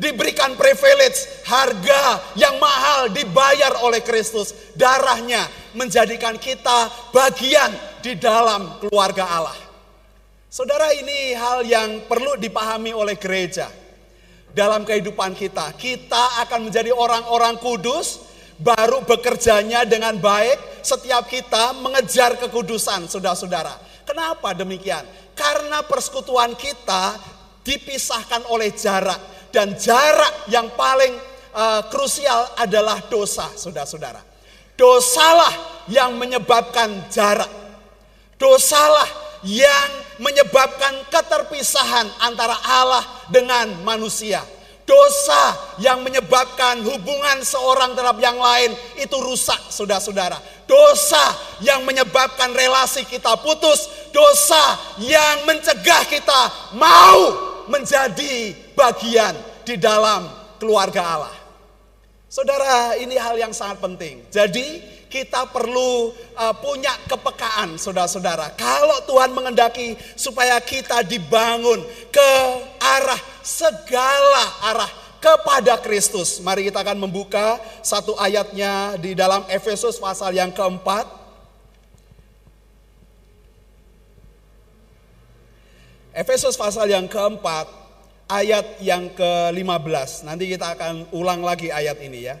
diberikan 0.00 0.56
privilege, 0.56 1.44
harga 1.44 2.32
yang 2.36 2.56
mahal 2.56 3.12
dibayar 3.12 3.84
oleh 3.84 4.00
Kristus. 4.00 4.72
Darahnya 4.72 5.44
menjadikan 5.76 6.40
kita 6.40 6.88
bagian 7.12 7.68
di 8.00 8.16
dalam 8.16 8.80
keluarga 8.80 9.28
Allah. 9.28 9.58
Saudara 10.50 10.90
ini 10.96 11.36
hal 11.36 11.62
yang 11.62 12.08
perlu 12.08 12.34
dipahami 12.40 12.90
oleh 12.96 13.14
gereja. 13.20 13.70
Dalam 14.50 14.82
kehidupan 14.82 15.38
kita, 15.38 15.70
kita 15.78 16.42
akan 16.42 16.66
menjadi 16.66 16.90
orang-orang 16.90 17.54
kudus, 17.62 18.29
baru 18.60 19.02
bekerjanya 19.08 19.88
dengan 19.88 20.20
baik 20.20 20.84
setiap 20.84 21.26
kita 21.26 21.72
mengejar 21.80 22.36
kekudusan, 22.36 23.08
saudara-saudara. 23.08 23.72
Kenapa 24.04 24.52
demikian? 24.52 25.02
Karena 25.32 25.80
persekutuan 25.80 26.52
kita 26.56 27.16
dipisahkan 27.64 28.48
oleh 28.52 28.72
jarak 28.76 29.48
dan 29.48 29.76
jarak 29.76 30.48
yang 30.52 30.68
paling 30.76 31.16
uh, 31.56 31.82
krusial 31.88 32.52
adalah 32.60 33.00
dosa, 33.08 33.48
saudara-saudara. 33.56 34.20
Dosalah 34.76 35.84
yang 35.92 36.16
menyebabkan 36.16 37.08
jarak. 37.12 37.48
Dosalah 38.40 39.04
yang 39.44 39.88
menyebabkan 40.20 41.08
keterpisahan 41.08 42.08
antara 42.24 42.56
Allah 42.64 43.04
dengan 43.28 43.68
manusia. 43.84 44.40
Dosa 44.90 45.54
yang 45.78 46.02
menyebabkan 46.02 46.82
hubungan 46.82 47.46
seorang 47.46 47.94
terhadap 47.94 48.18
yang 48.18 48.34
lain 48.34 48.74
itu 48.98 49.14
rusak, 49.22 49.70
saudara-saudara. 49.70 50.34
Dosa 50.66 51.30
yang 51.62 51.86
menyebabkan 51.86 52.50
relasi 52.50 53.06
kita 53.06 53.38
putus, 53.38 53.86
dosa 54.10 54.58
yang 54.98 55.46
mencegah 55.46 56.02
kita 56.10 56.74
mau 56.74 57.22
menjadi 57.70 58.50
bagian 58.74 59.38
di 59.62 59.78
dalam 59.78 60.26
keluarga 60.58 61.02
Allah. 61.06 61.36
Saudara, 62.26 62.98
ini 62.98 63.14
hal 63.14 63.38
yang 63.38 63.54
sangat 63.54 63.78
penting. 63.78 64.26
Jadi, 64.26 64.82
kita 65.10 65.50
perlu 65.50 66.14
uh, 66.38 66.54
punya 66.62 66.94
kepekaan, 67.10 67.74
saudara-saudara. 67.74 68.54
Kalau 68.54 69.02
Tuhan 69.10 69.34
mengendaki 69.34 69.98
supaya 70.14 70.62
kita 70.62 71.02
dibangun 71.02 71.82
ke 72.14 72.30
arah 72.78 73.18
segala 73.42 74.70
arah 74.70 74.92
kepada 75.18 75.82
Kristus. 75.82 76.38
Mari 76.40 76.70
kita 76.70 76.86
akan 76.86 76.96
membuka 77.02 77.58
satu 77.82 78.14
ayatnya 78.16 78.96
di 78.96 79.12
dalam 79.18 79.42
Efesus 79.50 79.98
pasal 79.98 80.32
yang 80.32 80.54
keempat. 80.54 81.18
Efesus 86.14 86.54
pasal 86.54 86.86
yang 86.86 87.10
keempat 87.10 87.66
ayat 88.30 88.78
yang 88.78 89.10
ke-15. 89.10 90.26
Nanti 90.26 90.46
kita 90.46 90.78
akan 90.78 91.10
ulang 91.10 91.42
lagi 91.42 91.74
ayat 91.74 91.98
ini 91.98 92.30
ya. 92.30 92.38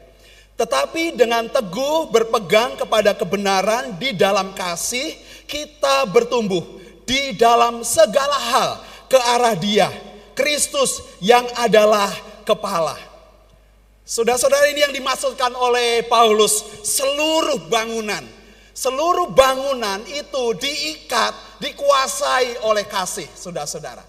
Tetapi 0.60 1.16
dengan 1.16 1.48
teguh 1.48 2.12
berpegang 2.12 2.76
kepada 2.76 3.16
kebenaran 3.16 3.96
di 3.96 4.12
dalam 4.12 4.52
kasih, 4.52 5.16
kita 5.48 6.04
bertumbuh 6.04 6.60
di 7.08 7.32
dalam 7.32 7.80
segala 7.80 8.36
hal 8.36 8.70
ke 9.08 9.16
arah 9.16 9.56
Dia, 9.56 9.88
Kristus 10.36 11.16
yang 11.24 11.48
adalah 11.56 12.12
kepala. 12.44 13.00
Saudara-saudara 14.04 14.68
ini 14.68 14.84
yang 14.84 14.92
dimaksudkan 14.92 15.56
oleh 15.56 16.04
Paulus, 16.04 16.84
seluruh 16.84 17.64
bangunan, 17.72 18.22
Seluruh 18.80 19.28
bangunan 19.36 20.00
itu 20.08 20.56
diikat, 20.56 21.60
dikuasai 21.60 22.64
oleh 22.64 22.88
kasih, 22.88 23.28
saudara-saudara. 23.36 24.00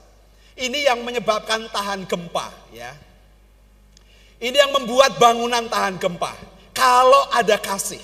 Ini 0.56 0.88
yang 0.88 1.04
menyebabkan 1.04 1.68
tahan 1.68 2.08
gempa, 2.08 2.48
ya. 2.72 2.96
Ini 4.42 4.58
yang 4.58 4.74
membuat 4.74 5.22
bangunan 5.22 5.70
tahan 5.70 6.02
gempa. 6.02 6.34
Kalau 6.74 7.30
ada 7.30 7.62
kasih, 7.62 8.02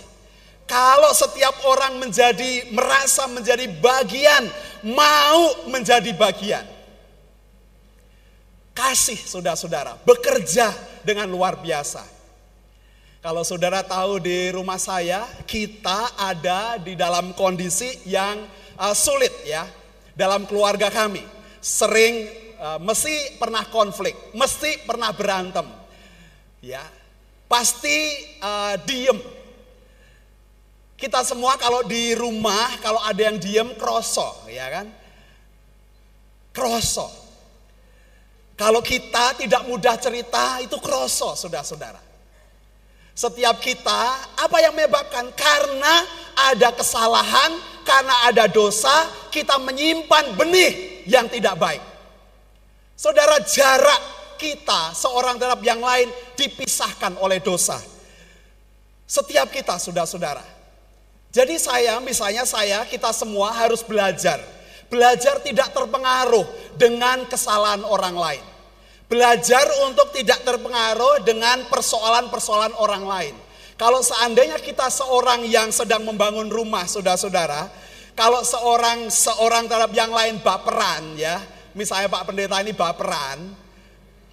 kalau 0.69 1.09
setiap 1.15 1.65
orang 1.65 1.97
menjadi 1.97 2.69
merasa 2.69 3.25
menjadi 3.25 3.65
bagian, 3.81 4.45
mau 4.85 5.65
menjadi 5.71 6.13
bagian. 6.13 6.61
Kasih 8.77 9.17
saudara-saudara, 9.17 9.97
bekerja 10.05 10.69
dengan 11.01 11.25
luar 11.31 11.57
biasa. 11.57 12.05
Kalau 13.23 13.41
saudara 13.41 13.81
tahu 13.81 14.21
di 14.21 14.53
rumah 14.53 14.77
saya, 14.77 15.25
kita 15.49 16.13
ada 16.19 16.77
di 16.77 16.93
dalam 16.93 17.33
kondisi 17.33 18.05
yang 18.05 18.45
uh, 18.77 18.93
sulit 18.93 19.33
ya. 19.47 19.65
Dalam 20.13 20.45
keluarga 20.45 20.93
kami, 20.93 21.21
sering 21.63 22.27
uh, 22.61 22.77
mesti 22.81 23.39
pernah 23.41 23.65
konflik, 23.71 24.13
mesti 24.35 24.85
pernah 24.85 25.15
berantem. 25.15 25.76
Ya, 26.61 26.81
pasti 27.45 27.97
uh, 28.41 28.75
diem. 28.83 29.19
Kita 30.97 31.21
semua 31.21 31.53
kalau 31.61 31.85
di 31.85 32.17
rumah, 32.17 32.81
kalau 32.81 32.97
ada 33.05 33.21
yang 33.21 33.37
diem, 33.37 33.69
kroso, 33.77 34.49
ya 34.49 34.65
kan? 34.73 34.89
Kroso. 36.49 37.05
Kalau 38.57 38.81
kita 38.81 39.37
tidak 39.37 39.69
mudah 39.69 40.01
cerita 40.01 40.57
itu 40.57 40.81
kroso 40.81 41.37
saudara-saudara. 41.37 42.01
Setiap 43.13 43.61
kita 43.61 44.01
apa 44.41 44.57
yang 44.57 44.73
menyebabkan? 44.73 45.29
Karena 45.37 46.05
ada 46.33 46.73
kesalahan, 46.73 47.53
karena 47.85 48.25
ada 48.25 48.49
dosa, 48.49 49.05
kita 49.29 49.61
menyimpan 49.61 50.33
benih 50.33 51.05
yang 51.05 51.29
tidak 51.29 51.53
baik. 51.61 51.81
Saudara 52.97 53.37
jarak 53.45 54.16
kita 54.39 54.93
seorang 54.93 55.41
terhadap 55.41 55.59
yang 55.65 55.81
lain 55.81 56.07
dipisahkan 56.37 57.17
oleh 57.19 57.41
dosa. 57.41 57.81
Setiap 59.03 59.49
kita 59.49 59.81
saudara-saudara. 59.81 60.45
Jadi 61.33 61.59
saya 61.59 61.99
misalnya 61.99 62.47
saya 62.47 62.87
kita 62.87 63.11
semua 63.11 63.51
harus 63.51 63.83
belajar 63.83 64.39
Belajar 64.87 65.43
tidak 65.43 65.75
terpengaruh 65.75 66.47
dengan 66.79 67.27
kesalahan 67.27 67.83
orang 67.83 68.15
lain. 68.15 68.45
Belajar 69.11 69.67
untuk 69.87 70.15
tidak 70.15 70.43
terpengaruh 70.47 71.23
dengan 71.27 71.67
persoalan-persoalan 71.67 72.75
orang 72.79 73.03
lain. 73.03 73.35
Kalau 73.75 73.99
seandainya 73.99 74.59
kita 74.63 74.87
seorang 74.87 75.43
yang 75.47 75.71
sedang 75.75 76.07
membangun 76.07 76.47
rumah, 76.47 76.87
saudara-saudara, 76.87 77.67
kalau 78.15 78.41
seorang 78.47 79.11
seorang 79.11 79.67
terhadap 79.67 79.91
yang 79.91 80.11
lain 80.11 80.39
baperan 80.39 81.19
ya, 81.19 81.39
misalnya 81.75 82.07
Pak 82.07 82.23
Pendeta 82.31 82.57
ini 82.63 82.71
baperan, 82.71 83.37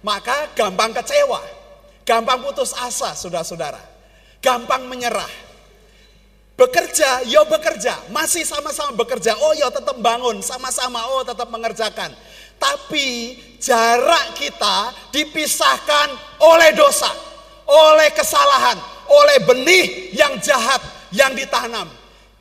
maka 0.05 0.53
gampang 0.53 0.93
kecewa, 0.93 1.41
gampang 2.05 2.37
putus 2.45 2.77
asa, 2.77 3.17
saudara-saudara, 3.17 3.81
gampang 4.37 4.85
menyerah. 4.85 5.49
Bekerja, 6.55 7.25
yo 7.27 7.43
bekerja, 7.51 7.99
masih 8.15 8.47
sama-sama 8.47 8.95
bekerja. 8.95 9.35
Oh 9.35 9.51
yo 9.57 9.67
tetap 9.73 9.99
bangun, 9.99 10.39
sama-sama 10.39 11.03
oh 11.11 11.25
tetap 11.25 11.51
mengerjakan. 11.51 12.15
Tapi 12.55 13.35
jarak 13.59 14.39
kita 14.39 14.95
dipisahkan 15.11 16.15
oleh 16.39 16.71
dosa, 16.71 17.11
oleh 17.67 18.07
kesalahan, 18.15 18.79
oleh 19.09 19.37
benih 19.43 20.15
yang 20.15 20.39
jahat 20.39 20.79
yang 21.11 21.35
ditanam. 21.35 21.91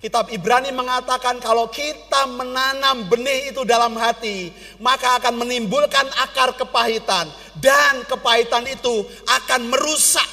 Kitab 0.05 0.29
Ibrani 0.29 0.69
mengatakan 0.69 1.41
kalau 1.41 1.73
kita 1.73 2.29
menanam 2.29 3.09
benih 3.09 3.57
itu 3.57 3.65
dalam 3.65 3.97
hati, 3.97 4.53
maka 4.77 5.17
akan 5.17 5.41
menimbulkan 5.41 6.05
akar 6.21 6.53
kepahitan 6.61 7.33
dan 7.57 8.05
kepahitan 8.05 8.69
itu 8.69 9.09
akan 9.25 9.73
merusak 9.73 10.29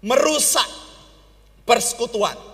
merusak 0.00 0.64
persekutuan 1.68 2.48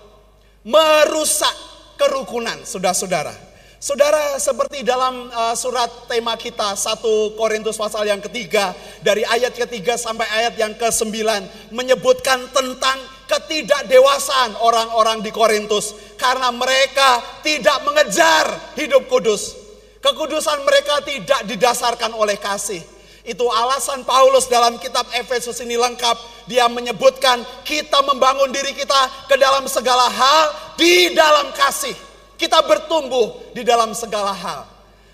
merusak 0.65 1.53
kerukunan, 1.93 2.57
saudara-saudara. 2.65 3.31
Saudara, 3.77 4.41
seperti 4.41 4.81
dalam 4.81 5.29
uh, 5.29 5.53
surat 5.53 6.09
tema 6.09 6.33
kita 6.33 6.73
1 6.73 7.37
Korintus 7.37 7.77
pasal 7.77 8.09
yang 8.09 8.17
ketiga 8.17 8.73
dari 9.05 9.21
ayat 9.21 9.53
ketiga 9.53 9.93
sampai 9.93 10.25
ayat 10.41 10.57
yang 10.57 10.73
ke 10.73 10.89
sembilan 10.89 11.69
menyebutkan 11.69 12.49
tentang 12.49 12.97
ketidakdewasaan 13.25 14.57
orang-orang 14.61 15.21
di 15.21 15.33
Korintus 15.33 15.93
karena 16.17 16.49
mereka 16.53 17.41
tidak 17.41 17.81
mengejar 17.85 18.73
hidup 18.77 19.05
kudus. 19.09 19.57
Kekudusan 20.01 20.61
mereka 20.61 21.01
tidak 21.01 21.49
didasarkan 21.49 22.13
oleh 22.13 22.37
kasih, 22.37 22.77
itu 23.25 23.41
alasan 23.49 24.05
Paulus 24.05 24.45
dalam 24.45 24.77
kitab 24.77 25.09
Efesus 25.17 25.57
ini 25.65 25.73
lengkap. 25.73 26.45
Dia 26.45 26.69
menyebutkan 26.69 27.41
kita 27.65 28.05
membangun 28.05 28.53
diri 28.53 28.69
kita 28.77 29.25
ke 29.25 29.33
dalam 29.33 29.65
segala 29.65 30.05
hal 30.13 30.77
di 30.77 31.09
dalam 31.17 31.49
kasih. 31.57 31.97
Kita 32.37 32.61
bertumbuh 32.61 33.49
di 33.57 33.65
dalam 33.65 33.97
segala 33.97 34.29
hal. 34.29 34.61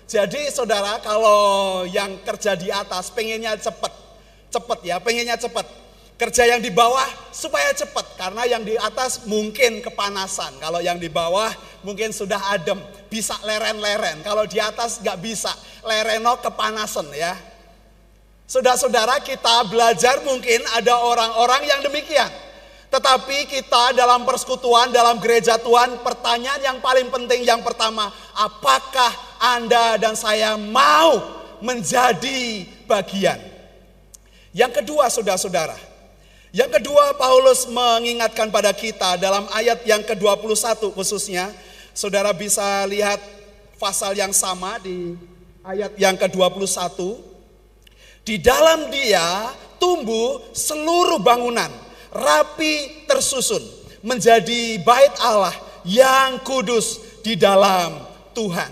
Jadi 0.04 0.52
saudara 0.52 1.00
kalau 1.00 1.88
yang 1.88 2.20
kerja 2.20 2.52
di 2.52 2.68
atas 2.68 3.08
pengennya 3.08 3.56
cepat. 3.56 3.96
Cepat 4.52 4.78
ya, 4.84 5.00
pengennya 5.00 5.40
cepat. 5.40 5.64
Kerja 6.22 6.46
yang 6.46 6.62
di 6.62 6.70
bawah 6.70 7.34
supaya 7.34 7.74
cepat. 7.74 8.14
Karena 8.14 8.46
yang 8.46 8.62
di 8.62 8.78
atas 8.78 9.26
mungkin 9.26 9.82
kepanasan. 9.82 10.62
Kalau 10.62 10.78
yang 10.78 11.02
di 11.02 11.10
bawah 11.10 11.50
mungkin 11.82 12.14
sudah 12.14 12.54
adem. 12.54 12.78
Bisa 13.10 13.34
leren-leren. 13.42 14.22
Kalau 14.22 14.46
di 14.46 14.62
atas 14.62 15.02
nggak 15.02 15.18
bisa. 15.18 15.50
Lereno 15.82 16.38
kepanasan 16.38 17.10
ya 17.10 17.34
Saudara-saudara 18.52 19.16
kita 19.24 19.64
belajar 19.64 20.20
mungkin 20.28 20.60
ada 20.76 20.92
orang-orang 21.00 21.64
yang 21.64 21.80
demikian. 21.80 22.28
Tetapi 22.92 23.48
kita 23.48 23.96
dalam 23.96 24.28
persekutuan, 24.28 24.92
dalam 24.92 25.16
gereja 25.24 25.56
Tuhan, 25.56 26.04
pertanyaan 26.04 26.60
yang 26.60 26.78
paling 26.84 27.08
penting 27.08 27.48
yang 27.48 27.64
pertama, 27.64 28.12
apakah 28.36 29.08
Anda 29.40 29.96
dan 29.96 30.12
saya 30.12 30.60
mau 30.60 31.16
menjadi 31.64 32.68
bagian? 32.84 33.40
Yang 34.52 34.84
kedua, 34.84 35.08
saudara-saudara, 35.08 35.91
yang 36.52 36.68
kedua 36.68 37.16
Paulus 37.16 37.64
mengingatkan 37.64 38.52
pada 38.52 38.76
kita 38.76 39.16
dalam 39.16 39.48
ayat 39.56 39.88
yang 39.88 40.04
ke-21 40.04 40.92
khususnya, 40.92 41.48
saudara 41.96 42.36
bisa 42.36 42.84
lihat 42.84 43.16
pasal 43.80 44.12
yang 44.12 44.36
sama 44.36 44.76
di 44.76 45.16
ayat 45.64 45.96
yang 45.96 46.12
ke-21. 46.12 46.92
Di 48.22 48.36
dalam 48.36 48.92
dia 48.92 49.48
tumbuh 49.80 50.52
seluruh 50.52 51.24
bangunan, 51.24 51.72
rapi 52.12 53.08
tersusun, 53.08 53.64
menjadi 54.04 54.76
bait 54.84 55.14
Allah 55.24 55.56
yang 55.88 56.36
kudus 56.44 57.00
di 57.24 57.32
dalam 57.32 57.96
Tuhan. 58.36 58.70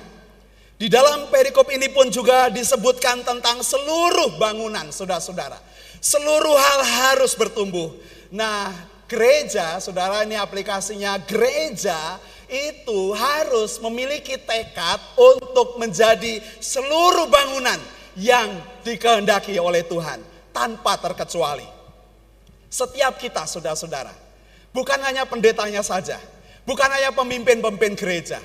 Di 0.77 0.89
dalam 0.93 1.33
perikop 1.33 1.69
ini 1.73 1.89
pun 1.89 2.13
juga 2.13 2.53
disebutkan 2.53 3.25
tentang 3.25 3.65
seluruh 3.65 4.37
bangunan, 4.37 4.89
saudara-saudara. 4.93 5.70
Seluruh 6.01 6.57
hal 6.57 6.81
harus 6.81 7.37
bertumbuh. 7.37 7.93
Nah, 8.33 8.73
gereja, 9.05 9.77
saudara 9.85 10.25
ini 10.25 10.33
aplikasinya 10.33 11.21
gereja 11.29 12.17
itu 12.49 13.13
harus 13.15 13.77
memiliki 13.79 14.41
tekad 14.41 14.99
untuk 15.15 15.77
menjadi 15.77 16.41
seluruh 16.59 17.29
bangunan 17.29 17.79
yang 18.19 18.49
dikehendaki 18.83 19.61
oleh 19.61 19.87
Tuhan 19.87 20.25
tanpa 20.51 20.99
terkecuali. 20.99 21.69
Setiap 22.71 23.21
kita 23.21 23.45
saudara-saudara, 23.47 24.15
bukan 24.75 24.99
hanya 25.05 25.27
pendetanya 25.27 25.83
saja, 25.83 26.19
bukan 26.67 26.91
hanya 26.91 27.15
pemimpin-pemimpin 27.15 27.95
gereja. 27.99 28.41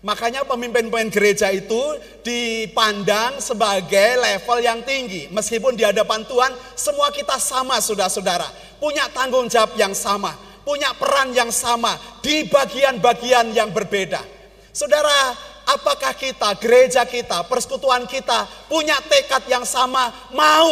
Makanya 0.00 0.48
pemimpin-pemimpin 0.48 1.12
gereja 1.12 1.52
itu 1.52 1.76
dipandang 2.24 3.36
sebagai 3.36 4.16
level 4.16 4.58
yang 4.64 4.80
tinggi. 4.80 5.28
Meskipun 5.28 5.76
di 5.76 5.84
hadapan 5.84 6.24
Tuhan 6.24 6.56
semua 6.72 7.12
kita 7.12 7.36
sama 7.36 7.76
saudara-saudara. 7.84 8.48
Punya 8.80 9.12
tanggung 9.12 9.44
jawab 9.52 9.76
yang 9.76 9.92
sama. 9.92 10.32
Punya 10.64 10.96
peran 10.96 11.36
yang 11.36 11.52
sama 11.52 12.00
di 12.24 12.48
bagian-bagian 12.48 13.52
yang 13.52 13.68
berbeda. 13.76 14.24
Saudara, 14.72 15.36
Apakah 15.70 16.18
kita, 16.18 16.58
gereja 16.58 17.06
kita, 17.06 17.46
persekutuan 17.46 18.02
kita 18.02 18.42
punya 18.66 18.98
tekad 19.06 19.46
yang 19.46 19.62
sama, 19.62 20.10
mau 20.34 20.66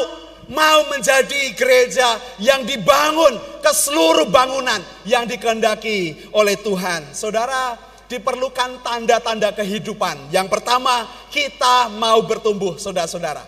mau 0.51 0.81
menjadi 0.91 1.55
gereja 1.55 2.19
yang 2.43 2.67
dibangun 2.67 3.37
ke 3.63 3.71
seluruh 3.71 4.27
bangunan 4.27 4.81
yang 5.07 5.29
dikehendaki 5.29 6.27
oleh 6.35 6.59
Tuhan. 6.59 7.15
Saudara, 7.15 7.79
diperlukan 8.09 8.81
tanda-tanda 8.81 9.53
kehidupan. 9.53 10.33
Yang 10.33 10.49
pertama, 10.49 11.07
kita 11.29 11.93
mau 11.93 12.25
bertumbuh, 12.25 12.81
saudara-saudara. 12.81 13.45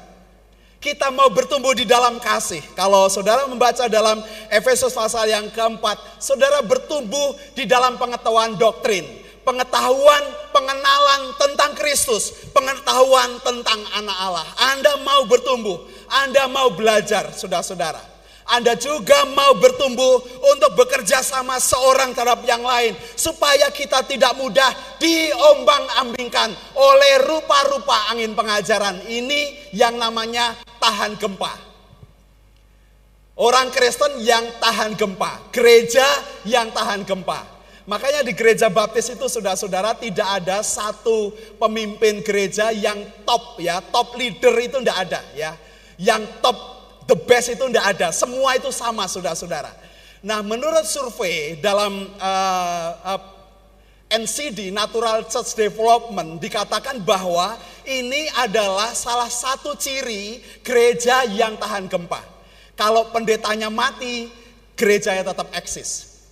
Kita 0.81 1.13
mau 1.13 1.29
bertumbuh 1.29 1.77
di 1.77 1.85
dalam 1.85 2.17
kasih. 2.17 2.65
Kalau 2.73 3.05
saudara 3.13 3.45
membaca 3.45 3.85
dalam 3.85 4.25
Efesus 4.49 4.97
pasal 4.97 5.29
yang 5.29 5.53
keempat, 5.53 6.01
saudara 6.17 6.65
bertumbuh 6.65 7.37
di 7.53 7.69
dalam 7.69 8.01
pengetahuan 8.01 8.57
doktrin, 8.57 9.05
pengetahuan, 9.45 10.25
pengenalan 10.57 11.37
tentang 11.37 11.77
Kristus, 11.77 12.49
pengetahuan 12.57 13.37
tentang 13.45 13.77
anak 13.93 14.17
Allah. 14.17 14.47
Anda 14.73 14.97
mau 15.05 15.29
bertumbuh, 15.29 15.85
Anda 16.09 16.49
mau 16.49 16.73
belajar, 16.73 17.29
saudara-saudara. 17.37 18.01
Anda 18.51 18.75
juga 18.75 19.31
mau 19.31 19.55
bertumbuh 19.55 20.27
untuk 20.43 20.75
bekerja 20.75 21.23
sama 21.23 21.63
seorang 21.63 22.11
terhadap 22.11 22.43
yang 22.43 22.67
lain 22.67 22.99
supaya 23.15 23.71
kita 23.71 24.03
tidak 24.03 24.35
mudah 24.35 24.75
diombang-ambingkan 24.99 26.51
oleh 26.75 27.15
rupa-rupa 27.31 28.11
angin 28.11 28.35
pengajaran 28.35 29.07
ini 29.07 29.71
yang 29.71 29.95
namanya 29.95 30.59
tahan 30.83 31.15
gempa. 31.15 31.55
Orang 33.41 33.73
Kristen 33.73 34.21
yang 34.21 34.45
tahan 34.61 34.99
gempa, 34.99 35.49
gereja 35.55 36.05
yang 36.45 36.75
tahan 36.75 37.07
gempa. 37.07 37.63
Makanya 37.89 38.21
di 38.21 38.37
gereja 38.37 38.69
baptis 38.69 39.09
itu 39.09 39.27
saudara-saudara 39.27 39.97
tidak 39.97 40.29
ada 40.43 40.61
satu 40.61 41.33
pemimpin 41.57 42.21
gereja 42.21 42.69
yang 42.71 43.01
top 43.25 43.57
ya, 43.59 43.81
top 43.81 44.15
leader 44.21 44.55
itu 44.61 44.79
tidak 44.85 44.99
ada 45.09 45.21
ya. 45.33 45.57
Yang 45.97 46.29
top 46.45 46.80
the 47.11 47.19
best 47.19 47.51
itu 47.51 47.67
tidak 47.67 47.99
ada, 47.99 48.15
semua 48.15 48.55
itu 48.55 48.71
sama 48.71 49.11
saudara-saudara. 49.11 49.75
Nah 50.23 50.47
menurut 50.47 50.87
survei 50.87 51.59
dalam 51.59 52.07
uh, 52.23 52.91
uh, 53.03 53.21
NCD 54.11 54.71
Natural 54.71 55.27
Church 55.27 55.59
Development 55.59 56.39
dikatakan 56.39 57.03
bahwa 57.03 57.59
ini 57.83 58.31
adalah 58.39 58.95
salah 58.95 59.27
satu 59.27 59.75
ciri 59.75 60.39
gereja 60.63 61.27
yang 61.27 61.59
tahan 61.59 61.91
gempa. 61.91 62.23
Kalau 62.79 63.11
pendetanya 63.11 63.69
mati, 63.69 64.31
gerejanya 64.79 65.35
tetap 65.35 65.51
eksis. 65.55 66.23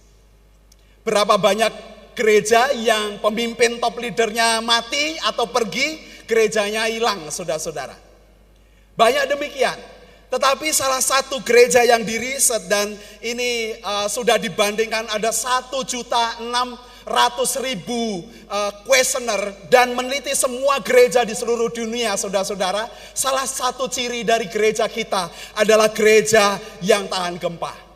Berapa 1.03 1.35
banyak 1.39 1.71
gereja 2.19 2.71
yang 2.75 3.23
pemimpin 3.23 3.79
top 3.79 3.99
leadernya 3.99 4.59
mati 4.59 5.15
atau 5.23 5.47
pergi, 5.49 6.03
gerejanya 6.27 6.91
hilang, 6.91 7.31
saudara-saudara. 7.31 7.95
Banyak 8.99 9.25
demikian. 9.31 9.98
Tetapi 10.29 10.69
salah 10.77 11.01
satu 11.01 11.41
gereja 11.41 11.81
yang 11.89 12.05
diriset 12.05 12.69
dan 12.69 12.93
ini 13.25 13.81
uh, 13.81 14.05
sudah 14.13 14.37
dibandingkan 14.37 15.09
ada 15.09 15.33
satu 15.33 15.81
juta 15.89 16.45
enam 16.45 16.77
ratus 17.09 17.57
ribu 17.65 18.21
uh, 18.53 18.73
questioner 18.85 19.57
dan 19.73 19.97
meneliti 19.97 20.37
semua 20.37 20.85
gereja 20.85 21.25
di 21.25 21.33
seluruh 21.33 21.73
dunia 21.73 22.13
saudara-saudara. 22.21 22.93
Salah 23.17 23.49
satu 23.49 23.89
ciri 23.89 24.21
dari 24.21 24.53
gereja 24.53 24.85
kita 24.85 25.33
adalah 25.57 25.89
gereja 25.97 26.61
yang 26.85 27.09
tahan 27.09 27.41
gempa. 27.41 27.89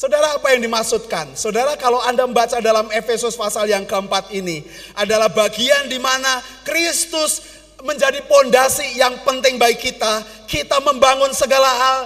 Saudara 0.00 0.36
apa 0.36 0.56
yang 0.56 0.64
dimaksudkan? 0.64 1.36
Saudara 1.36 1.76
kalau 1.76 2.00
Anda 2.00 2.24
membaca 2.24 2.56
dalam 2.60 2.88
Efesus 2.88 3.36
pasal 3.36 3.68
yang 3.68 3.84
keempat 3.84 4.32
ini 4.32 4.64
adalah 4.96 5.28
bagian 5.28 5.92
di 5.92 6.00
mana 6.00 6.40
Kristus 6.64 7.59
menjadi 7.84 8.20
pondasi 8.24 8.96
yang 8.96 9.20
penting 9.24 9.56
bagi 9.56 9.90
kita. 9.90 10.24
Kita 10.44 10.80
membangun 10.80 11.32
segala 11.32 11.68
hal, 11.68 11.98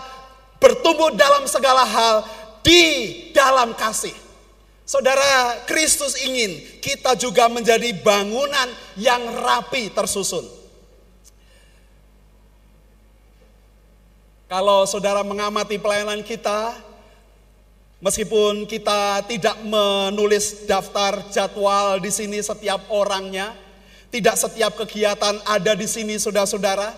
bertumbuh 0.58 1.14
dalam 1.14 1.44
segala 1.46 1.82
hal 1.82 2.24
di 2.64 2.82
dalam 3.36 3.76
kasih. 3.76 4.14
Saudara, 4.84 5.64
Kristus 5.64 6.12
ingin 6.20 6.60
kita 6.84 7.16
juga 7.16 7.48
menjadi 7.48 7.88
bangunan 8.04 8.68
yang 9.00 9.32
rapi 9.32 9.88
tersusun. 9.88 10.44
Kalau 14.44 14.84
saudara 14.84 15.24
mengamati 15.24 15.80
pelayanan 15.80 16.20
kita, 16.20 16.76
meskipun 18.04 18.68
kita 18.68 19.24
tidak 19.24 19.56
menulis 19.64 20.68
daftar 20.68 21.24
jadwal 21.32 21.96
di 21.96 22.12
sini 22.12 22.44
setiap 22.44 22.84
orangnya, 22.92 23.56
tidak 24.14 24.38
setiap 24.38 24.78
kegiatan 24.78 25.42
ada 25.42 25.74
di 25.74 25.90
sini 25.90 26.14
saudara-saudara, 26.22 26.94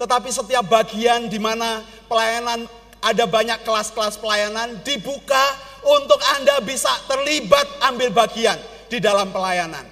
tetapi 0.00 0.32
setiap 0.32 0.64
bagian 0.64 1.28
di 1.28 1.36
mana 1.36 1.84
pelayanan 2.08 2.64
ada 3.04 3.28
banyak 3.28 3.60
kelas-kelas 3.68 4.16
pelayanan 4.16 4.80
dibuka 4.80 5.44
untuk 5.84 6.16
Anda 6.40 6.64
bisa 6.64 6.88
terlibat 7.04 7.68
ambil 7.84 8.08
bagian 8.16 8.56
di 8.88 8.96
dalam 8.96 9.28
pelayanan. 9.28 9.84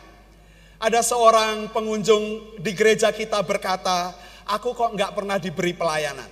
Ada 0.81 1.05
seorang 1.05 1.69
pengunjung 1.77 2.57
di 2.57 2.73
gereja 2.73 3.13
kita 3.13 3.45
berkata, 3.45 4.17
aku 4.49 4.73
kok 4.73 4.97
nggak 4.97 5.13
pernah 5.13 5.37
diberi 5.37 5.77
pelayanan. 5.77 6.31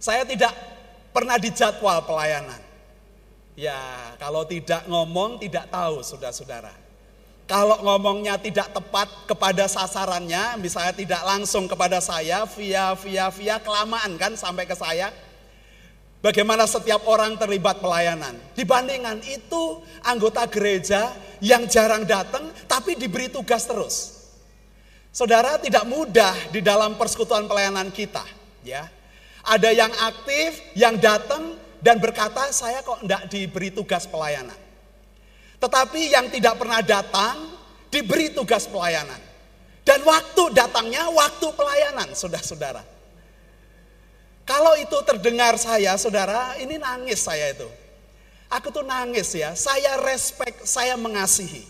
Saya 0.00 0.24
tidak 0.24 0.56
pernah 1.12 1.36
dijadwal 1.36 2.08
pelayanan. 2.08 2.60
Ya, 3.52 3.76
kalau 4.16 4.48
tidak 4.48 4.88
ngomong 4.88 5.44
tidak 5.44 5.68
tahu, 5.68 6.00
saudara-saudara. 6.00 6.83
Kalau 7.44 7.76
ngomongnya 7.84 8.40
tidak 8.40 8.72
tepat 8.72 9.04
kepada 9.28 9.68
sasarannya, 9.68 10.56
misalnya 10.56 10.96
tidak 10.96 11.22
langsung 11.28 11.68
kepada 11.68 12.00
saya, 12.00 12.48
via 12.48 12.96
via 12.96 13.28
via 13.28 13.60
kelamaan 13.60 14.16
kan 14.16 14.32
sampai 14.32 14.64
ke 14.64 14.72
saya. 14.72 15.12
Bagaimana 16.24 16.64
setiap 16.64 17.04
orang 17.04 17.36
terlibat 17.36 17.84
pelayanan. 17.84 18.32
Dibandingkan 18.56 19.20
itu 19.28 19.84
anggota 20.00 20.48
gereja 20.48 21.12
yang 21.44 21.68
jarang 21.68 22.08
datang 22.08 22.48
tapi 22.64 22.96
diberi 22.96 23.28
tugas 23.28 23.68
terus. 23.68 24.24
Saudara 25.12 25.60
tidak 25.60 25.84
mudah 25.84 26.32
di 26.48 26.64
dalam 26.64 26.96
persekutuan 26.96 27.44
pelayanan 27.44 27.92
kita, 27.92 28.24
ya. 28.64 28.88
Ada 29.44 29.68
yang 29.68 29.92
aktif, 30.00 30.64
yang 30.72 30.96
datang 30.96 31.60
dan 31.84 32.00
berkata, 32.00 32.48
"Saya 32.56 32.80
kok 32.80 33.04
tidak 33.04 33.28
diberi 33.28 33.68
tugas 33.68 34.08
pelayanan." 34.08 34.63
Tetapi 35.64 36.12
yang 36.12 36.28
tidak 36.28 36.60
pernah 36.60 36.84
datang 36.84 37.56
diberi 37.88 38.28
tugas 38.36 38.68
pelayanan. 38.68 39.16
Dan 39.80 40.04
waktu 40.04 40.52
datangnya 40.52 41.08
waktu 41.08 41.48
pelayanan, 41.56 42.12
saudara-saudara. 42.12 42.84
Kalau 44.44 44.76
itu 44.76 44.92
terdengar 45.08 45.56
saya, 45.56 45.96
saudara, 45.96 46.60
ini 46.60 46.76
nangis 46.76 47.24
saya 47.24 47.56
itu. 47.56 47.64
Aku 48.52 48.68
tuh 48.68 48.84
nangis 48.84 49.32
ya, 49.32 49.56
saya 49.56 50.04
respect, 50.04 50.68
saya 50.68 51.00
mengasihi. 51.00 51.64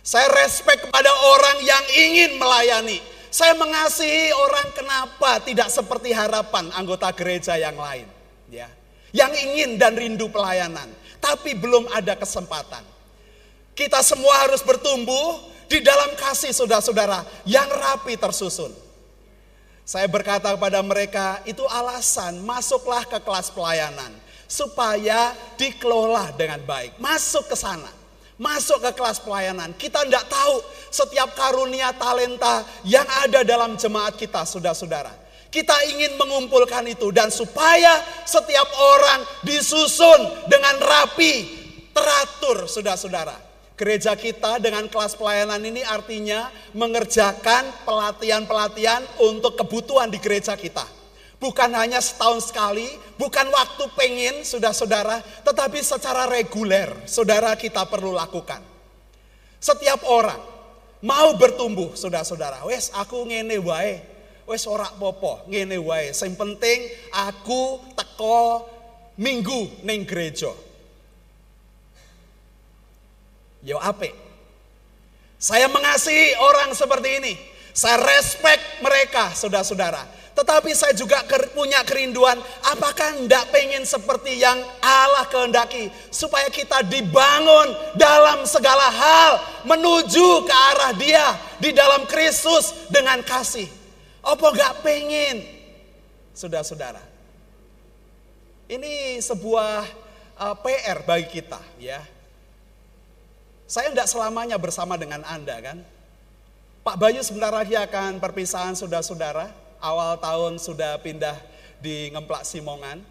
Saya 0.00 0.32
respect 0.40 0.88
kepada 0.88 1.12
orang 1.36 1.60
yang 1.60 1.84
ingin 1.92 2.40
melayani. 2.40 3.04
Saya 3.28 3.52
mengasihi 3.52 4.32
orang 4.32 4.72
kenapa 4.72 5.44
tidak 5.44 5.68
seperti 5.68 6.08
harapan 6.16 6.72
anggota 6.72 7.12
gereja 7.12 7.60
yang 7.60 7.76
lain. 7.76 8.08
ya 8.48 8.72
Yang 9.12 9.32
ingin 9.44 9.70
dan 9.76 9.92
rindu 9.92 10.32
pelayanan. 10.32 10.88
Tapi 11.20 11.52
belum 11.52 11.92
ada 11.92 12.16
kesempatan. 12.16 12.95
Kita 13.76 14.00
semua 14.00 14.48
harus 14.48 14.64
bertumbuh 14.64 15.36
di 15.68 15.84
dalam 15.84 16.16
kasih 16.16 16.56
saudara-saudara 16.56 17.28
yang 17.44 17.68
rapi 17.68 18.16
tersusun. 18.16 18.72
Saya 19.86 20.08
berkata 20.08 20.50
kepada 20.56 20.80
mereka, 20.82 21.44
itu 21.46 21.62
alasan 21.68 22.42
masuklah 22.42 23.06
ke 23.06 23.20
kelas 23.22 23.52
pelayanan 23.52 24.10
supaya 24.50 25.36
dikelola 25.60 26.34
dengan 26.34 26.58
baik. 26.64 26.96
Masuk 26.98 27.46
ke 27.46 27.54
sana. 27.54 27.92
Masuk 28.40 28.82
ke 28.82 28.90
kelas 28.96 29.22
pelayanan. 29.22 29.70
Kita 29.78 30.02
tidak 30.02 30.26
tahu 30.26 30.58
setiap 30.90 31.36
karunia 31.38 31.92
talenta 31.94 32.66
yang 32.82 33.06
ada 33.22 33.46
dalam 33.46 33.78
jemaat 33.78 34.18
kita, 34.18 34.42
saudara-saudara. 34.42 35.12
Kita 35.52 35.76
ingin 35.94 36.18
mengumpulkan 36.18 36.82
itu 36.90 37.14
dan 37.14 37.30
supaya 37.30 38.02
setiap 38.26 38.66
orang 38.76 39.20
disusun 39.46 40.48
dengan 40.50 40.82
rapi, 40.82 41.34
teratur, 41.94 42.66
saudara-saudara. 42.66 43.45
Gereja 43.76 44.16
kita 44.16 44.56
dengan 44.56 44.88
kelas 44.88 45.20
pelayanan 45.20 45.60
ini 45.60 45.84
artinya 45.84 46.48
mengerjakan 46.72 47.68
pelatihan-pelatihan 47.84 49.04
untuk 49.20 49.52
kebutuhan 49.60 50.08
di 50.08 50.16
gereja 50.16 50.56
kita. 50.56 50.88
Bukan 51.36 51.68
hanya 51.76 52.00
setahun 52.00 52.48
sekali, 52.48 52.88
bukan 53.20 53.44
waktu 53.52 53.84
pengen 53.92 54.40
sudah 54.48 54.72
saudara, 54.72 55.20
tetapi 55.44 55.84
secara 55.84 56.24
reguler 56.24 56.88
saudara 57.04 57.52
kita 57.52 57.84
perlu 57.84 58.16
lakukan. 58.16 58.64
Setiap 59.60 60.08
orang 60.08 60.40
mau 61.04 61.36
bertumbuh 61.36 61.92
saudara-saudara, 61.92 62.64
wes 62.64 62.88
aku 62.96 63.28
ngene 63.28 63.60
wae, 63.60 64.00
wes 64.48 64.64
ora 64.64 64.88
popo, 64.88 65.44
ngene 65.52 65.76
wae. 65.76 66.16
Sing 66.16 66.32
penting 66.32 66.88
aku 67.12 67.92
teko 67.92 68.64
minggu 69.20 69.84
ning 69.84 70.08
gereja. 70.08 70.48
Yo 73.66 73.82
ape. 73.82 74.14
Saya 75.36 75.66
mengasihi 75.66 76.38
orang 76.38 76.70
seperti 76.72 77.18
ini. 77.18 77.34
Saya 77.74 77.98
respect 78.00 78.80
mereka, 78.80 79.34
saudara-saudara. 79.34 80.00
Tetapi 80.32 80.72
saya 80.72 80.92
juga 80.96 81.24
punya 81.52 81.80
kerinduan, 81.84 82.40
apakah 82.64 83.12
tidak 83.20 83.52
pengen 83.52 83.84
seperti 83.84 84.40
yang 84.40 84.56
Allah 84.80 85.28
kehendaki. 85.28 85.92
Supaya 86.08 86.48
kita 86.48 86.86
dibangun 86.86 87.74
dalam 87.98 88.48
segala 88.48 88.88
hal, 88.88 89.32
menuju 89.68 90.46
ke 90.46 90.54
arah 90.72 90.92
dia, 90.96 91.26
di 91.60 91.74
dalam 91.74 92.08
Kristus 92.08 92.88
dengan 92.88 93.20
kasih. 93.20 93.68
Apa 94.24 94.46
gak 94.56 94.80
pengen? 94.80 95.56
saudara-saudara. 96.36 97.00
Ini 98.68 99.16
sebuah 99.24 99.88
uh, 100.36 100.54
PR 100.60 101.00
bagi 101.08 101.40
kita, 101.40 101.60
ya. 101.80 102.04
Saya 103.66 103.90
tidak 103.90 104.06
selamanya 104.06 104.54
bersama 104.62 104.94
dengan 104.94 105.26
Anda, 105.26 105.58
kan? 105.58 105.82
Pak 106.86 107.02
Bayu 107.02 107.18
sebentar 107.26 107.50
lagi 107.50 107.74
akan 107.74 108.22
perpisahan 108.22 108.78
saudara-saudara. 108.78 109.50
Awal 109.82 110.22
tahun 110.22 110.62
sudah 110.62 111.02
pindah 111.02 111.34
di 111.82 112.14
Ngemplak 112.14 112.46
Simongan. 112.46 113.02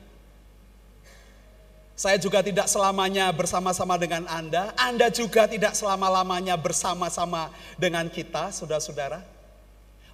Saya 1.95 2.15
juga 2.15 2.39
tidak 2.39 2.71
selamanya 2.71 3.35
bersama-sama 3.35 3.99
dengan 3.99 4.23
Anda. 4.31 4.71
Anda 4.79 5.11
juga 5.11 5.43
tidak 5.43 5.75
selama-lamanya 5.75 6.55
bersama-sama 6.55 7.51
dengan 7.75 8.07
kita, 8.07 8.55
saudara-saudara. 8.55 9.19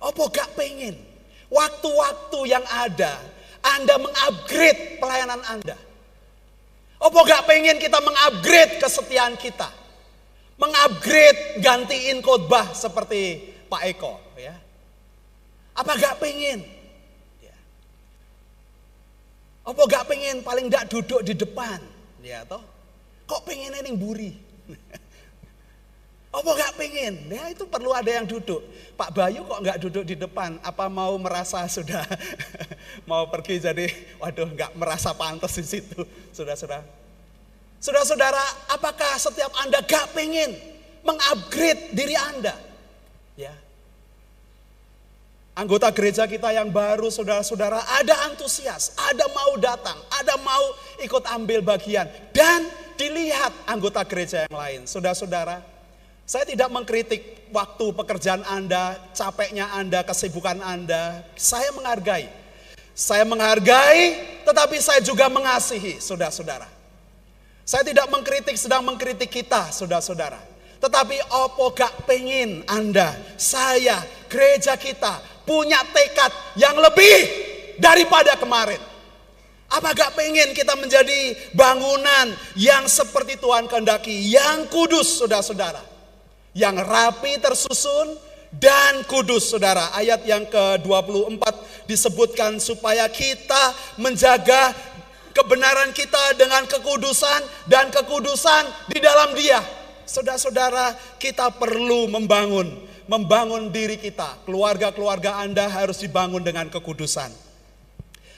Apa 0.01 0.23
gak 0.33 0.57
pengen? 0.57 0.97
Waktu-waktu 1.53 2.39
yang 2.49 2.65
ada, 2.65 3.21
Anda 3.61 3.93
mengupgrade 4.01 4.97
pelayanan 4.97 5.41
Anda. 5.45 5.77
Apa 6.97 7.19
gak 7.29 7.45
pengen 7.45 7.77
kita 7.77 8.01
mengupgrade 8.01 8.81
kesetiaan 8.81 9.37
kita? 9.37 9.80
Mengupgrade 10.61 11.57
gantiin 11.57 12.21
khotbah 12.21 12.69
seperti 12.77 13.49
Pak 13.65 13.81
Eko. 13.89 14.21
ya 14.37 14.53
Apa 15.73 15.97
gak 15.97 16.21
pengen? 16.21 16.61
Apa 19.61 19.81
gak 19.85 20.05
pengen 20.09 20.45
paling 20.45 20.69
gak 20.69 20.89
duduk 20.89 21.25
di 21.25 21.33
depan? 21.33 21.81
Ya 22.21 22.45
toh? 22.45 22.61
Kok 23.25 23.41
pengen 23.45 23.77
ini 23.77 23.93
buri? 23.93 24.37
Apa 26.37 26.49
gak 26.57 26.73
pengen? 26.79 27.29
Ya 27.29 27.51
itu 27.51 27.67
perlu 27.69 27.93
ada 27.93 28.07
yang 28.07 28.25
duduk. 28.25 28.63
Pak 28.97 29.11
Bayu 29.13 29.45
kok 29.45 29.61
gak 29.61 29.79
duduk 29.83 30.03
di 30.07 30.15
depan? 30.17 30.57
Apa 30.65 30.89
mau 30.89 31.13
merasa 31.21 31.65
sudah 31.75 32.05
mau 33.09 33.29
pergi 33.29 33.61
jadi 33.61 33.89
waduh 34.17 34.49
gak 34.53 34.73
merasa 34.73 35.13
pantas 35.13 35.57
di 35.57 35.65
situ, 35.65 36.01
saudara-saudara. 36.33 36.81
Saudara-saudara, 37.81 38.69
apakah 38.69 39.17
setiap 39.17 39.49
Anda 39.57 39.81
gak 39.81 40.13
pengen 40.13 40.53
mengupgrade 41.01 41.97
diri 41.97 42.13
Anda? 42.13 42.53
Ya, 43.33 43.57
Anggota 45.51 45.91
gereja 45.91 46.23
kita 46.31 46.47
yang 46.55 46.71
baru, 46.71 47.11
saudara-saudara, 47.11 47.83
ada 47.99 48.31
antusias, 48.31 48.95
ada 48.95 49.27
mau 49.35 49.59
datang, 49.59 49.99
ada 50.07 50.39
mau 50.39 50.63
ikut 51.03 51.27
ambil 51.27 51.59
bagian, 51.59 52.07
dan 52.31 52.71
dilihat 52.95 53.51
anggota 53.67 53.99
gereja 54.07 54.47
yang 54.47 54.55
lain. 54.55 54.81
Saudara-saudara, 54.87 55.59
saya 56.23 56.47
tidak 56.47 56.71
mengkritik 56.71 57.51
waktu 57.51 57.85
pekerjaan 57.91 58.47
Anda, 58.47 58.95
capeknya 59.11 59.75
Anda, 59.75 60.07
kesibukan 60.07 60.63
Anda. 60.63 61.27
Saya 61.35 61.75
menghargai. 61.75 62.31
Saya 62.95 63.27
menghargai, 63.27 64.01
tetapi 64.47 64.79
saya 64.79 65.03
juga 65.03 65.27
mengasihi, 65.27 65.99
saudara-saudara. 65.99 66.80
Saya 67.71 67.87
tidak 67.87 68.11
mengkritik, 68.11 68.59
sedang 68.59 68.83
mengkritik 68.83 69.31
kita, 69.31 69.71
saudara-saudara. 69.71 70.35
Tetapi 70.83 71.23
opo 71.31 71.71
gak 71.71 72.03
pengen 72.03 72.67
Anda, 72.67 73.15
saya, 73.39 74.03
gereja 74.27 74.75
kita 74.75 75.23
punya 75.47 75.79
tekad 75.95 76.35
yang 76.59 76.75
lebih 76.75 77.31
daripada 77.79 78.35
kemarin. 78.35 78.83
Apa 79.71 79.95
gak 79.95 80.19
pengen 80.19 80.51
kita 80.51 80.75
menjadi 80.75 81.31
bangunan 81.55 82.35
yang 82.59 82.91
seperti 82.91 83.39
Tuhan 83.39 83.71
kehendaki, 83.71 84.19
yang 84.19 84.67
kudus 84.67 85.23
saudara-saudara. 85.23 85.79
Yang 86.51 86.75
rapi 86.83 87.39
tersusun 87.39 88.19
dan 88.51 89.07
kudus 89.07 89.47
saudara. 89.47 89.95
Ayat 89.95 90.27
yang 90.27 90.43
ke-24 90.43 91.43
disebutkan 91.87 92.59
supaya 92.59 93.07
kita 93.07 93.71
menjaga 93.95 94.75
kebenaran 95.31 95.91
kita 95.95 96.35
dengan 96.39 96.63
kekudusan 96.67 97.67
dan 97.67 97.89
kekudusan 97.89 98.91
di 98.91 98.99
dalam 98.99 99.33
dia. 99.35 99.59
Saudara-saudara 100.05 100.95
kita 101.17 101.49
perlu 101.55 102.11
membangun 102.11 102.91
membangun 103.11 103.67
diri 103.67 103.99
kita. 103.99 104.39
Keluarga-keluarga 104.47 105.43
Anda 105.43 105.67
harus 105.67 105.99
dibangun 105.99 106.39
dengan 106.39 106.71
kekudusan. 106.71 107.31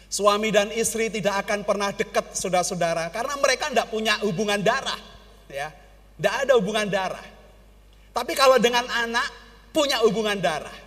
Suami 0.09 0.53
dan 0.53 0.69
istri 0.69 1.09
tidak 1.09 1.45
akan 1.45 1.65
pernah 1.65 1.89
dekat 1.89 2.37
saudara-saudara 2.37 3.09
karena 3.09 3.33
mereka 3.41 3.73
tidak 3.73 3.89
punya 3.89 4.13
hubungan 4.21 4.61
darah, 4.61 5.01
ya, 5.49 5.73
tidak 6.21 6.33
ada 6.45 6.53
hubungan 6.53 6.85
darah. 6.85 7.25
Tapi 8.13 8.37
kalau 8.37 8.61
dengan 8.61 8.85
anak 8.93 9.25
punya 9.73 9.97
hubungan 10.05 10.37
darah. 10.37 10.77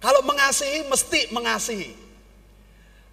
Kalau 0.00 0.24
mengasihi 0.24 0.88
mesti 0.88 1.20
mengasihi. 1.36 2.05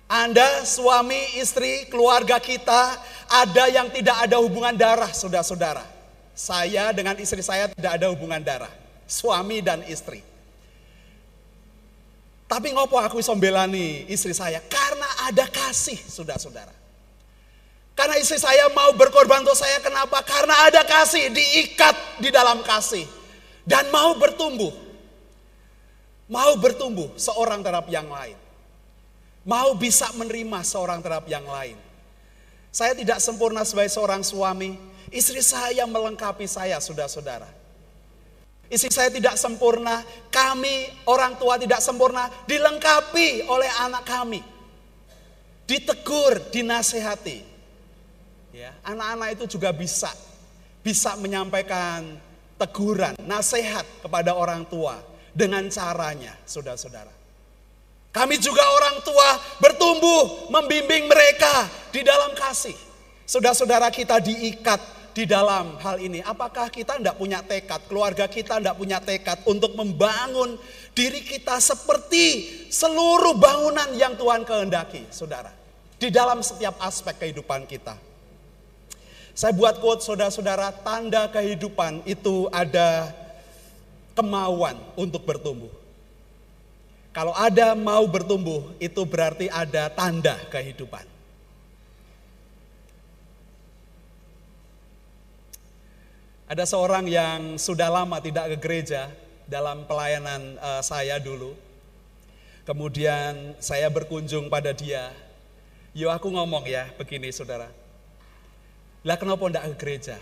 Anda, 0.08 0.68
suami, 0.68 1.40
istri, 1.40 1.88
keluarga 1.88 2.38
kita 2.38 3.00
ada 3.32 3.66
yang 3.72 3.90
tidak 3.90 4.18
ada 4.30 4.38
hubungan 4.38 4.76
darah, 4.76 5.10
saudara-saudara. 5.10 5.82
Saya 6.34 6.90
dengan 6.94 7.14
istri 7.22 7.46
saya 7.46 7.70
tidak 7.70 8.02
ada 8.02 8.10
hubungan 8.10 8.42
darah. 8.42 8.70
Suami 9.06 9.62
dan 9.62 9.86
istri. 9.86 10.22
Tapi 12.50 12.70
ngopo 12.74 13.02
aku 13.02 13.18
iso 13.18 13.34
nih 13.34 14.06
istri 14.10 14.34
saya? 14.34 14.62
Karena 14.70 15.08
ada 15.26 15.46
kasih, 15.50 15.98
saudara-saudara. 15.98 16.74
Karena 17.94 18.18
istri 18.18 18.42
saya 18.42 18.70
mau 18.74 18.94
berkorban 18.98 19.46
untuk 19.46 19.58
saya, 19.58 19.78
kenapa? 19.82 20.22
Karena 20.26 20.70
ada 20.70 20.82
kasih, 20.82 21.30
diikat 21.30 22.22
di 22.22 22.30
dalam 22.34 22.62
kasih. 22.66 23.06
Dan 23.66 23.90
mau 23.94 24.18
bertumbuh. 24.18 24.74
Mau 26.30 26.58
bertumbuh 26.58 27.14
seorang 27.18 27.62
terhadap 27.62 27.86
yang 27.90 28.10
lain. 28.10 28.43
Mau 29.44 29.76
bisa 29.76 30.08
menerima 30.16 30.64
seorang 30.64 31.04
terhadap 31.04 31.28
yang 31.28 31.44
lain. 31.44 31.76
Saya 32.74 32.96
tidak 32.96 33.20
sempurna 33.20 33.68
sebagai 33.68 33.92
seorang 33.92 34.24
suami, 34.24 34.94
Istri 35.14 35.46
saya 35.46 35.86
melengkapi 35.86 36.50
saya, 36.50 36.82
saudara-saudara. 36.82 37.46
Istri 38.66 38.90
saya 38.90 39.10
tidak 39.14 39.38
sempurna, 39.38 40.02
kami 40.34 40.90
orang 41.06 41.38
tua 41.38 41.62
tidak 41.62 41.86
sempurna, 41.86 42.26
dilengkapi 42.50 43.46
oleh 43.46 43.70
anak 43.86 44.02
kami. 44.10 44.42
Ditegur, 45.70 46.50
dinasehati. 46.50 47.54
Ya, 48.58 48.74
anak-anak 48.86 49.30
itu 49.38 49.58
juga 49.58 49.74
bisa 49.74 50.10
bisa 50.86 51.16
menyampaikan 51.18 52.06
teguran, 52.58 53.18
nasihat 53.24 53.86
kepada 54.02 54.34
orang 54.34 54.66
tua 54.66 54.98
dengan 55.34 55.66
caranya, 55.70 56.34
saudara-saudara. 56.46 57.23
Kami 58.14 58.38
juga 58.38 58.62
orang 58.62 59.02
tua 59.02 59.42
bertumbuh 59.58 60.54
membimbing 60.54 61.10
mereka 61.10 61.66
di 61.90 62.06
dalam 62.06 62.38
kasih. 62.38 62.78
Saudara-saudara 63.26 63.90
kita 63.90 64.22
diikat 64.22 64.78
di 65.18 65.26
dalam 65.26 65.82
hal 65.82 65.98
ini? 65.98 66.22
Apakah 66.22 66.70
kita 66.70 67.02
tidak 67.02 67.18
punya 67.18 67.42
tekad, 67.42 67.82
keluarga 67.90 68.30
kita 68.30 68.62
tidak 68.62 68.78
punya 68.78 69.02
tekad 69.02 69.42
untuk 69.50 69.74
membangun 69.74 70.62
diri 70.94 71.26
kita 71.26 71.58
seperti 71.58 72.54
seluruh 72.70 73.34
bangunan 73.34 73.90
yang 73.98 74.14
Tuhan 74.14 74.46
kehendaki, 74.46 75.10
saudara. 75.10 75.50
Di 75.98 76.14
dalam 76.14 76.46
setiap 76.46 76.78
aspek 76.86 77.18
kehidupan 77.18 77.66
kita. 77.66 77.98
Saya 79.34 79.58
buat 79.58 79.82
quote 79.82 80.06
saudara-saudara, 80.06 80.70
tanda 80.86 81.26
kehidupan 81.34 82.06
itu 82.06 82.46
ada 82.54 83.10
kemauan 84.14 84.78
untuk 84.94 85.26
bertumbuh. 85.26 85.83
Kalau 87.14 87.30
ada 87.38 87.78
mau 87.78 88.02
bertumbuh, 88.10 88.74
itu 88.82 89.06
berarti 89.06 89.46
ada 89.46 89.86
tanda 89.94 90.34
kehidupan. 90.50 91.06
Ada 96.50 96.66
seorang 96.66 97.06
yang 97.06 97.62
sudah 97.62 97.90
lama 97.94 98.18
tidak 98.18 98.58
ke 98.58 98.58
gereja 98.58 99.14
dalam 99.46 99.86
pelayanan 99.86 100.58
uh, 100.58 100.82
saya 100.82 101.22
dulu. 101.22 101.54
Kemudian 102.66 103.58
saya 103.62 103.94
berkunjung 103.94 104.50
pada 104.50 104.74
dia. 104.74 105.14
Yo 105.94 106.10
aku 106.10 106.34
ngomong 106.34 106.66
ya 106.66 106.90
begini 106.98 107.30
saudara. 107.30 107.70
Lah 109.06 109.18
kenapa 109.22 109.46
ndak 109.46 109.70
ke 109.74 109.86
gereja? 109.86 110.18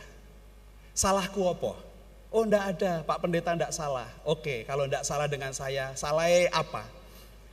Salahku 0.92 1.48
apa? 1.48 1.91
Oh 2.32 2.48
ndak 2.48 2.64
ada, 2.80 3.04
Pak 3.04 3.28
Pendeta 3.28 3.52
ndak 3.52 3.76
salah. 3.76 4.08
Oke, 4.24 4.64
kalau 4.64 4.88
ndak 4.88 5.04
salah 5.04 5.28
dengan 5.28 5.52
saya, 5.52 5.92
salahnya 6.00 6.48
apa? 6.56 6.88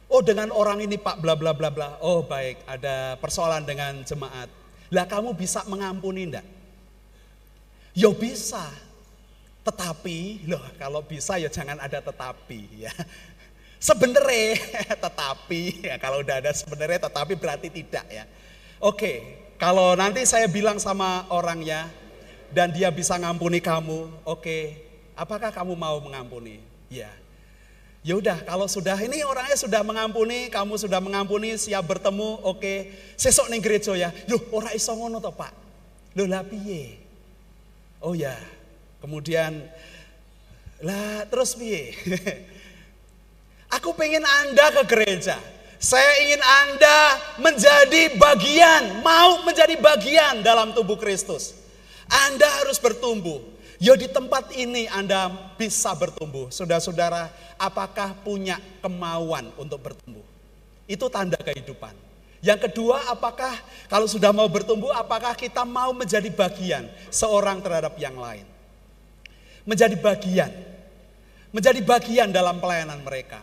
Oh 0.06 0.22
dengan 0.22 0.54
orang 0.54 0.78
ini 0.78 0.94
Pak 0.94 1.18
bla 1.18 1.34
bla 1.34 1.50
bla 1.50 1.66
bla. 1.66 1.98
Oh 1.98 2.22
baik, 2.22 2.62
ada 2.62 3.18
persoalan 3.18 3.66
dengan 3.66 4.06
jemaat. 4.06 4.46
Lah 4.94 5.04
kamu 5.10 5.34
bisa 5.34 5.66
mengampuni 5.66 6.30
ndak? 6.30 6.46
Ya 7.90 8.06
bisa. 8.14 8.70
Tetapi, 9.66 10.46
loh 10.46 10.62
kalau 10.78 11.02
bisa 11.02 11.36
ya 11.42 11.50
jangan 11.50 11.82
ada 11.82 11.98
tetapi 11.98 12.86
ya. 12.86 12.94
Sebenarnya 13.82 14.62
tetapi, 15.04 15.90
ya 15.90 15.98
kalau 15.98 16.22
udah 16.22 16.38
ada 16.38 16.54
sebenarnya 16.54 17.10
tetapi 17.10 17.34
berarti 17.34 17.66
tidak 17.66 18.06
ya. 18.06 18.24
Oke, 18.78 19.42
kalau 19.58 19.98
nanti 19.98 20.22
saya 20.22 20.46
bilang 20.46 20.78
sama 20.78 21.26
orangnya 21.34 21.90
dan 22.52 22.72
dia 22.72 22.88
bisa 22.88 23.16
ngampuni 23.20 23.60
kamu, 23.60 24.08
oke, 24.24 24.58
apakah 25.12 25.52
kamu 25.52 25.76
mau 25.76 26.00
mengampuni? 26.00 26.60
Ya. 26.88 27.12
Ya 28.06 28.14
udah, 28.16 28.40
kalau 28.46 28.64
sudah 28.70 28.96
ini 29.04 29.20
orangnya 29.20 29.58
sudah 29.58 29.84
mengampuni, 29.84 30.48
kamu 30.48 30.80
sudah 30.80 31.02
mengampuni, 31.02 31.58
siap 31.60 31.84
bertemu, 31.84 32.40
oke. 32.46 32.88
Sesok 33.18 33.52
ning 33.52 33.60
gereja 33.60 33.92
ya. 33.98 34.14
Loh, 34.30 34.40
ora 34.54 34.72
iso 34.72 34.94
ngono 34.94 35.20
to, 35.20 35.28
Pak. 35.34 35.52
Loh, 36.16 36.24
lah 36.24 36.46
piye? 36.46 36.96
Oh 38.00 38.14
ya. 38.14 38.32
Kemudian 39.02 39.66
lah 40.80 41.26
terus 41.26 41.58
piye? 41.58 41.92
Aku 43.76 43.92
pengen 43.92 44.24
Anda 44.24 44.72
ke 44.80 44.82
gereja. 44.88 45.36
Saya 45.78 46.10
ingin 46.26 46.42
Anda 46.42 46.98
menjadi 47.38 48.16
bagian, 48.18 49.04
mau 49.04 49.44
menjadi 49.44 49.76
bagian 49.78 50.40
dalam 50.42 50.72
tubuh 50.74 50.96
Kristus. 50.98 51.54
Anda 52.08 52.48
harus 52.64 52.80
bertumbuh. 52.80 53.40
Ya 53.78 53.94
di 53.94 54.10
tempat 54.10 54.50
ini 54.58 54.90
Anda 54.90 55.30
bisa 55.54 55.94
bertumbuh. 55.94 56.50
Saudara-saudara, 56.50 57.30
apakah 57.60 58.16
punya 58.26 58.58
kemauan 58.82 59.54
untuk 59.54 59.78
bertumbuh? 59.78 60.24
Itu 60.90 61.06
tanda 61.06 61.38
kehidupan. 61.38 61.94
Yang 62.42 62.70
kedua, 62.70 63.06
apakah 63.10 63.50
kalau 63.86 64.10
sudah 64.10 64.34
mau 64.34 64.46
bertumbuh, 64.50 64.90
apakah 64.94 65.34
kita 65.38 65.62
mau 65.62 65.90
menjadi 65.94 66.26
bagian 66.30 66.86
seorang 67.10 67.62
terhadap 67.62 67.94
yang 67.98 68.18
lain? 68.18 68.46
Menjadi 69.62 69.94
bagian. 69.94 70.50
Menjadi 71.54 71.80
bagian 71.82 72.28
dalam 72.34 72.58
pelayanan 72.58 72.98
mereka. 73.04 73.42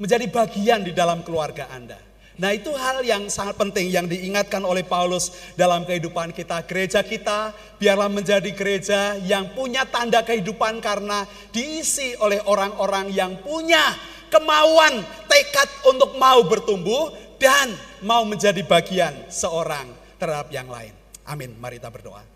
Menjadi 0.00 0.26
bagian 0.26 0.82
di 0.82 0.90
dalam 0.90 1.22
keluarga 1.22 1.70
Anda. 1.70 1.98
Nah 2.40 2.56
itu 2.56 2.72
hal 2.72 3.04
yang 3.04 3.28
sangat 3.28 3.60
penting 3.60 3.92
yang 3.92 4.08
diingatkan 4.08 4.64
oleh 4.64 4.80
Paulus 4.80 5.36
dalam 5.52 5.84
kehidupan 5.84 6.32
kita. 6.32 6.64
Gereja 6.64 7.04
kita 7.04 7.52
biarlah 7.76 8.08
menjadi 8.08 8.48
gereja 8.56 9.20
yang 9.20 9.52
punya 9.52 9.84
tanda 9.84 10.24
kehidupan 10.24 10.80
karena 10.80 11.28
diisi 11.52 12.16
oleh 12.16 12.40
orang-orang 12.48 13.12
yang 13.12 13.36
punya 13.44 13.84
kemauan, 14.32 15.04
tekad 15.28 15.68
untuk 15.92 16.16
mau 16.16 16.40
bertumbuh 16.48 17.12
dan 17.36 17.68
mau 18.00 18.24
menjadi 18.24 18.64
bagian 18.64 19.12
seorang 19.28 19.92
terhadap 20.16 20.48
yang 20.48 20.72
lain. 20.72 20.96
Amin. 21.28 21.52
Mari 21.60 21.76
kita 21.76 21.92
berdoa. 21.92 22.31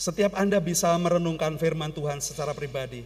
Setiap 0.00 0.32
Anda 0.32 0.64
bisa 0.64 0.96
merenungkan 0.96 1.60
firman 1.60 1.92
Tuhan 1.92 2.24
secara 2.24 2.56
pribadi. 2.56 3.04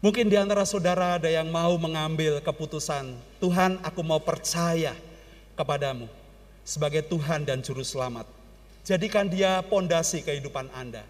Mungkin 0.00 0.32
di 0.32 0.40
antara 0.40 0.64
saudara 0.64 1.20
ada 1.20 1.28
yang 1.28 1.52
mau 1.52 1.76
mengambil 1.76 2.40
keputusan, 2.40 3.12
Tuhan 3.36 3.76
aku 3.84 4.00
mau 4.00 4.16
percaya 4.16 4.96
kepadamu 5.60 6.08
sebagai 6.64 7.04
Tuhan 7.04 7.44
dan 7.44 7.60
Juru 7.60 7.84
Selamat. 7.84 8.24
Jadikan 8.88 9.28
dia 9.28 9.60
pondasi 9.68 10.24
kehidupan 10.24 10.72
Anda. 10.72 11.04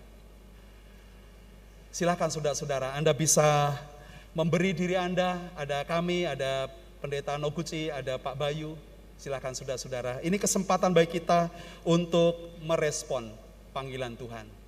Silakan 1.95 2.27
saudara-saudara, 2.27 2.99
Anda 2.99 3.15
bisa 3.15 3.79
memberi 4.35 4.75
diri 4.75 4.99
Anda, 4.99 5.39
ada 5.55 5.87
kami, 5.87 6.27
ada 6.27 6.67
pendeta 6.99 7.39
Noguchi, 7.39 7.95
ada 7.95 8.19
Pak 8.19 8.35
Bayu, 8.35 8.75
silakan 9.23 9.55
saudara-saudara. 9.55 10.19
Ini 10.27 10.35
kesempatan 10.35 10.91
bagi 10.91 11.23
kita 11.23 11.47
untuk 11.87 12.59
merespon 12.67 13.31
panggilan 13.71 14.19
Tuhan. 14.19 14.66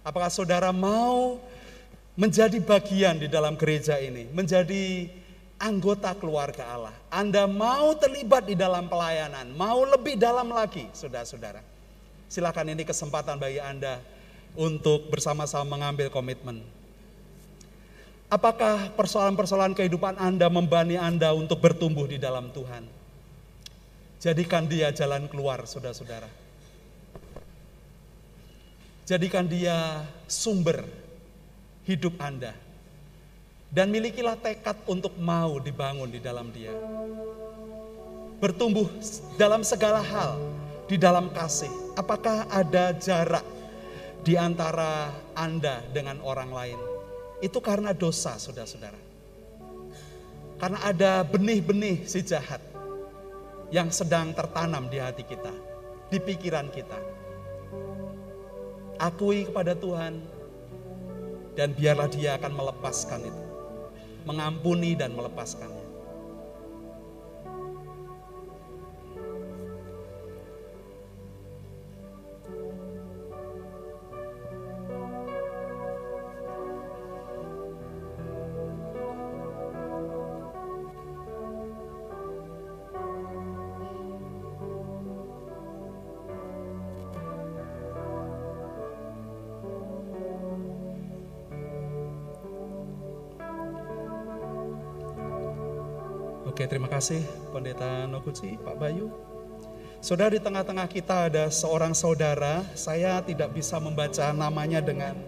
Apakah 0.00 0.32
saudara 0.32 0.72
mau 0.72 1.36
menjadi 2.16 2.56
bagian 2.60 3.20
di 3.20 3.28
dalam 3.28 3.52
gereja 3.56 4.00
ini, 4.00 4.24
menjadi 4.32 5.12
anggota 5.60 6.16
keluarga 6.16 6.64
Allah? 6.72 6.96
Anda 7.12 7.44
mau 7.44 7.92
terlibat 8.00 8.48
di 8.48 8.56
dalam 8.56 8.88
pelayanan, 8.88 9.52
mau 9.52 9.84
lebih 9.84 10.16
dalam 10.16 10.48
lagi, 10.48 10.88
saudara-saudara. 10.96 11.60
Silakan 12.32 12.72
ini 12.72 12.88
kesempatan 12.88 13.36
bagi 13.36 13.60
Anda 13.60 14.00
untuk 14.56 15.12
bersama-sama 15.12 15.76
mengambil 15.76 16.08
komitmen. 16.08 16.64
Apakah 18.30 18.94
persoalan-persoalan 18.94 19.74
kehidupan 19.74 20.14
Anda 20.16 20.46
membani 20.46 20.94
Anda 20.94 21.34
untuk 21.34 21.58
bertumbuh 21.58 22.06
di 22.06 22.16
dalam 22.16 22.54
Tuhan? 22.54 22.86
Jadikan 24.22 24.70
dia 24.70 24.94
jalan 24.94 25.26
keluar, 25.26 25.66
saudara-saudara. 25.66 26.39
Jadikan 29.10 29.42
dia 29.50 30.06
sumber 30.30 30.86
hidup 31.82 32.14
Anda. 32.22 32.54
Dan 33.66 33.90
milikilah 33.90 34.38
tekad 34.38 34.86
untuk 34.86 35.18
mau 35.18 35.58
dibangun 35.58 36.06
di 36.06 36.22
dalam 36.22 36.54
dia. 36.54 36.70
Bertumbuh 38.38 38.86
dalam 39.34 39.66
segala 39.66 39.98
hal, 39.98 40.38
di 40.86 40.94
dalam 40.94 41.26
kasih. 41.34 41.70
Apakah 41.98 42.46
ada 42.54 42.94
jarak 42.94 43.42
di 44.22 44.38
antara 44.38 45.10
Anda 45.34 45.82
dengan 45.90 46.22
orang 46.22 46.54
lain? 46.54 46.78
Itu 47.42 47.58
karena 47.58 47.90
dosa, 47.90 48.38
saudara-saudara. 48.38 49.02
Karena 50.62 50.86
ada 50.86 51.26
benih-benih 51.26 52.06
si 52.06 52.22
jahat 52.22 52.62
yang 53.74 53.90
sedang 53.90 54.30
tertanam 54.38 54.86
di 54.86 55.02
hati 55.02 55.26
kita, 55.26 55.50
di 56.14 56.22
pikiran 56.22 56.70
kita 56.70 57.19
akui 59.00 59.48
kepada 59.48 59.72
Tuhan, 59.72 60.20
dan 61.56 61.72
biarlah 61.72 62.06
Dia 62.12 62.36
akan 62.36 62.52
melepaskan 62.52 63.24
itu, 63.24 63.44
mengampuni 64.28 64.92
dan 64.92 65.16
melepaskannya. 65.16 65.89
Terima 96.70 96.86
kasih 96.86 97.26
Pendeta 97.50 98.06
Noguchi, 98.06 98.54
Pak 98.62 98.78
Bayu. 98.78 99.10
Saudara 99.98 100.30
di 100.30 100.38
tengah-tengah 100.38 100.86
kita 100.86 101.26
ada 101.26 101.50
seorang 101.50 101.98
saudara, 101.98 102.62
saya 102.78 103.18
tidak 103.26 103.50
bisa 103.50 103.82
membaca 103.82 104.30
namanya 104.30 104.78
dengan 104.78 105.18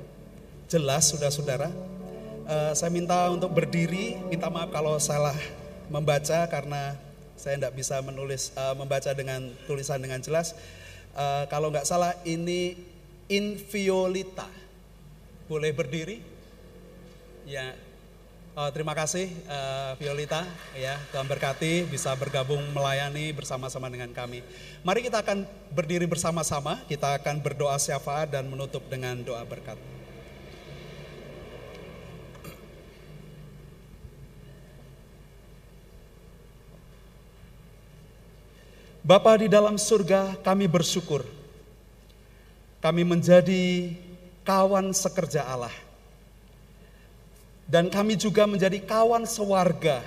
jelas, 0.71 1.11
saudara-saudara. 1.11 1.67
Uh, 2.47 2.71
saya 2.79 2.95
minta 2.95 3.27
untuk 3.27 3.51
berdiri, 3.51 4.23
minta 4.31 4.47
maaf 4.47 4.71
kalau 4.71 4.95
salah 5.03 5.35
membaca 5.91 6.47
karena 6.47 6.95
saya 7.35 7.59
tidak 7.59 7.75
bisa 7.75 7.99
menulis 8.07 8.55
uh, 8.55 8.79
membaca 8.79 9.11
dengan 9.11 9.51
tulisan 9.67 9.99
dengan 9.99 10.23
jelas. 10.23 10.55
Uh, 11.11 11.43
kalau 11.51 11.75
nggak 11.75 11.85
salah 11.85 12.15
ini 12.23 12.79
Inviolita. 13.27 14.47
Boleh 15.51 15.75
berdiri? 15.75 16.23
Ya, 17.51 17.75
Uh, 18.53 18.69
terima 18.69 18.93
kasih 18.93 19.33
uh, 19.49 19.97
Violita 19.97 20.45
ya 20.77 21.01
Tuhan 21.09 21.25
berkati 21.25 21.89
bisa 21.89 22.13
bergabung 22.13 22.61
melayani 22.77 23.33
bersama-sama 23.33 23.89
dengan 23.89 24.13
kami. 24.13 24.45
Mari 24.85 25.09
kita 25.09 25.25
akan 25.25 25.49
berdiri 25.73 26.05
bersama-sama, 26.05 26.77
kita 26.85 27.17
akan 27.17 27.41
berdoa 27.41 27.81
syafaat 27.81 28.29
dan 28.29 28.45
menutup 28.45 28.85
dengan 28.93 29.17
doa 29.25 29.41
berkat. 29.49 29.81
Bapa 39.01 39.33
di 39.41 39.49
dalam 39.49 39.81
surga, 39.81 40.37
kami 40.45 40.69
bersyukur. 40.69 41.25
Kami 42.85 43.01
menjadi 43.01 43.97
kawan 44.45 44.93
sekerja 44.93 45.41
Allah 45.49 45.73
dan 47.73 47.89
kami 47.89 48.21
juga 48.21 48.45
menjadi 48.45 48.85
kawan 48.85 49.25
sewarga 49.25 50.05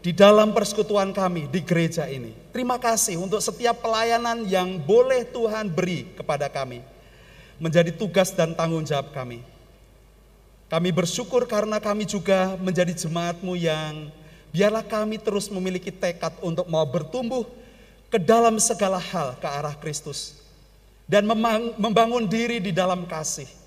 di 0.00 0.08
dalam 0.16 0.56
persekutuan 0.56 1.12
kami 1.12 1.44
di 1.52 1.60
gereja 1.60 2.08
ini. 2.08 2.32
Terima 2.48 2.80
kasih 2.80 3.20
untuk 3.20 3.44
setiap 3.44 3.84
pelayanan 3.84 4.48
yang 4.48 4.80
boleh 4.80 5.28
Tuhan 5.28 5.68
beri 5.68 6.08
kepada 6.16 6.48
kami. 6.48 6.80
Menjadi 7.60 7.92
tugas 7.92 8.32
dan 8.32 8.56
tanggung 8.56 8.88
jawab 8.88 9.12
kami. 9.12 9.44
Kami 10.72 10.88
bersyukur 10.96 11.44
karena 11.44 11.76
kami 11.76 12.08
juga 12.08 12.56
menjadi 12.56 12.96
jemaatmu 12.96 13.52
yang 13.60 14.08
biarlah 14.48 14.80
kami 14.80 15.20
terus 15.20 15.52
memiliki 15.52 15.92
tekad 15.92 16.32
untuk 16.40 16.64
mau 16.72 16.88
bertumbuh 16.88 17.44
ke 18.08 18.16
dalam 18.16 18.56
segala 18.56 18.96
hal 18.96 19.36
ke 19.36 19.44
arah 19.44 19.76
Kristus. 19.76 20.40
Dan 21.04 21.28
membangun 21.76 22.24
diri 22.24 22.64
di 22.64 22.72
dalam 22.72 23.04
kasih 23.04 23.60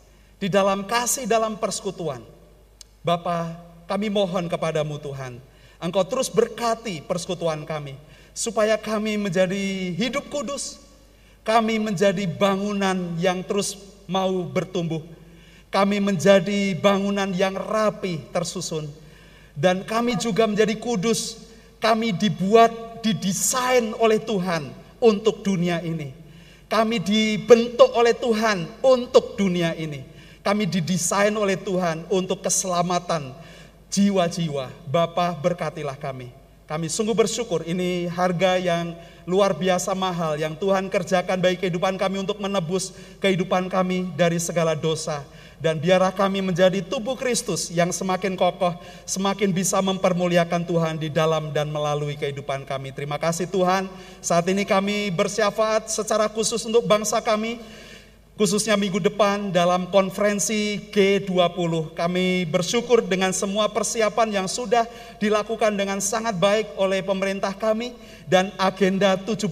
di 0.43 0.51
dalam 0.51 0.83
kasih 0.83 1.23
dalam 1.23 1.55
persekutuan. 1.55 2.32
Bapa, 3.03 3.59
kami 3.84 4.07
mohon 4.07 4.47
kepadamu 4.47 4.95
Tuhan, 4.95 5.35
Engkau 5.84 6.07
terus 6.07 6.31
berkati 6.31 7.03
persekutuan 7.03 7.67
kami, 7.67 7.99
supaya 8.31 8.80
kami 8.80 9.19
menjadi 9.19 9.91
hidup 9.91 10.31
kudus, 10.31 10.80
kami 11.43 11.84
menjadi 11.84 12.23
bangunan 12.23 13.19
yang 13.19 13.43
terus 13.43 13.75
mau 14.07 14.47
bertumbuh, 14.47 15.03
kami 15.67 15.99
menjadi 15.99 16.80
bangunan 16.80 17.27
yang 17.35 17.59
rapi 17.59 18.23
tersusun, 18.31 18.88
dan 19.51 19.84
kami 19.84 20.15
juga 20.15 20.47
menjadi 20.47 20.80
kudus, 20.80 21.43
kami 21.84 22.15
dibuat, 22.15 23.03
didesain 23.03 23.91
oleh 23.99 24.23
Tuhan 24.23 24.71
untuk 25.03 25.43
dunia 25.43 25.84
ini. 25.84 26.15
Kami 26.71 27.03
dibentuk 27.03 27.91
oleh 27.91 28.15
Tuhan 28.15 28.63
untuk 28.80 29.35
dunia 29.35 29.75
ini. 29.75 30.12
Kami 30.43 30.67
didesain 30.67 31.31
oleh 31.31 31.55
Tuhan 31.55 32.03
untuk 32.11 32.43
keselamatan 32.43 33.31
jiwa-jiwa. 33.87 34.67
Bapa 34.91 35.31
berkatilah 35.39 35.95
kami. 35.95 36.35
Kami 36.67 36.91
sungguh 36.91 37.15
bersyukur 37.15 37.63
ini 37.63 38.11
harga 38.11 38.59
yang 38.59 38.91
luar 39.23 39.55
biasa 39.55 39.95
mahal 39.95 40.35
yang 40.35 40.55
Tuhan 40.55 40.91
kerjakan 40.91 41.39
bagi 41.39 41.59
kehidupan 41.59 41.95
kami 41.95 42.23
untuk 42.23 42.43
menebus 42.43 42.91
kehidupan 43.23 43.71
kami 43.71 44.11
dari 44.19 44.35
segala 44.35 44.75
dosa. 44.75 45.23
Dan 45.63 45.79
biarlah 45.79 46.11
kami 46.11 46.43
menjadi 46.43 46.83
tubuh 46.83 47.15
Kristus 47.15 47.71
yang 47.71 47.87
semakin 47.95 48.35
kokoh, 48.35 48.75
semakin 49.07 49.47
bisa 49.55 49.79
mempermuliakan 49.79 50.67
Tuhan 50.67 50.99
di 50.99 51.07
dalam 51.07 51.55
dan 51.55 51.71
melalui 51.71 52.19
kehidupan 52.19 52.67
kami. 52.67 52.91
Terima 52.91 53.15
kasih 53.15 53.47
Tuhan, 53.47 53.87
saat 54.19 54.43
ini 54.51 54.67
kami 54.67 55.07
bersyafaat 55.15 55.87
secara 55.87 56.27
khusus 56.27 56.67
untuk 56.67 56.83
bangsa 56.83 57.23
kami, 57.23 57.63
khususnya 58.34 58.73
minggu 58.73 58.97
depan 58.97 59.53
dalam 59.53 59.89
konferensi 59.93 60.81
G20. 60.89 61.93
Kami 61.93 62.49
bersyukur 62.49 63.05
dengan 63.05 63.30
semua 63.30 63.69
persiapan 63.69 64.41
yang 64.41 64.47
sudah 64.49 64.89
dilakukan 65.22 65.77
dengan 65.77 66.01
sangat 66.01 66.34
baik 66.38 66.73
oleh 66.81 67.05
pemerintah 67.05 67.53
kami 67.53 67.93
dan 68.26 68.49
agenda 68.57 69.14
17 69.14 69.45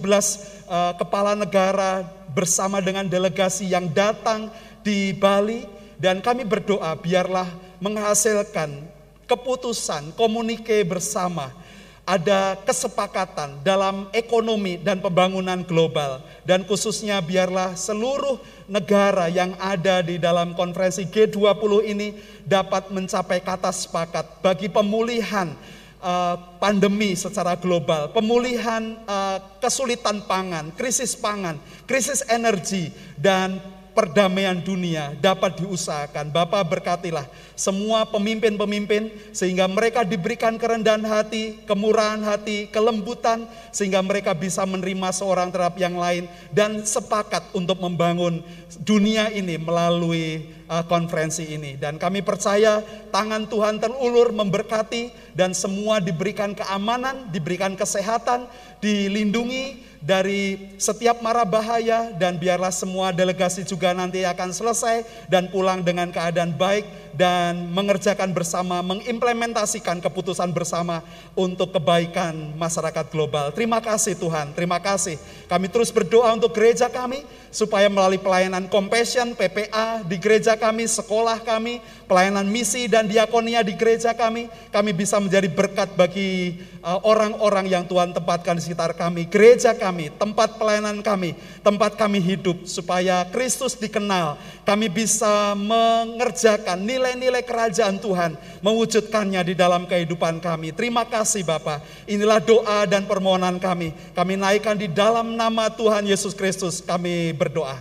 uh, 0.66 0.92
kepala 0.98 1.38
negara 1.38 2.02
bersama 2.34 2.82
dengan 2.82 3.06
delegasi 3.06 3.70
yang 3.70 3.86
datang 3.86 4.50
di 4.82 5.14
Bali 5.14 5.62
dan 6.02 6.18
kami 6.18 6.42
berdoa 6.42 6.98
biarlah 6.98 7.46
menghasilkan 7.78 8.82
keputusan 9.30 10.10
komunike 10.18 10.82
bersama 10.82 11.54
ada 12.02 12.58
kesepakatan 12.66 13.62
dalam 13.62 14.10
ekonomi 14.10 14.74
dan 14.74 14.98
pembangunan 14.98 15.62
global. 15.62 16.18
Dan 16.42 16.66
khususnya 16.66 17.22
biarlah 17.22 17.78
seluruh 17.78 18.42
negara 18.66 19.30
yang 19.30 19.54
ada 19.62 20.02
di 20.02 20.18
dalam 20.18 20.58
konferensi 20.58 21.06
G20 21.06 21.72
ini 21.86 22.08
dapat 22.42 22.90
mencapai 22.90 23.38
kata 23.38 23.70
sepakat 23.70 24.42
bagi 24.42 24.66
pemulihan 24.66 25.54
uh, 26.02 26.34
pandemi 26.58 27.14
secara 27.14 27.54
global, 27.54 28.10
pemulihan 28.10 28.98
uh, 29.06 29.38
kesulitan 29.62 30.26
pangan, 30.26 30.74
krisis 30.74 31.14
pangan, 31.14 31.54
krisis 31.86 32.26
energi 32.26 32.90
dan 33.14 33.62
perdamaian 33.92 34.56
dunia 34.58 35.12
dapat 35.20 35.60
diusahakan. 35.60 36.32
Bapak 36.32 36.64
berkatilah 36.68 37.28
semua 37.52 38.08
pemimpin-pemimpin 38.08 39.12
sehingga 39.30 39.68
mereka 39.68 40.02
diberikan 40.02 40.56
kerendahan 40.56 41.04
hati, 41.04 41.60
kemurahan 41.68 42.20
hati, 42.24 42.68
kelembutan 42.72 43.44
sehingga 43.70 44.00
mereka 44.00 44.32
bisa 44.32 44.64
menerima 44.64 45.12
seorang 45.12 45.52
terhadap 45.52 45.76
yang 45.78 45.96
lain 45.96 46.26
dan 46.50 46.82
sepakat 46.82 47.44
untuk 47.52 47.78
membangun 47.78 48.40
dunia 48.82 49.28
ini 49.30 49.60
melalui 49.60 50.50
uh, 50.72 50.84
konferensi 50.88 51.44
ini. 51.52 51.76
Dan 51.76 52.00
kami 52.00 52.24
percaya 52.24 52.80
tangan 53.12 53.44
Tuhan 53.46 53.76
terulur 53.78 54.32
memberkati 54.32 55.36
dan 55.36 55.52
semua 55.52 56.00
diberikan 56.00 56.56
keamanan, 56.56 57.28
diberikan 57.28 57.76
kesehatan, 57.76 58.48
dilindungi 58.80 59.91
dari 60.02 60.74
setiap 60.82 61.22
mara 61.22 61.46
bahaya 61.46 62.10
dan 62.18 62.34
biarlah 62.34 62.74
semua 62.74 63.14
delegasi 63.14 63.62
juga 63.62 63.94
nanti 63.94 64.26
akan 64.26 64.50
selesai 64.50 65.06
dan 65.30 65.46
pulang 65.46 65.86
dengan 65.86 66.10
keadaan 66.10 66.58
baik 66.58 67.14
dan 67.14 67.70
mengerjakan 67.70 68.34
bersama, 68.34 68.82
mengimplementasikan 68.82 70.02
keputusan 70.02 70.50
bersama 70.50 71.06
untuk 71.38 71.70
kebaikan 71.70 72.34
masyarakat 72.58 73.06
global. 73.14 73.54
Terima 73.54 73.78
kasih 73.78 74.18
Tuhan, 74.18 74.50
terima 74.58 74.82
kasih. 74.82 75.22
Kami 75.46 75.70
terus 75.70 75.94
berdoa 75.94 76.34
untuk 76.34 76.50
gereja 76.50 76.90
kami 76.90 77.22
supaya 77.52 77.86
melalui 77.86 78.18
pelayanan 78.18 78.66
compassion, 78.66 79.36
PPA 79.36 80.02
di 80.02 80.16
gereja 80.16 80.56
kami, 80.56 80.88
sekolah 80.88 81.44
kami, 81.44 81.84
pelayanan 82.08 82.48
misi 82.48 82.88
dan 82.88 83.06
diakonia 83.06 83.60
di 83.60 83.76
gereja 83.76 84.16
kami, 84.16 84.48
kami 84.72 84.90
bisa 84.96 85.20
menjadi 85.20 85.46
berkat 85.52 85.92
bagi 85.94 86.56
orang-orang 86.82 87.70
yang 87.70 87.86
Tuhan 87.86 88.10
tempatkan 88.10 88.58
di 88.58 88.62
sekitar 88.66 88.90
kami, 88.98 89.30
gereja 89.30 89.70
kami, 89.70 90.10
tempat 90.18 90.58
pelayanan 90.58 90.98
kami, 90.98 91.38
tempat 91.62 91.94
kami 91.94 92.18
hidup 92.18 92.66
supaya 92.66 93.22
Kristus 93.30 93.78
dikenal. 93.78 94.34
Kami 94.66 94.90
bisa 94.90 95.54
mengerjakan 95.54 96.82
nilai-nilai 96.82 97.46
kerajaan 97.46 98.02
Tuhan, 98.02 98.34
mewujudkannya 98.66 99.46
di 99.46 99.54
dalam 99.54 99.86
kehidupan 99.86 100.42
kami. 100.42 100.74
Terima 100.74 101.06
kasih 101.06 101.46
Bapak. 101.46 101.86
Inilah 102.10 102.42
doa 102.42 102.82
dan 102.90 103.06
permohonan 103.06 103.62
kami. 103.62 103.94
Kami 104.10 104.34
naikkan 104.34 104.74
di 104.74 104.90
dalam 104.90 105.38
nama 105.38 105.70
Tuhan 105.70 106.02
Yesus 106.02 106.34
Kristus. 106.34 106.82
Kami 106.82 107.30
berdoa. 107.30 107.78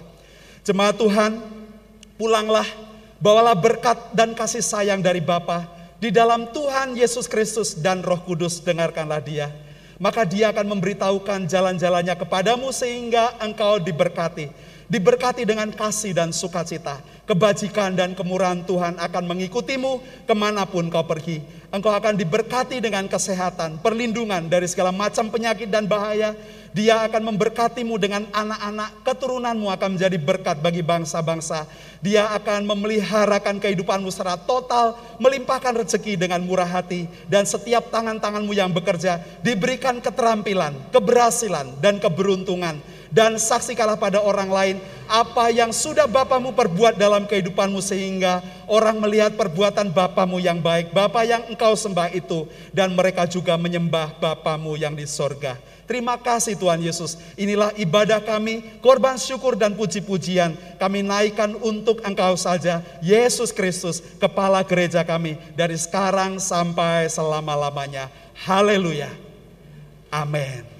Jemaat 0.61 1.01
Tuhan, 1.01 1.41
pulanglah, 2.21 2.69
bawalah 3.17 3.57
berkat 3.57 4.13
dan 4.13 4.37
kasih 4.37 4.61
sayang 4.61 5.01
dari 5.01 5.25
Bapa 5.25 5.80
di 6.01 6.09
dalam 6.09 6.49
Tuhan 6.49 6.97
Yesus 6.97 7.29
Kristus 7.29 7.77
dan 7.77 8.01
Roh 8.01 8.25
Kudus, 8.25 8.57
dengarkanlah 8.65 9.21
dia. 9.21 9.53
Maka 10.01 10.25
dia 10.25 10.49
akan 10.49 10.73
memberitahukan 10.73 11.45
jalan-jalannya 11.45 12.17
kepadamu 12.17 12.73
sehingga 12.73 13.37
engkau 13.37 13.77
diberkati. 13.77 14.49
Diberkati 14.89 15.45
dengan 15.45 15.69
kasih 15.69 16.17
dan 16.17 16.33
sukacita. 16.33 16.97
Kebajikan 17.29 17.93
dan 17.93 18.17
kemurahan 18.17 18.65
Tuhan 18.65 18.97
akan 18.97 19.23
mengikutimu 19.29 20.25
ke 20.25 20.33
mana 20.33 20.65
pun 20.65 20.89
kau 20.89 21.05
pergi. 21.05 21.45
Engkau 21.69 21.93
akan 21.93 22.17
diberkati 22.17 22.81
dengan 22.81 23.05
kesehatan, 23.05 23.77
perlindungan 23.85 24.49
dari 24.49 24.65
segala 24.65 24.89
macam 24.89 25.29
penyakit 25.29 25.69
dan 25.69 25.85
bahaya 25.85 26.33
dia 26.71 27.03
akan 27.03 27.35
memberkatimu 27.35 27.99
dengan 27.99 28.23
anak-anak, 28.31 29.03
keturunanmu 29.03 29.67
akan 29.67 29.99
menjadi 29.99 30.15
berkat 30.15 30.57
bagi 30.63 30.79
bangsa-bangsa. 30.79 31.67
Dia 31.99 32.31
akan 32.31 32.63
memeliharakan 32.63 33.59
kehidupanmu 33.59 34.07
secara 34.07 34.39
total, 34.39 34.95
melimpahkan 35.19 35.75
rezeki 35.75 36.15
dengan 36.15 36.39
murah 36.47 36.67
hati, 36.67 37.11
dan 37.27 37.43
setiap 37.43 37.91
tangan-tanganmu 37.91 38.55
yang 38.55 38.71
bekerja 38.71 39.19
diberikan 39.43 39.99
keterampilan, 39.99 40.71
keberhasilan, 40.95 41.75
dan 41.83 41.99
keberuntungan. 41.99 42.79
Dan 43.11 43.35
saksikanlah 43.35 43.99
pada 43.99 44.23
orang 44.23 44.47
lain 44.47 44.75
apa 45.11 45.51
yang 45.51 45.75
sudah 45.75 46.07
Bapamu 46.07 46.55
perbuat 46.55 46.95
dalam 46.95 47.27
kehidupanmu 47.27 47.83
sehingga 47.83 48.39
orang 48.71 49.03
melihat 49.03 49.35
perbuatan 49.35 49.91
Bapamu 49.91 50.39
yang 50.39 50.63
baik, 50.63 50.95
Bapa 50.95 51.27
yang 51.27 51.43
engkau 51.51 51.75
sembah 51.75 52.15
itu, 52.15 52.47
dan 52.71 52.95
mereka 52.95 53.27
juga 53.27 53.59
menyembah 53.59 54.15
Bapamu 54.15 54.79
yang 54.79 54.95
di 54.95 55.03
sorga. 55.03 55.59
Terima 55.91 56.15
kasih 56.15 56.55
Tuhan 56.55 56.79
Yesus. 56.79 57.19
Inilah 57.35 57.75
ibadah 57.75 58.23
kami, 58.23 58.79
korban 58.79 59.19
syukur 59.19 59.59
dan 59.59 59.75
puji-pujian. 59.75 60.55
Kami 60.79 61.03
naikkan 61.03 61.51
untuk 61.59 61.99
Engkau 62.07 62.39
saja, 62.39 62.79
Yesus 63.03 63.51
Kristus, 63.51 63.99
kepala 64.15 64.63
gereja 64.63 65.03
kami 65.03 65.35
dari 65.51 65.75
sekarang 65.75 66.39
sampai 66.39 67.11
selama-lamanya. 67.11 68.07
Haleluya. 68.47 69.11
Amin. 70.07 70.70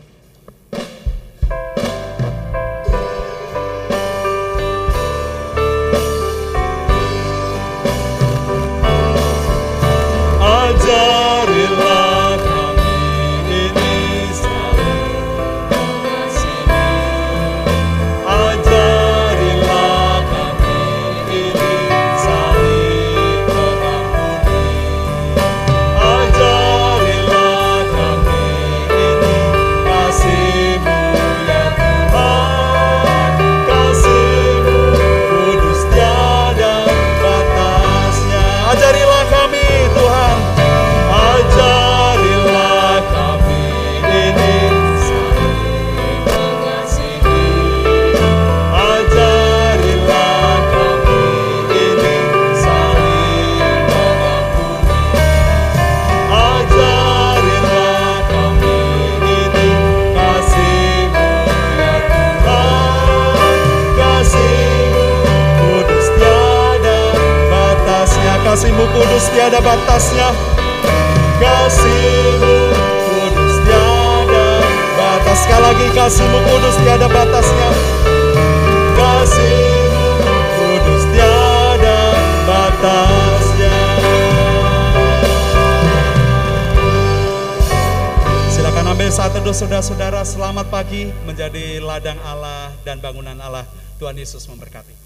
Tuhan 94.02 94.18
Yesus 94.18 94.50
memberkati. 94.50 94.98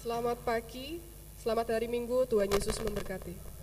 Selamat 0.00 0.40
pagi, 0.48 0.96
selamat 1.44 1.76
hari 1.76 1.92
Minggu, 1.92 2.24
Tuhan 2.24 2.48
Yesus 2.48 2.80
memberkati. 2.80 3.55